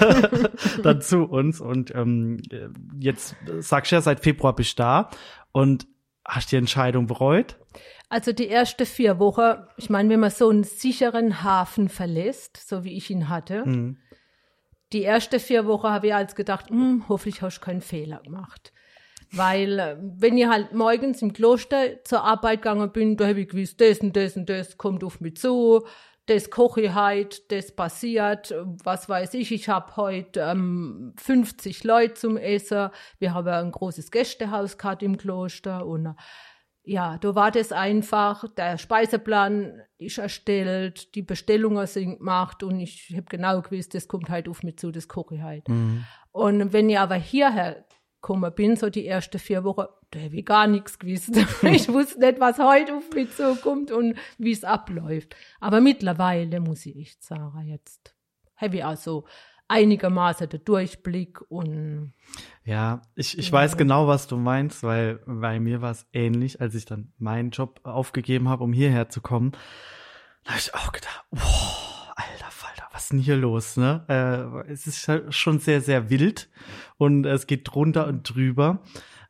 [0.83, 2.41] dann zu uns und ähm,
[2.99, 5.09] jetzt sagst du ja, seit Februar bist du da
[5.51, 5.87] und
[6.25, 7.57] hast die Entscheidung bereut?
[8.09, 12.83] Also die erste vier Wochen, ich meine, wenn man so einen sicheren Hafen verlässt, so
[12.83, 13.97] wie ich ihn hatte, Mhm.
[14.93, 18.71] Die erste vier Wochen habe ich als gedacht, hm, hoffentlich hast du keinen Fehler gemacht.
[19.31, 23.49] Weil, äh, wenn ich halt morgens im Kloster zur Arbeit gegangen bin, da habe ich
[23.49, 25.85] gewusst, das und das und das kommt auf mich zu,
[26.27, 28.53] das koche ich heute, das passiert,
[28.83, 32.89] was weiß ich, ich habe heute ähm, 50 Leute zum Essen,
[33.19, 36.13] wir haben ein großes Gästehaus gehabt im Kloster und äh,
[36.87, 43.11] ja, da war das einfach, der Speiseplan ist erstellt, die Bestellungen sind gemacht und ich
[43.13, 45.67] habe genau gewusst, das kommt halt auf mich zu, das koche ich halt.
[45.67, 46.05] Mhm.
[46.31, 47.85] Und wenn ich aber hierher
[48.21, 51.35] gekommen bin, so die ersten vier Wochen, da habe ich gar nichts gewusst.
[51.63, 55.35] ich wusste nicht, was heute auf mich zukommt und wie es abläuft.
[55.59, 58.15] Aber mittlerweile muss ich echt sagen, jetzt
[58.55, 59.25] habe ich also
[59.67, 62.13] einigermaßen den Durchblick und
[62.63, 63.53] Ja, ich, ich Ja.
[63.53, 67.51] weiß genau, was du meinst, weil bei mir war es ähnlich, als ich dann meinen
[67.51, 69.51] Job aufgegeben habe, um hierher zu kommen.
[70.43, 74.05] Da habe ich auch gedacht, boah, alter Falter, was ist denn hier los, ne?
[74.67, 76.49] Äh, es ist schon sehr, sehr wild
[76.97, 78.79] und es geht drunter und drüber.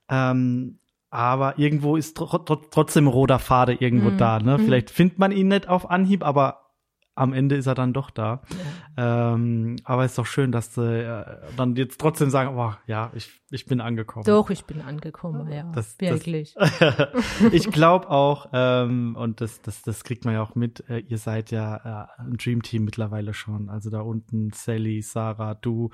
[0.09, 4.17] Ähm, aber irgendwo ist tr tr trotzdem roter Fade irgendwo Mhm.
[4.17, 4.57] da, ne?
[4.57, 4.65] Mhm.
[4.65, 6.66] Vielleicht findet man ihn nicht auf Anhieb, aber
[7.17, 8.41] am Ende ist er dann doch da.
[8.95, 11.25] Ähm, aber ist doch schön, dass sie äh,
[11.55, 14.25] dann jetzt trotzdem sagen, oh, ja, ich, ich bin angekommen.
[14.25, 16.55] doch, ich bin angekommen, ja, Das- das- wirklich.
[17.51, 21.17] ich glaube auch, ähm, und das, das, das kriegt man ja auch mit, äh, ihr
[21.17, 23.69] seid ja äh, ein Dream Team mittlerweile schon.
[23.69, 25.89] Also da unten Sally, Sarah, du,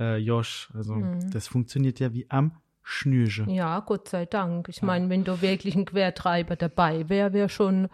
[0.00, 0.70] äh, Josh.
[0.74, 1.30] Also Mhm.
[1.30, 2.52] das funktioniert ja wie am
[2.82, 3.50] Schnürchen.
[3.50, 4.68] Ja, Gott sei Dank.
[4.68, 7.88] Ich meine, wenn du wirklich ein Quertreiber dabei wäre, wäre schon,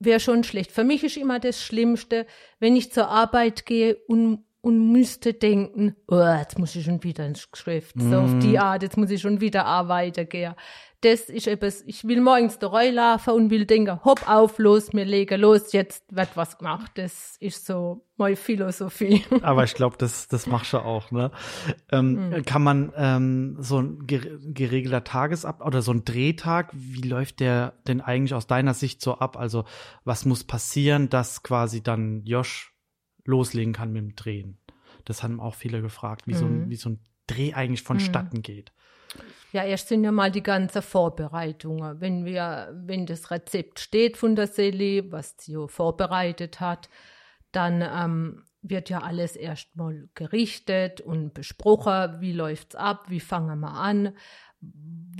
[0.00, 0.72] wäre schon schlecht.
[0.72, 2.26] Für mich ist immer das Schlimmste,
[2.58, 7.26] wenn ich zur Arbeit gehe und, und müsste denken, oh, jetzt muss ich schon wieder
[7.26, 7.94] ins Geschäft.
[7.98, 10.54] So auf die Art, jetzt muss ich schon wieder arbeiten gehen.
[11.02, 15.06] Das ist etwas, ich will morgens da laufen und will denken, hopp auf, los, wir
[15.06, 16.90] legen los, jetzt wird was gemacht.
[16.96, 19.24] Das ist so meine Philosophie.
[19.42, 21.30] Aber ich glaube, das, das machst du auch, ne?
[21.90, 22.44] Ähm, Mhm.
[22.44, 27.72] Kann man ähm, so ein gere- geregelter Tagesab oder so ein Drehtag, wie läuft der
[27.88, 29.38] denn eigentlich aus deiner Sicht so ab?
[29.38, 29.64] Also
[30.04, 32.74] was muss passieren, dass quasi dann Josh
[33.24, 34.58] loslegen kann mit dem Drehen?
[35.06, 36.70] Das haben auch viele gefragt, wie, so, ein, Mhm.
[36.70, 38.72] wie so ein Dreh eigentlich vonstatten geht.
[39.52, 42.00] Ja, erst sind ja mal die ganzen Vorbereitungen.
[42.00, 46.88] Wenn wir, wenn das Rezept steht von der Seli, was sie vorbereitet hat,
[47.50, 53.72] dann ähm, wird ja alles erstmal gerichtet und besprochen, wie läuft's ab, wie fangen wir
[53.72, 54.14] an,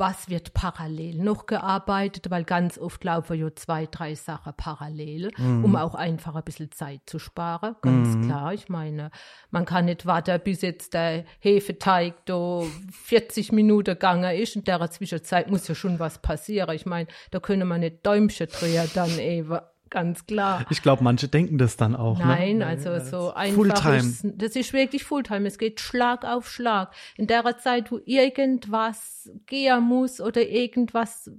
[0.01, 5.77] was wird parallel noch gearbeitet, weil ganz oft laufen ja zwei, drei Sachen parallel, um
[5.77, 8.23] auch einfach ein bisschen Zeit zu sparen, ganz Mhm.
[8.23, 8.53] klar.
[8.55, 9.11] Ich meine,
[9.51, 12.63] man kann nicht warten, bis jetzt der Hefeteig da
[13.05, 14.57] 40 Minuten gegangen ist.
[14.57, 16.75] In der Zwischenzeit muss ja schon was passieren.
[16.75, 19.59] Ich meine, da können wir nicht Däumchen drehen dann eben,
[19.91, 20.65] ganz klar.
[20.71, 22.19] Ich glaube, manche denken das dann auch.
[22.19, 22.67] Nein, ne?
[22.67, 23.97] also so einfach Fulltime.
[23.99, 25.47] ist, das ist wirklich Fulltime.
[25.47, 26.95] Es geht Schlag auf Schlag.
[27.17, 31.31] In der Zeit, wo irgendwas gehen muss oder irgendwas,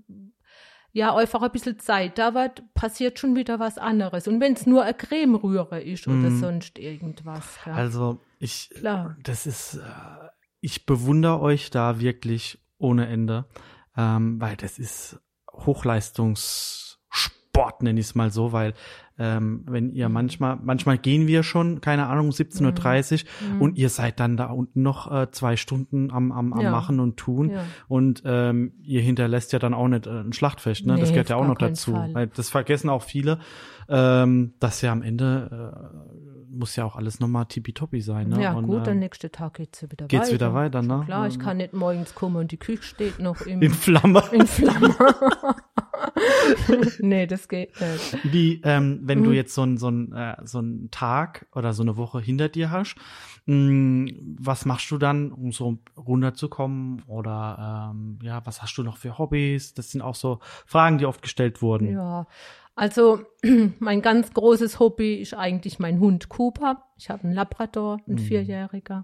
[0.93, 4.27] ja, einfach ein bisschen Zeit dauert, passiert schon wieder was anderes.
[4.27, 6.39] Und wenn es nur eine Cremerühre ist oder Mhm.
[6.39, 7.57] sonst irgendwas.
[7.65, 7.73] Ja.
[7.73, 9.15] Also ich, Klar.
[9.23, 9.79] das ist, äh,
[10.59, 13.45] ich bewundere euch da wirklich ohne Ende,
[13.95, 15.19] ähm, weil das ist
[17.55, 18.73] Hochleistungssport, nenne ich es mal so, weil
[19.19, 20.13] ähm, wenn ihr Mhm.
[20.13, 23.25] manchmal, manchmal gehen wir schon, keine Ahnung, 17.30
[23.55, 26.63] Uhr und ihr seid dann da unten noch äh, zwei Stunden am, am, am Mhm.
[26.65, 26.71] Ja.
[26.71, 27.63] Machen und Tun Ja.
[27.87, 30.97] und ähm, ihr hinterlässt ja dann auch nicht äh, ein Schlachtfest, ne?
[30.97, 32.13] das Nee, gehört ja auch noch dazu, Fall.
[32.13, 33.39] weil das vergessen auch viele,
[33.89, 38.27] ähm, dass ja am Ende äh, muss ja auch alles nochmal tippitoppi sein.
[38.29, 38.41] Ne?
[38.41, 40.33] Ja, und, gut, der ähm, nächste Tag geht's wieder geht's weiter.
[40.33, 41.03] wieder weiter, ne?
[41.05, 44.21] Klar, ich Ähm, kann nicht morgens kommen und die Küche steht noch im, in Flamme.
[44.31, 44.93] in Flammen.
[46.99, 48.17] nee, das geht nicht.
[48.23, 49.35] Wie, ähm, wenn du Mhm.
[49.35, 52.71] jetzt so einen so einen, äh, so einen Tag oder so eine Woche hinter dir
[52.71, 52.95] hast,
[53.45, 57.01] mh, was machst du dann, um so runterzukommen?
[57.07, 59.73] Oder ähm, ja, was hast du noch für Hobbys?
[59.73, 61.89] Das sind auch so Fragen, die oft gestellt wurden.
[61.91, 62.27] Ja,
[62.75, 63.21] also
[63.79, 66.83] mein ganz großes Hobby ist eigentlich mein Hund Cooper.
[66.97, 68.17] Ich habe einen Labrador, einen Mhm.
[68.17, 69.01] Vierjähriger.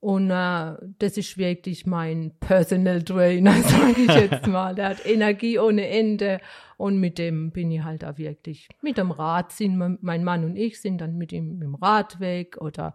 [0.00, 4.74] Und äh, das ist wirklich mein Personal Trainer, sage ich jetzt mal.
[4.74, 6.40] Der hat Energie ohne Ende.
[6.78, 8.68] Und mit dem bin ich halt auch wirklich.
[8.80, 12.56] Mit dem Rad sind mein Mann und ich sind dann mit ihm dem Rad weg
[12.58, 12.94] oder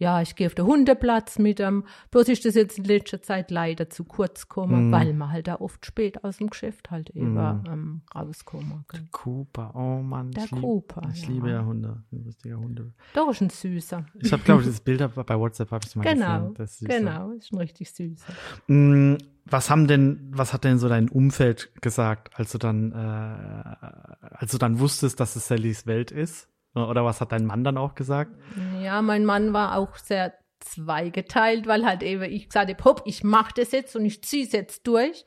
[0.00, 1.84] ja, ich gehe auf den Hundeplatz mit ihm.
[2.10, 4.92] Bloß ist das jetzt in letzter Zeit leider zu kurz gekommen, Mhm.
[4.92, 7.64] weil man halt da oft spät aus dem Geschäft halt eben Mhm.
[7.70, 8.84] ähm, rauskommen.
[8.90, 9.02] gell.
[9.12, 10.32] Cooper, oh Mann.
[10.32, 11.28] Der ich lieb- Cooper, Ich ja.
[11.28, 12.92] liebe ja Hunde, ein Hunde.
[13.14, 14.04] Doch, ist ein Süßer.
[14.18, 16.54] Ich habe, glaube ich, das Bild bei WhatsApp habe ich mal Genau, gesehen.
[16.54, 18.32] Das ist genau, ist ein richtig Süßer.
[18.66, 19.16] Mm,
[19.46, 24.52] Was haben denn, was hat denn so dein Umfeld gesagt, als du dann, äh, als
[24.52, 26.48] du dann wusstest, dass es Sallys Welt ist?
[26.74, 28.32] Oder was hat dein Mann dann auch gesagt?
[28.56, 28.62] Ja,
[29.02, 33.54] mein Mann war auch sehr zweigeteilt, weil halt eben ich gesagt habe, hopp, ich mache
[33.56, 35.24] das jetzt und ich ziehe es jetzt durch.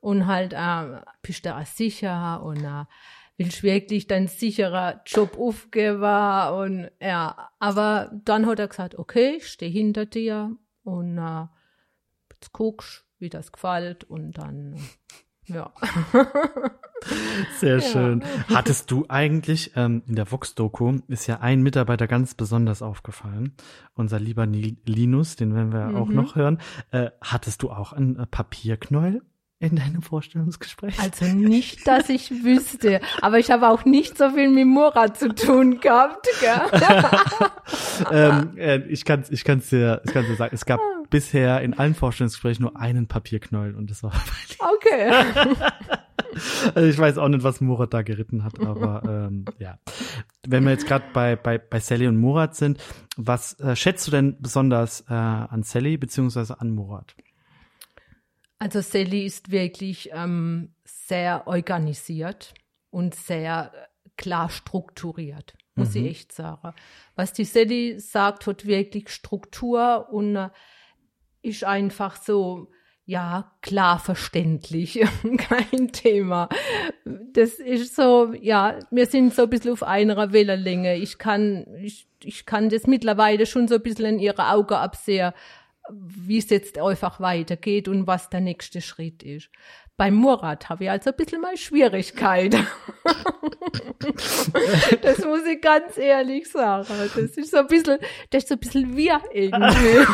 [0.00, 2.84] Und halt, äh, bist du auch sicher und äh,
[3.36, 9.48] willst wirklich dein sicherer Job aufgeben und ja, aber dann hat er gesagt, okay, ich
[9.48, 11.46] stehe hinter dir und äh,
[12.32, 14.80] jetzt guckst, wie das gefällt und dann,
[15.46, 15.70] ja.
[17.58, 17.80] Sehr Ja.
[17.82, 18.24] schön.
[18.52, 23.54] Hattest du eigentlich, ähm, in der Vox-Doku ist ja ein Mitarbeiter ganz besonders aufgefallen.
[23.94, 26.14] Unser lieber Ni- Linus, den werden wir auch Mhm.
[26.14, 26.58] noch hören.
[26.90, 29.22] Äh, hattest du auch ein äh, Papierknäuel
[29.58, 30.98] in deinem Vorstellungsgespräch?
[30.98, 35.34] Also nicht, dass ich wüsste, aber ich habe auch nicht so viel mit Murat zu
[35.34, 36.80] tun gehabt, gell?
[38.10, 41.74] ähm, äh, ich kann ich kann's dir, ich kann's dir sagen, es gab bisher in
[41.74, 44.12] allen Vorstellungsgesprächen nur einen Papierknäuel und das war
[44.76, 45.12] Okay.
[46.74, 49.78] Also ich weiß auch nicht, was Murat da geritten hat, aber ähm, ja.
[50.46, 52.78] Wenn wir jetzt gerade bei, bei, bei Sally und Murat sind,
[53.16, 57.14] was äh, schätzt du denn besonders äh, an Sally beziehungsweise an Murat?
[58.58, 62.52] Also Sally ist wirklich ähm, sehr organisiert
[62.90, 63.72] und sehr
[64.18, 66.04] klar strukturiert, muss Mhm.
[66.04, 66.74] ich echt sagen.
[67.14, 70.50] Was die Sally sagt, hat wirklich Struktur und äh,
[71.46, 72.68] ist einfach so,
[73.04, 75.00] ja, klar verständlich,
[75.38, 76.48] kein Thema.
[77.04, 80.96] Das ist so, ja, wir sind so ein bisschen auf einer Wellenlänge.
[80.96, 85.32] Ich kann, ich, ich kann das mittlerweile schon so ein bisschen in ihre Augen absehen,
[85.88, 89.50] wie es jetzt einfach weitergeht und was der nächste Schritt ist.
[89.96, 92.54] Beim Murat habe ich also ein bisschen mal Schwierigkeit.
[95.02, 96.86] das muss ich ganz ehrlich sagen.
[96.88, 97.98] Das ist so ein bisschen,
[98.30, 100.06] das ist so ein bisschen wir irgendwie.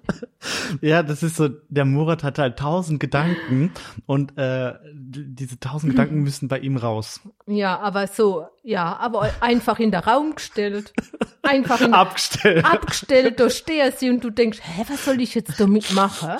[0.80, 3.72] Ja, das ist so, der Murat hat halt tausend Gedanken
[4.06, 7.20] und äh, diese tausend Gedanken müssen bei ihm raus.
[7.46, 10.92] ja, aber so, ja, aber einfach in den Raum gestellt.
[11.42, 12.64] Einfach in, Abgestellt.
[12.64, 16.30] abgestellt, da stehen sie und du denkst, hä, was soll ich jetzt damit machen?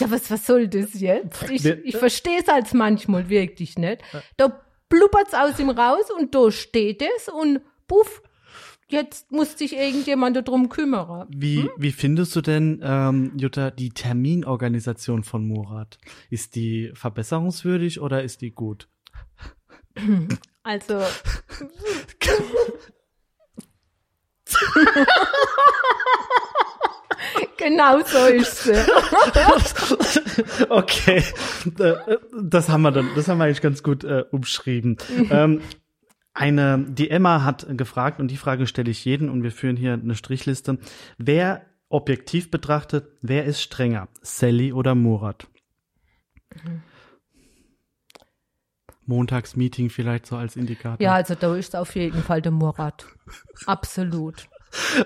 [0.00, 1.50] Ja, was, was soll das jetzt?
[1.50, 4.02] Ich, ich verstehe es als manchmal wirklich nicht.
[4.36, 8.22] Da blubbert's aus ihm raus und da steht es und puff,
[8.88, 11.26] jetzt muss sich irgendjemand darum kümmern.
[11.30, 15.98] Wie, wie findest du denn, ähm, Jutta, die Terminorganisation von Murat?
[16.30, 18.88] Ist die verbesserungswürdig oder ist die gut?
[20.62, 20.98] Also.
[27.56, 28.74] genau so ist sie.
[30.68, 31.22] okay,
[32.40, 34.96] das haben wir dann, das haben wir eigentlich ganz gut äh, umschrieben.
[35.30, 35.60] ähm,
[36.34, 39.94] eine, die Emma hat gefragt und die Frage stelle ich jeden und wir führen hier
[39.94, 40.78] eine Strichliste.
[41.16, 45.46] Wer objektiv betrachtet, wer ist strenger, Sally oder Murat?
[49.06, 51.00] Montagsmeeting vielleicht so als Indikator.
[51.00, 53.06] Ja, also da ist auf jeden Fall der Murat.
[53.66, 54.48] Absolut.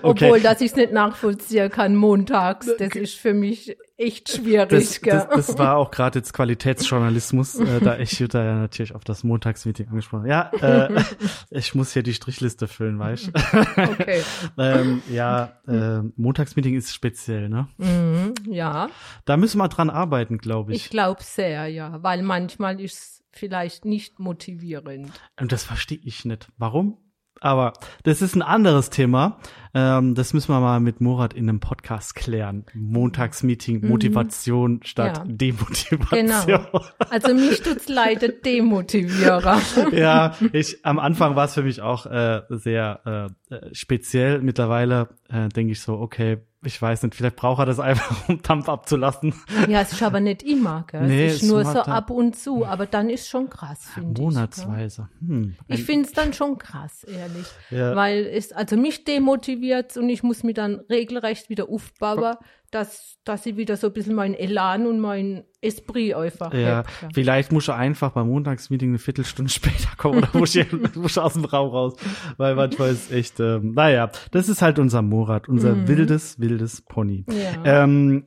[0.01, 0.25] Okay.
[0.25, 4.69] Obwohl, dass ich es nicht nachvollziehen kann montags, das ist für mich echt schwierig.
[4.69, 9.03] Das, das, das war auch gerade jetzt Qualitätsjournalismus, äh, da ich Jutta ja natürlich auf
[9.03, 10.25] das Montagsmeeting angesprochen.
[10.25, 11.03] Ja, äh,
[11.51, 13.31] ich muss hier die Strichliste füllen, weißt du?
[13.77, 14.23] okay.
[14.57, 17.67] ähm, Ja, äh, Montagsmeeting ist speziell, ne?
[17.77, 18.89] Mhm, ja,
[19.25, 20.85] Da müssen wir dran arbeiten, glaube ich.
[20.85, 25.11] ich glaube sehr, ja, weil manchmal ist es vielleicht nicht motivierend.
[25.39, 26.49] Und das verstehe ich nicht.
[26.57, 26.97] Warum?
[27.41, 27.73] Aber
[28.03, 29.39] das ist ein anderes Thema.
[29.73, 32.65] Ähm, das müssen wir mal mit Murat in einem Podcast klären.
[32.73, 35.31] Montagsmeeting, Motivation statt Mhm.
[35.31, 35.35] Ja.
[35.37, 36.27] Demotivation.
[36.27, 36.81] Genau.
[37.09, 39.61] Also mich tut's leider demotivieren.
[39.91, 44.41] ja, ich am Anfang war es für mich auch äh, sehr äh, äh, speziell.
[44.41, 48.41] Mittlerweile äh, denke ich so, okay, ich weiß nicht, vielleicht braucht er das einfach, um
[48.41, 49.33] Dampf abzulassen.
[49.67, 51.07] Ja, es ist aber nicht immer, gell?
[51.07, 54.25] Nee, es ist nur so ab und zu, aber dann ist schon krass, finde ich.
[54.25, 55.09] Monatsweise.
[55.19, 55.55] Hm.
[55.67, 57.47] Ich finde es dann schon krass, ehrlich.
[57.71, 57.95] Ja.
[57.95, 62.35] Weil es, also mich demotiviert und ich muss mich dann regelrecht wieder aufbauen,
[62.71, 66.53] dass, dass ich wieder so ein bisschen meinen Elan und mein, Esprit einfach.
[66.53, 70.63] Ja, hebt, vielleicht musst du einfach beim Montagsmeeting eine Viertelstunde später kommen oder musst du,
[70.95, 71.93] musst du aus dem Raum raus,
[72.37, 75.87] weil manchmal ist echt, ähm, naja, das ist halt unser Morat, unser Mhm.
[75.87, 77.25] wildes, wildes Pony.
[77.29, 77.83] Ja.
[77.83, 78.25] Ähm,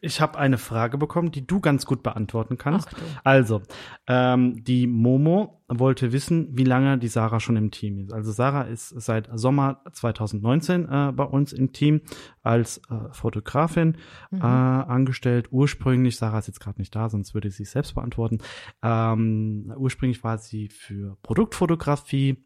[0.00, 2.88] ich habe eine Frage bekommen, die du ganz gut beantworten kannst.
[3.24, 3.62] Also,
[4.06, 8.12] ähm, die Momo wollte wissen, wie lange die Sarah schon im Team ist.
[8.12, 12.02] Also Sarah ist seit Sommer 2019 äh, bei uns im Team
[12.42, 13.96] als äh, Fotografin
[14.30, 14.40] Mhm.
[14.40, 15.48] äh, angestellt.
[15.50, 18.38] Ursprünglich, Sarah ist jetzt gerade nicht da, sonst würde sie es selbst beantworten.
[18.82, 22.45] Ähm, ursprünglich war sie für Produktfotografie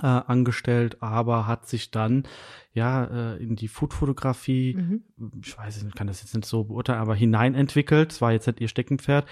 [0.00, 2.24] äh, angestellt, aber hat sich dann
[2.72, 5.02] ja äh, in die Foodfotografie, Mhm.
[5.42, 8.12] ich weiß nicht, kann das jetzt nicht so beurteilen, aber hineinentwickelt.
[8.12, 9.26] Das war jetzt nicht ihr Steckenpferd.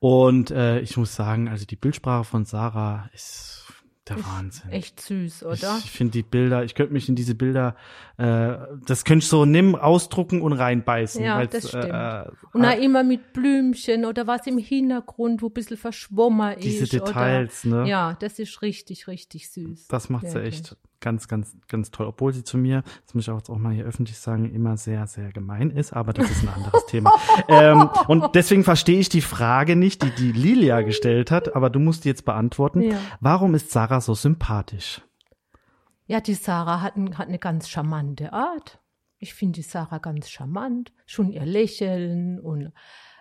[0.00, 3.63] Und äh, ich muss sagen, also die Bildsprache von Sarah ist
[4.08, 4.70] der Ist Wahnsinn.
[4.70, 5.76] Echt süß, oder?
[5.78, 7.74] Ich, ich finde die Bilder, ich könnte mich in diese Bilder,
[8.18, 8.56] äh,
[8.86, 11.22] das könnte ich so nimm, ausdrucken und reinbeißen.
[11.24, 11.84] Ja, das stimmt.
[11.84, 16.84] Äh, Und dann immer mit Blümchen oder was im Hintergrund, wo ein bisschen verschwommen diese
[16.84, 16.92] ist.
[16.92, 17.88] Details, Oder, ne?
[17.88, 19.88] ja, das ist richtig, richtig süß.
[19.88, 22.06] Das macht sie echt ganz, ganz, ganz toll.
[22.06, 24.78] Obwohl sie zu mir, das muss ich auch jetzt auch mal hier öffentlich sagen, immer
[24.78, 27.12] sehr, sehr gemein ist, aber das ist ein anderes Thema.
[27.46, 31.78] Ähm, und deswegen verstehe ich die Frage nicht, die die Lilia gestellt hat, aber du
[31.78, 32.80] musst die jetzt beantworten.
[32.80, 32.96] Ja.
[33.20, 35.02] Warum ist Sarah so sympathisch?
[36.06, 38.78] Ja, die Sarah hat, ein, hat eine ganz charmante Art.
[39.18, 40.92] Ich finde die Sarah ganz charmant.
[41.06, 42.72] Schon ihr Lächeln und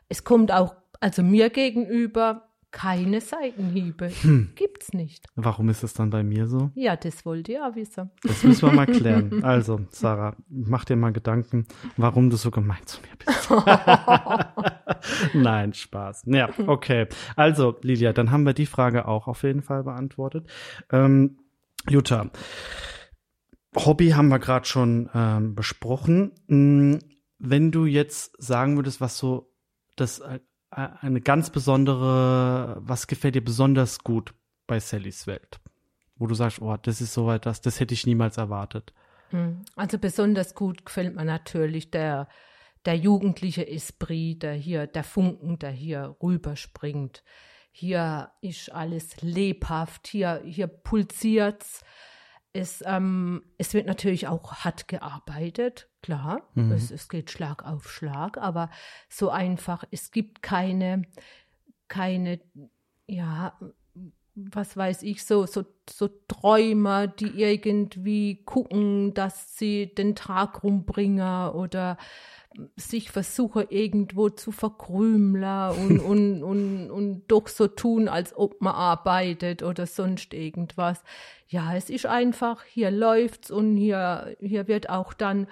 [0.08, 4.10] es kommt auch, also mir gegenüber, keine Seitenhiebe.
[4.10, 4.50] Hm.
[4.56, 5.28] Gibt's nicht.
[5.36, 6.72] Warum ist es dann bei mir so?
[6.74, 8.10] Ja, das wollt ihr auch wissen.
[8.24, 9.42] Das müssen wir mal klären.
[9.54, 11.68] Also, Sarah, mach dir mal Gedanken,
[11.98, 13.52] warum du so gemein zu mir bist.
[15.36, 16.24] Nein, Spaß.
[16.26, 17.08] Ja, okay.
[17.36, 20.48] Also, Lilia, dann haben wir die Frage auch auf jeden Fall beantwortet.
[20.92, 21.38] Ähm,
[21.88, 22.32] Jutta,
[23.76, 26.32] Hobby haben wir gerade schon ähm, besprochen.
[26.48, 26.96] Mm,
[27.38, 29.54] Wenn du jetzt sagen würdest, was so
[29.96, 30.40] das äh,
[30.76, 34.34] eine ganz besondere, was gefällt dir besonders gut
[34.68, 35.60] bei Sallys Welt?
[36.16, 38.94] Wo du sagst, oh, das ist soweit das, das hätte ich niemals erwartet.
[39.30, 39.66] Hm.
[39.76, 42.28] Also besonders gut gefällt mir natürlich der,
[42.86, 47.24] der jugendliche Esprit, der hier, der Funken, der hier rüberspringt.
[47.72, 51.84] Hier ist alles lebhaft, hier, hier pulsiert's.
[52.54, 56.48] Es, ähm, es wird natürlich auch hart gearbeitet, klar.
[56.54, 56.72] Mhm.
[56.72, 58.70] Es, es geht Schlag auf Schlag, aber
[59.10, 61.02] so einfach, es gibt keine,
[61.88, 62.40] keine,
[63.08, 63.58] ja,
[64.36, 71.50] was weiß ich, so, so, so Träumer, die irgendwie gucken, dass sie den Tag rumbringen
[71.50, 71.98] oder
[72.76, 78.76] sich versuche irgendwo zu verkrümeln und, und, und, und doch so tun, als ob man
[78.76, 81.04] arbeitet oder sonst irgendwas.
[81.48, 85.48] Ja, es ist einfach, hier läuft's und hier, hier wird auch dann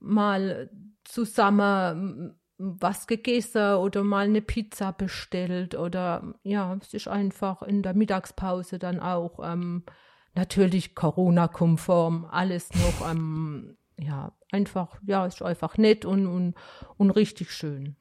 [0.00, 0.70] mal
[1.04, 7.94] zusammen was gegessen oder mal eine Pizza bestellt oder ja, es ist einfach in der
[7.94, 9.82] Mittagspause dann auch ähm,
[10.34, 16.54] natürlich Corona-konform, alles noch ähm, ja, einfach, ja, ist einfach nett und, und,
[16.96, 17.96] und richtig schön.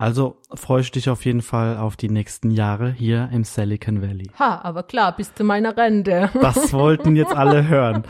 [0.00, 4.30] Also freust dich auf jeden Fall auf die nächsten Jahre hier im Silicon Valley.
[4.38, 6.30] Ha, aber klar, bis zu meiner Rente.
[6.40, 8.04] Das wollten jetzt alle hören.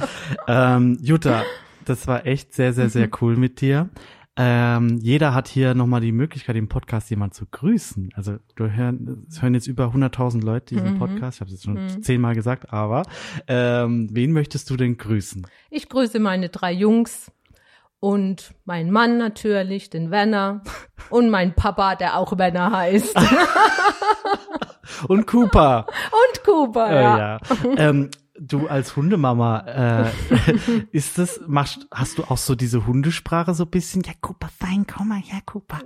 [0.47, 1.45] Ähm, Jutta,
[1.87, 3.89] das war echt sehr, sehr, sehr cool mit dir.
[4.41, 8.11] Ähm, jeder hat hier nochmal die Möglichkeit, im Podcast jemand zu grüßen.
[8.15, 10.99] Also du hören, es hören jetzt über 100.000 Leute diesen Mhm.
[11.01, 11.37] Podcast.
[11.37, 12.03] Ich habe es jetzt schon Mhm.
[12.03, 13.03] zehnmal gesagt, aber
[13.49, 15.45] ähm, wen möchtest du denn grüßen?
[15.71, 17.33] Ich grüße meine drei Jungs
[18.01, 20.63] und meinen Mann natürlich, den Werner
[21.11, 23.17] und meinen Papa, der auch Werner heißt.
[25.07, 25.87] Und Cooper.
[26.33, 27.19] und Kuba, Äh, ja.
[27.19, 27.39] ja.
[27.77, 28.11] ähm,
[28.41, 30.11] du als Hundemama, äh,
[30.93, 34.03] ist das, machst, hast du auch so diese Hundesprache so ein bisschen?
[34.03, 35.81] Ja, Cooper, fein, komm mal her, Cooper.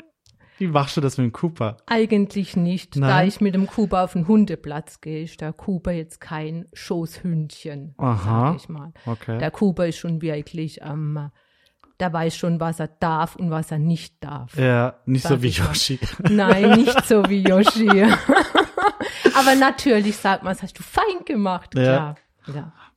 [0.58, 1.78] Wie machst du das mit dem Cooper?
[1.86, 2.96] Eigentlich nicht.
[2.96, 3.28] Da Nein?
[3.28, 8.50] ich mit dem Kuba auf den Hundeplatz gehe, ist der Kuba jetzt kein Schoßhündchen, Aha.
[8.52, 8.92] sag ich mal.
[9.06, 9.38] Okay.
[9.38, 11.30] Der Kuba ist schon wirklich, ähm,
[11.98, 14.56] der weiß schon, was er darf und was er nicht darf.
[14.56, 15.66] ja, nicht so wie mal.
[15.68, 15.98] Yoshi.
[16.30, 17.88] Nein, nicht so wie Yoshi.
[19.34, 21.74] Aber natürlich sagt man, das hast du fein gemacht.
[21.74, 21.82] Ja.
[21.82, 22.08] Klar.
[22.08, 22.14] Ja,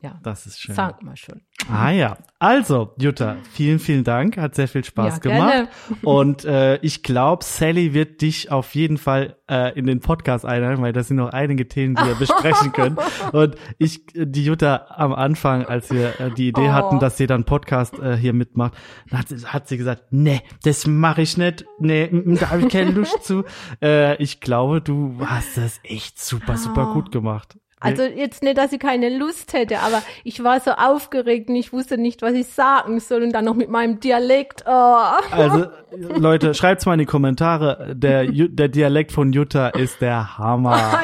[0.02, 0.20] ja.
[0.24, 0.76] Das ist schön.
[0.76, 1.42] Sagt man schon.
[1.72, 2.18] Ah ja.
[2.40, 4.38] Also, Jutta, vielen, vielen Dank.
[4.38, 5.52] Hat sehr viel Spaß Ja, gemacht.
[5.52, 5.70] gerne.
[6.04, 10.82] Und äh, ich glaube, Sally wird dich auf jeden Fall äh, in den Podcast einladen,
[10.82, 12.98] weil das sind noch einige Themen, die wir besprechen können.
[13.32, 16.74] Und ich, die Jutta am Anfang, als wir äh, die Idee Oh.
[16.74, 18.74] hatten, dass sie dann Podcast äh, hier mitmacht,
[19.12, 21.66] hat, sie- hat sie gesagt, nee, das mache ich nicht.
[21.80, 22.10] Nee,
[22.40, 23.44] da habe ich keine Lust zu.
[23.82, 26.94] Äh, ich glaube, du hast das echt super, super Oh.
[26.94, 27.58] gut gemacht.
[27.86, 31.72] Also jetzt nicht, dass ich keine Lust hätte, aber ich war so aufgeregt und ich
[31.74, 34.64] wusste nicht, was ich sagen soll und dann noch mit meinem Dialekt.
[34.68, 34.96] Oh.
[35.32, 37.96] Also, Leute, schreibt's mal in die Kommentare.
[37.96, 41.02] Der, der Dialekt von Jutta ist der Hammer.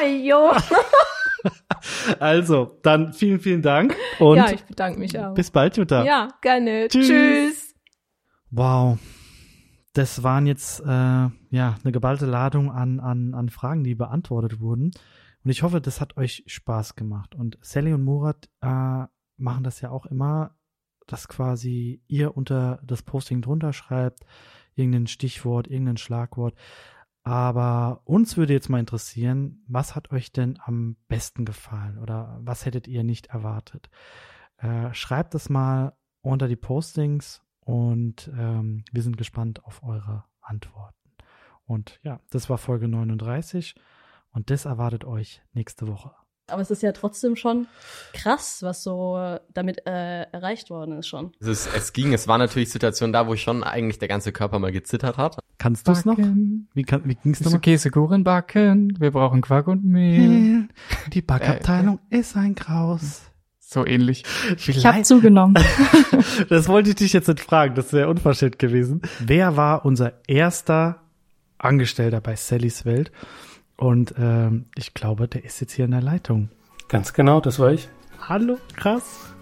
[2.20, 5.34] Also, dann vielen, vielen Dank und Ja, ich bedanke mich auch.
[5.34, 6.04] bis bald, Jutta.
[6.04, 6.86] Ja, gerne.
[6.88, 7.08] Tschüss.
[7.08, 7.74] Tschüss.
[8.50, 8.98] Wow.
[9.94, 14.92] Das waren jetzt äh, ja eine geballte Ladung an, an, an Fragen, die beantwortet wurden.
[15.44, 17.34] Und ich hoffe, das hat euch Spaß gemacht.
[17.34, 19.04] Und Sally und Murat äh,
[19.36, 20.56] machen das ja auch immer,
[21.06, 24.24] dass quasi ihr unter das Posting drunter schreibt,
[24.74, 26.54] irgendein Stichwort, irgendein Schlagwort.
[27.24, 32.64] Aber uns würde jetzt mal interessieren, was hat euch denn am besten gefallen oder was
[32.66, 33.90] hättet ihr nicht erwartet?
[34.58, 40.96] Äh, schreibt das mal unter die Postings und ähm, wir sind gespannt auf eure Antworten.
[41.64, 43.76] Und ja, das war Folge 39
[44.32, 46.12] und das erwartet euch nächste Woche.
[46.48, 47.66] Aber es ist ja trotzdem schon
[48.12, 51.32] krass, was so äh, damit äh, erreicht worden ist schon.
[51.40, 54.58] Es, ist, es ging, es war natürlich Situationen da, wo schon eigentlich der ganze Körper
[54.58, 55.38] mal gezittert hat.
[55.58, 56.18] Kannst du es noch?
[56.18, 57.58] Wie, kann, wie ging's nochmal?
[57.58, 58.94] okay, Kuchen backen.
[58.98, 60.68] Wir brauchen Quark und Mehl.
[61.12, 63.22] Die Backabteilung ist ein Graus.
[63.58, 64.24] So ähnlich.
[64.58, 65.56] Ich habe zugenommen.
[66.48, 69.02] Das wollte ich dich jetzt nicht fragen, das wäre unverschämt gewesen.
[69.18, 71.00] Wer war unser erster
[71.58, 73.10] Angestellter bei Sallys Welt?
[73.82, 76.50] Und ähm, ich glaube, der ist jetzt hier in der Leitung.
[76.86, 77.88] Ganz genau, das war ich.
[78.28, 79.34] Hallo, krass.